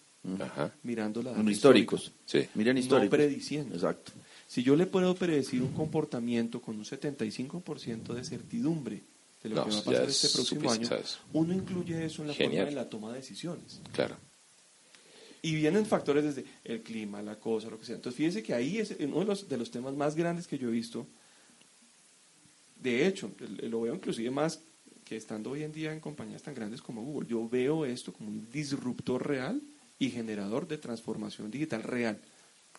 Ajá. 0.40 0.72
mirando 0.84 1.22
la 1.22 1.32
data 1.32 1.50
históricos. 1.50 2.12
Sí. 2.26 2.46
Miren 2.54 2.74
No 2.74 2.80
históricos. 2.80 3.10
prediciendo. 3.16 3.74
Exacto. 3.74 4.12
Si 4.46 4.62
yo 4.62 4.76
le 4.76 4.86
puedo 4.86 5.14
predecir 5.16 5.62
un 5.62 5.72
comportamiento 5.72 6.60
con 6.60 6.76
un 6.76 6.84
75% 6.84 8.14
de 8.14 8.24
certidumbre 8.24 9.00
de 9.48 9.54
lo 9.54 9.56
No, 9.56 9.64
que 9.66 9.70
va 9.70 9.76
a 9.76 9.80
ya 9.80 9.84
pasar 9.90 10.08
es 10.08 10.24
este 10.24 10.36
próximo 10.36 10.60
año, 10.62 10.70
suficiente, 10.86 11.08
¿sabes? 11.08 11.18
uno 11.32 11.54
incluye 11.54 12.04
eso 12.04 12.22
en 12.22 12.28
la 12.28 12.34
Genial. 12.34 12.66
forma 12.66 12.70
de 12.70 12.84
la 12.84 12.88
toma 12.90 13.12
de 13.12 13.18
decisiones. 13.18 13.80
Claro. 13.92 14.16
Y 15.42 15.54
vienen 15.54 15.86
factores 15.86 16.24
desde 16.24 16.44
el 16.64 16.82
clima, 16.82 17.22
la 17.22 17.36
cosa, 17.38 17.68
lo 17.70 17.78
que 17.78 17.86
sea. 17.86 17.94
Entonces, 17.96 18.16
fíjense 18.16 18.42
que 18.42 18.52
ahí 18.54 18.78
es 18.78 18.96
uno 19.00 19.20
de 19.20 19.24
los, 19.26 19.48
de 19.48 19.56
los 19.56 19.70
temas 19.70 19.94
más 19.94 20.16
grandes 20.16 20.46
que 20.46 20.58
yo 20.58 20.68
he 20.68 20.72
visto. 20.72 21.06
De 22.82 23.06
hecho, 23.06 23.30
lo 23.62 23.82
veo 23.82 23.94
inclusive 23.94 24.30
más 24.30 24.60
que 25.04 25.16
estando 25.16 25.50
hoy 25.50 25.62
en 25.62 25.72
día 25.72 25.92
en 25.92 26.00
compañías 26.00 26.42
tan 26.42 26.54
grandes 26.54 26.82
como 26.82 27.02
Google. 27.02 27.28
Yo 27.28 27.48
veo 27.48 27.84
esto 27.84 28.12
como 28.12 28.28
un 28.28 28.48
disruptor 28.52 29.26
real 29.26 29.60
y 29.98 30.10
generador 30.10 30.66
de 30.66 30.78
transformación 30.78 31.50
digital 31.50 31.82
real 31.84 32.18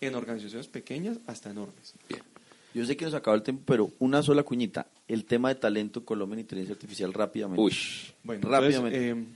en 0.01 0.15
organizaciones 0.15 0.67
pequeñas 0.67 1.17
hasta 1.25 1.49
enormes. 1.49 1.93
Bien. 2.09 2.21
Yo 2.73 2.85
sé 2.85 2.97
que 2.97 3.05
nos 3.05 3.13
acaba 3.13 3.35
el 3.37 3.43
tiempo, 3.43 3.63
pero 3.65 3.91
una 3.99 4.21
sola 4.21 4.43
cuñita. 4.43 4.87
El 5.07 5.25
tema 5.25 5.49
de 5.49 5.55
talento 5.55 6.03
Colombia 6.03 6.33
en 6.35 6.39
inteligencia 6.41 6.73
artificial 6.73 7.13
rápidamente. 7.13 7.61
Uy. 7.61 7.73
Bueno, 8.23 8.49
Rápidamente. 8.49 9.09
entonces, 9.09 9.33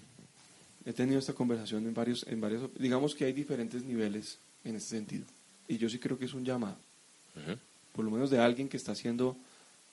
eh, 0.85 0.89
he 0.89 0.93
tenido 0.93 1.19
esta 1.19 1.33
conversación 1.33 1.85
en 1.87 1.93
varios, 1.93 2.25
en 2.27 2.41
varios, 2.41 2.69
digamos 2.77 3.15
que 3.15 3.25
hay 3.25 3.33
diferentes 3.33 3.83
niveles 3.83 4.37
en 4.65 4.75
este 4.75 4.89
sentido. 4.89 5.25
Y 5.67 5.77
yo 5.77 5.89
sí 5.89 5.97
creo 5.99 6.17
que 6.19 6.25
es 6.25 6.33
un 6.33 6.43
llamado, 6.43 6.75
por 7.93 8.03
lo 8.03 8.11
menos 8.11 8.29
de 8.29 8.39
alguien 8.39 8.67
que 8.67 8.75
está 8.77 8.91
haciendo 8.91 9.37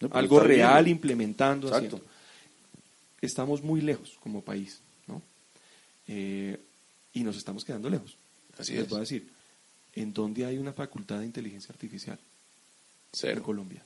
No, 0.01 0.09
algo 0.13 0.37
está 0.39 0.49
bien. 0.49 0.61
real, 0.61 0.89
implementando, 0.89 1.69
Exacto. 1.69 1.97
haciendo. 1.97 2.11
Estamos 3.21 3.63
muy 3.63 3.81
lejos 3.81 4.17
como 4.21 4.43
país, 4.43 4.81
¿no? 5.07 5.23
Eh, 6.09 6.59
y 7.13 7.23
nos 7.23 7.37
estamos 7.37 7.65
quedando 7.65 7.89
lejos. 7.91 8.17
Así 8.59 8.73
Les 8.73 8.83
es. 8.85 8.89
voy 8.89 8.97
a 8.99 9.01
decir, 9.01 9.29
¿en 9.95 10.13
dónde 10.13 10.45
hay 10.47 10.59
una 10.59 10.73
facultad 10.73 11.21
de 11.21 11.27
inteligencia 11.27 11.71
artificial? 11.73 12.19
En 12.19 12.25
Cero. 13.13 13.43
Colombia. 13.45 13.85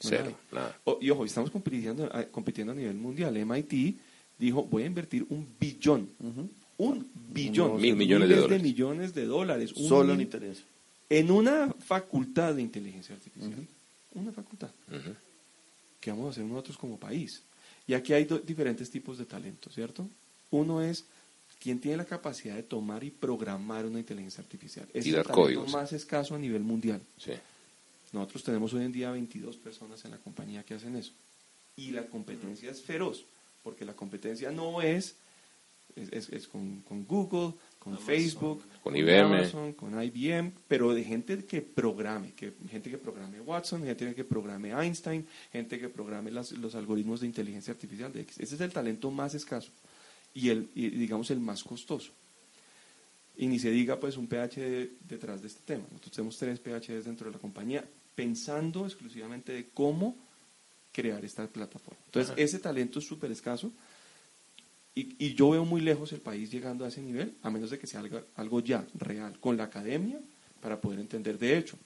Cero. 0.00 0.34
Nada. 0.50 0.76
O- 0.84 0.98
y 1.00 1.10
ojo, 1.10 1.24
estamos 1.24 1.50
compitiendo, 1.50 2.04
a- 2.12 2.24
compitiendo 2.24 2.72
a 2.72 2.76
nivel 2.76 2.94
mundial. 2.96 3.36
MIT 3.36 3.96
dijo, 4.38 4.64
voy 4.64 4.84
a 4.84 4.86
invertir 4.86 5.26
un 5.28 5.46
billón, 5.60 6.08
un 6.78 7.06
billón, 7.32 7.80
Mil 7.80 7.94
millones 7.94 8.28
de 8.48 8.58
millones 8.58 9.14
de 9.14 9.26
dólares, 9.26 9.72
un 9.74 9.88
Solo 9.88 10.14
en 10.14 10.22
interés. 10.22 10.62
en 11.10 11.30
una 11.30 11.72
facultad 11.86 12.54
de 12.54 12.62
inteligencia 12.62 13.14
artificial. 13.14 13.66
Una 14.14 14.32
facultad. 14.32 14.70
Ujú. 14.88 15.14
¿Qué 16.00 16.10
vamos 16.10 16.28
a 16.28 16.30
hacer 16.30 16.44
nosotros 16.44 16.78
como 16.78 16.96
país? 16.98 17.42
Y 17.86 17.92
aquí 17.94 18.12
hay 18.14 18.24
do- 18.24 18.38
diferentes 18.38 18.90
tipos 18.90 19.18
de 19.18 19.26
talento, 19.26 19.70
¿cierto? 19.70 20.08
Uno 20.50 20.80
es 20.82 21.04
quien 21.62 21.78
tiene 21.78 21.98
la 21.98 22.06
capacidad 22.06 22.54
de 22.56 22.62
tomar 22.62 23.04
y 23.04 23.10
programar 23.10 23.84
una 23.84 23.98
inteligencia 23.98 24.40
artificial. 24.42 24.86
Es 24.94 25.04
Y 25.04 25.10
el 25.10 25.16
dar 25.16 25.26
talento 25.26 25.42
códigos. 25.42 25.72
más 25.72 25.92
escaso 25.92 26.34
a 26.34 26.38
nivel 26.38 26.62
mundial. 26.62 27.02
Sí. 27.18 27.32
Nosotros 28.12 28.42
tenemos 28.44 28.72
hoy 28.74 28.84
en 28.84 28.92
día 28.92 29.10
22 29.10 29.56
personas 29.56 30.04
en 30.04 30.10
la 30.10 30.18
compañía 30.18 30.64
que 30.64 30.74
hacen 30.74 30.96
eso. 30.96 31.12
Y 31.76 31.92
la 31.92 32.06
competencia 32.06 32.70
es 32.70 32.82
feroz, 32.82 33.24
porque 33.62 33.84
la 33.84 33.94
competencia 33.94 34.50
no 34.50 34.82
es, 34.82 35.14
es, 35.96 36.08
es- 36.12 36.28
es 36.30 36.48
con, 36.48 36.80
con 36.82 37.04
Google, 37.06 37.54
con 37.78 37.98
Facebook, 37.98 38.62
Con 38.82 38.96
IBM. 38.96 39.20
Amazon, 39.36 39.72
con 39.74 40.02
IBM, 40.02 40.52
pero 40.68 40.92
de 40.92 41.04
gente 41.04 41.44
que 41.44 41.62
programe, 41.62 42.32
que, 42.32 42.52
gente 42.68 42.90
que 42.90 42.98
programe 42.98 43.40
Watson, 43.40 43.84
gente 43.84 44.14
que 44.14 44.24
programe 44.24 44.70
Einstein, 44.72 45.26
gente 45.52 45.78
que 45.78 45.88
programe 45.88 46.30
las- 46.30 46.52
los 46.52 46.74
algoritmos 46.74 47.20
de 47.20 47.26
inteligencia 47.28 47.72
artificial 47.72 48.12
de 48.12 48.22
X. 48.22 48.40
Ese 48.40 48.56
es 48.56 48.60
el 48.60 48.72
talento 48.72 49.10
más 49.10 49.34
escaso 49.34 49.70
y, 50.34 50.48
el, 50.50 50.68
y 50.74 50.90
digamos 50.90 51.30
el 51.30 51.40
más 51.40 51.62
costoso. 51.62 52.10
Y 53.36 53.46
ni 53.46 53.58
se 53.58 53.70
diga 53.70 53.98
pues 53.98 54.16
un 54.18 54.26
PhD 54.26 54.90
detrás 55.08 55.40
de 55.40 55.46
este 55.48 55.60
tema. 55.64 55.84
Nosotros 55.90 56.12
tenemos 56.12 56.36
tres 56.36 56.58
PhDs 56.60 57.04
dentro 57.06 57.26
de 57.28 57.32
la 57.32 57.38
compañía 57.38 57.84
pensando 58.20 58.84
exclusivamente 58.84 59.52
de 59.52 59.70
cómo 59.72 60.14
crear 60.92 61.24
esta 61.24 61.46
plataforma. 61.46 61.98
Entonces, 62.06 62.34
ese 62.36 62.58
talento 62.58 62.98
es 62.98 63.06
súper 63.06 63.30
escaso 63.30 63.72
y, 64.94 65.16
y 65.24 65.34
yo 65.34 65.50
veo 65.50 65.64
muy 65.64 65.80
lejos 65.80 66.12
el 66.12 66.20
país 66.20 66.50
llegando 66.50 66.84
a 66.84 66.88
ese 66.88 67.00
nivel, 67.00 67.34
a 67.42 67.48
menos 67.48 67.70
de 67.70 67.78
que 67.78 67.86
sea 67.86 68.00
algo, 68.00 68.20
algo 68.36 68.60
ya 68.60 68.84
real, 68.94 69.38
con 69.40 69.56
la 69.56 69.64
academia, 69.64 70.20
para 70.60 70.78
poder 70.78 71.00
entender. 71.00 71.38
De 71.38 71.56
hecho, 71.56 71.78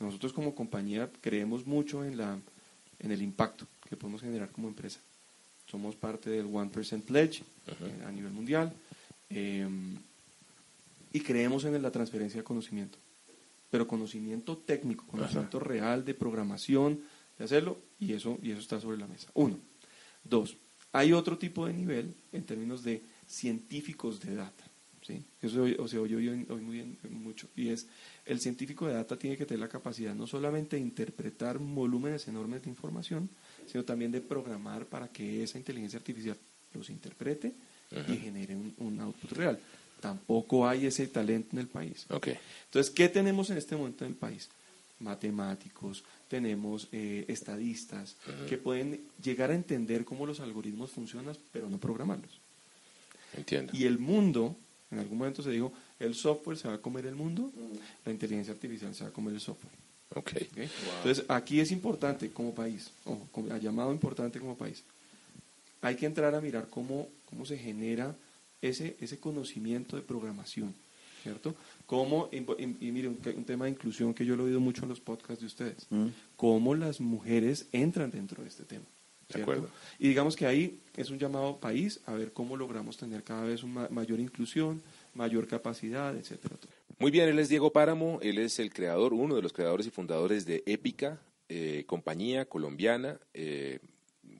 Nosotros 0.00 0.32
como 0.32 0.54
compañía 0.54 1.08
creemos 1.20 1.64
mucho 1.64 2.04
en, 2.04 2.16
la, 2.16 2.36
en 2.98 3.12
el 3.12 3.22
impacto 3.22 3.66
que 3.88 3.96
podemos 3.96 4.20
generar 4.20 4.50
como 4.50 4.66
empresa. 4.66 4.98
Somos 5.70 5.94
parte 5.94 6.28
del 6.28 6.46
1% 6.46 7.02
Pledge 7.02 7.44
eh, 7.68 8.04
a 8.04 8.10
nivel 8.10 8.32
mundial 8.32 8.72
eh, 9.30 9.68
y 11.12 11.20
creemos 11.20 11.64
en 11.64 11.80
la 11.80 11.90
transferencia 11.90 12.40
de 12.40 12.44
conocimiento. 12.44 12.98
Pero 13.70 13.86
conocimiento 13.86 14.56
técnico, 14.58 15.06
conocimiento 15.06 15.58
real 15.58 16.04
de 16.04 16.14
programación, 16.14 17.00
de 17.38 17.44
hacerlo, 17.44 17.78
y 17.98 18.12
eso, 18.12 18.38
y 18.42 18.50
eso 18.50 18.60
está 18.60 18.80
sobre 18.80 18.98
la 18.98 19.06
mesa. 19.06 19.28
Uno. 19.34 19.58
Dos, 20.22 20.56
hay 20.92 21.12
otro 21.12 21.36
tipo 21.38 21.66
de 21.66 21.72
nivel 21.72 22.14
en 22.32 22.44
términos 22.44 22.82
de 22.82 23.02
científicos 23.26 24.20
de 24.20 24.34
data. 24.34 24.64
¿sí? 25.02 25.22
Eso 25.42 25.64
o 25.78 25.88
se 25.88 25.98
oye 25.98 26.16
hoy, 26.16 26.46
muy 26.62 26.76
bien, 26.76 26.98
mucho. 27.10 27.48
Y 27.54 27.68
es, 27.68 27.86
el 28.24 28.40
científico 28.40 28.86
de 28.86 28.94
data 28.94 29.18
tiene 29.18 29.36
que 29.36 29.46
tener 29.46 29.60
la 29.60 29.68
capacidad 29.68 30.14
no 30.14 30.26
solamente 30.26 30.76
de 30.76 30.82
interpretar 30.82 31.58
volúmenes 31.58 32.26
enormes 32.28 32.62
de 32.62 32.70
información, 32.70 33.28
sino 33.66 33.84
también 33.84 34.10
de 34.10 34.20
programar 34.20 34.86
para 34.86 35.08
que 35.08 35.42
esa 35.42 35.58
inteligencia 35.58 35.98
artificial 35.98 36.36
los 36.72 36.90
interprete 36.90 37.54
y 37.90 38.16
genere 38.16 38.56
un, 38.56 39.00
output 39.00 39.32
real. 39.32 39.58
Tampoco 40.00 40.68
hay 40.68 40.86
ese 40.86 41.06
talento 41.06 41.50
en 41.52 41.60
el 41.60 41.68
país. 41.68 42.06
Okay. 42.10 42.38
Entonces, 42.66 42.92
¿qué 42.92 43.08
tenemos 43.08 43.50
en 43.50 43.56
este 43.56 43.76
momento 43.76 44.04
en 44.04 44.12
el 44.12 44.16
país? 44.16 44.48
Matemáticos, 45.00 46.04
tenemos 46.28 46.88
eh, 46.92 47.24
estadistas 47.28 48.16
que 48.48 48.56
pueden 48.56 49.00
llegar 49.22 49.50
a 49.50 49.54
entender 49.54 50.04
cómo 50.04 50.26
los 50.26 50.40
algoritmos 50.40 50.90
funcionan, 50.90 51.36
pero 51.52 51.68
no 51.68 51.78
programarlos. 51.78 52.40
Entiendo. 53.36 53.72
Y 53.74 53.84
el 53.84 53.98
mundo, 53.98 54.56
en 54.90 54.98
algún 54.98 55.18
momento 55.18 55.42
se 55.42 55.50
dijo, 55.50 55.72
el 55.98 56.14
software 56.14 56.56
se 56.56 56.68
va 56.68 56.74
a 56.74 56.78
comer 56.78 57.06
el 57.06 57.14
mundo, 57.14 57.52
la 58.04 58.12
inteligencia 58.12 58.52
artificial 58.52 58.94
se 58.94 59.04
va 59.04 59.10
a 59.10 59.12
comer 59.12 59.34
el 59.34 59.40
software. 59.40 59.74
Okay. 60.14 60.48
Entonces, 60.98 61.24
aquí 61.28 61.60
es 61.60 61.70
importante 61.72 62.30
como 62.30 62.54
país, 62.54 62.90
o 63.04 63.18
ha 63.50 63.58
llamado 63.58 63.92
importante 63.92 64.38
como 64.38 64.56
país, 64.56 64.82
hay 65.82 65.96
que 65.96 66.06
entrar 66.06 66.34
a 66.34 66.40
mirar 66.40 66.68
cómo, 66.70 67.08
cómo 67.28 67.44
se 67.44 67.58
genera 67.58 68.14
ese, 68.68 68.96
ese 69.00 69.18
conocimiento 69.18 69.96
de 69.96 70.02
programación, 70.02 70.74
¿cierto? 71.22 71.54
Cómo, 71.86 72.28
y, 72.32 72.66
mire, 72.90 73.08
un, 73.08 73.16
tema 73.44 73.66
de 73.66 73.72
inclusión 73.72 74.14
que 74.14 74.24
yo 74.24 74.36
lo 74.36 74.44
he 74.44 74.46
oído 74.46 74.60
mucho 74.60 74.82
en 74.82 74.88
los 74.90 75.00
podcasts 75.00 75.40
de 75.40 75.46
ustedes, 75.46 75.86
mm. 75.90 76.06
cómo 76.36 76.74
las 76.74 77.00
mujeres 77.00 77.66
entran 77.72 78.10
dentro 78.10 78.42
de 78.42 78.48
este 78.48 78.64
tema. 78.64 78.84
De 79.28 79.42
acuerdo. 79.42 79.68
Y 79.98 80.08
digamos 80.08 80.36
que 80.36 80.46
ahí 80.46 80.78
es 80.96 81.10
un 81.10 81.18
llamado 81.18 81.56
país 81.56 82.00
a 82.06 82.12
ver 82.12 82.32
cómo 82.32 82.56
logramos 82.56 82.96
tener 82.96 83.24
cada 83.24 83.44
vez 83.44 83.64
una 83.64 83.88
mayor 83.90 84.20
inclusión, 84.20 84.80
mayor 85.14 85.48
capacidad, 85.48 86.16
etcétera. 86.16 86.54
Muy 86.98 87.10
bien, 87.10 87.28
él 87.28 87.38
es 87.38 87.48
Diego 87.48 87.72
Páramo, 87.72 88.20
él 88.22 88.38
es 88.38 88.58
el 88.58 88.72
creador, 88.72 89.12
uno 89.12 89.34
de 89.34 89.42
los 89.42 89.52
creadores 89.52 89.86
y 89.86 89.90
fundadores 89.90 90.46
de 90.46 90.62
Épica, 90.66 91.18
eh, 91.48 91.84
compañía 91.86 92.46
colombiana, 92.46 93.18
eh, 93.34 93.80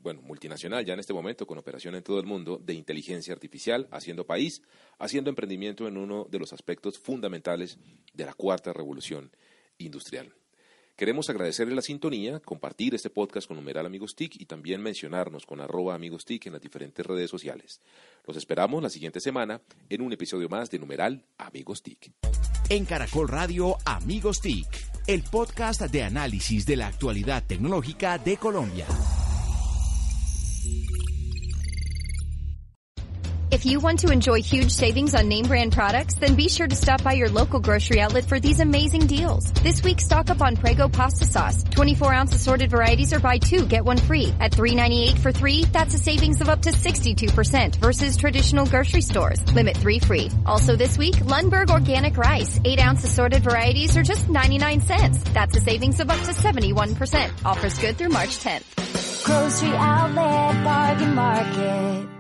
bueno, 0.07 0.23
multinacional 0.23 0.85
ya 0.85 0.95
en 0.95 1.01
este 1.01 1.13
momento, 1.13 1.49
con 1.49 1.59
operación 1.59 1.97
en 1.97 2.05
todo 2.05 2.21
el 2.21 2.27
mundo, 2.27 2.61
de 2.65 2.75
inteligencia 2.75 3.35
artificial, 3.35 3.89
haciendo 3.91 4.25
país, 4.25 4.63
haciendo 5.01 5.31
emprendimiento 5.31 5.89
en 5.89 5.97
uno 5.97 6.29
de 6.31 6.39
los 6.39 6.53
aspectos 6.53 6.97
fundamentales 6.97 7.77
de 8.15 8.25
la 8.25 8.33
cuarta 8.33 8.73
revolución 8.73 9.33
industrial. 9.79 10.33
Queremos 10.95 11.29
agradecerle 11.29 11.75
la 11.75 11.83
sintonía, 11.83 12.39
compartir 12.39 12.95
este 12.95 13.11
podcast 13.11 13.49
con 13.49 13.57
numeral 13.57 13.85
Amigos 13.85 14.15
TIC 14.15 14.41
y 14.41 14.47
también 14.47 14.81
mencionarnos 14.81 15.45
con 15.45 15.61
arroba 15.61 15.97
Amigos 15.97 16.25
TIC 16.25 16.47
en 16.47 16.53
las 16.53 16.63
diferentes 16.63 17.05
redes 17.05 17.29
sociales. 17.29 17.81
Los 18.25 18.37
esperamos 18.37 18.81
la 18.85 18.91
siguiente 18.91 19.19
semana 19.19 19.61
en 19.89 20.03
un 20.03 20.13
episodio 20.13 20.49
más 20.49 20.71
de 20.71 20.79
numeral 20.79 21.25
Amigos 21.37 21.83
TIC. 21.83 22.13
En 22.69 22.85
Caracol 22.85 23.27
Radio 23.27 23.77
Amigos 23.85 24.41
TIC, 24.41 24.69
el 25.09 25.25
podcast 25.25 25.81
de 25.81 26.05
análisis 26.05 26.65
de 26.65 26.77
la 26.77 26.87
actualidad 26.87 27.43
tecnológica 27.45 28.19
de 28.19 28.37
Colombia. 28.37 28.87
If 33.57 33.65
you 33.65 33.81
want 33.81 34.01
to 34.01 34.13
enjoy 34.13 34.43
huge 34.43 34.71
savings 34.71 35.15
on 35.15 35.29
name 35.29 35.47
brand 35.47 35.73
products, 35.73 36.17
then 36.17 36.35
be 36.35 36.47
sure 36.47 36.67
to 36.67 36.77
stop 36.77 37.03
by 37.03 37.15
your 37.15 37.31
local 37.31 37.59
grocery 37.59 38.03
outlet 38.03 38.27
for 38.27 38.39
these 38.39 38.61
amazing 38.61 39.07
deals. 39.07 39.51
This 39.51 39.83
week, 39.83 39.99
stock 39.99 40.29
up 40.29 40.43
on 40.43 40.57
Prego 40.57 40.91
pasta 40.91 41.25
sauce. 41.25 41.65
24 41.71 42.13
ounce 42.13 42.35
assorted 42.35 42.69
varieties 42.69 43.15
or 43.15 43.19
buy 43.19 43.39
two, 43.39 43.65
get 43.65 43.83
one 43.83 43.97
free. 43.97 44.35
At 44.41 44.53
$3.98 44.53 45.19
for 45.21 45.33
three, 45.33 45.65
that's 45.65 45.95
a 45.95 45.99
savings 45.99 46.43
of 46.43 46.51
up 46.51 46.61
to 46.63 46.71
62% 46.71 47.77
versus 47.77 48.19
traditional 48.19 48.67
grocery 48.67 49.01
stores. 49.01 49.41
Limit 49.55 49.79
three 49.79 50.01
free. 50.01 50.31
Also 50.45 50.77
this 50.77 50.99
week, 50.99 51.15
Lundberg 51.25 51.71
organic 51.71 52.19
rice. 52.19 52.61
8 52.63 52.79
ounce 52.79 53.05
assorted 53.05 53.43
varieties 53.43 53.97
are 53.97 54.03
just 54.03 54.29
99 54.29 54.83
cents. 54.83 55.19
That's 55.33 55.57
a 55.57 55.61
savings 55.61 55.99
of 55.99 56.11
up 56.11 56.21
to 56.25 56.33
71%. 56.33 57.31
Offers 57.47 57.79
good 57.79 57.97
through 57.97 58.11
March 58.11 58.37
10th. 58.37 59.25
Grocery 59.25 59.75
outlet, 59.75 60.63
bargain 60.63 61.15
market. 61.15 62.16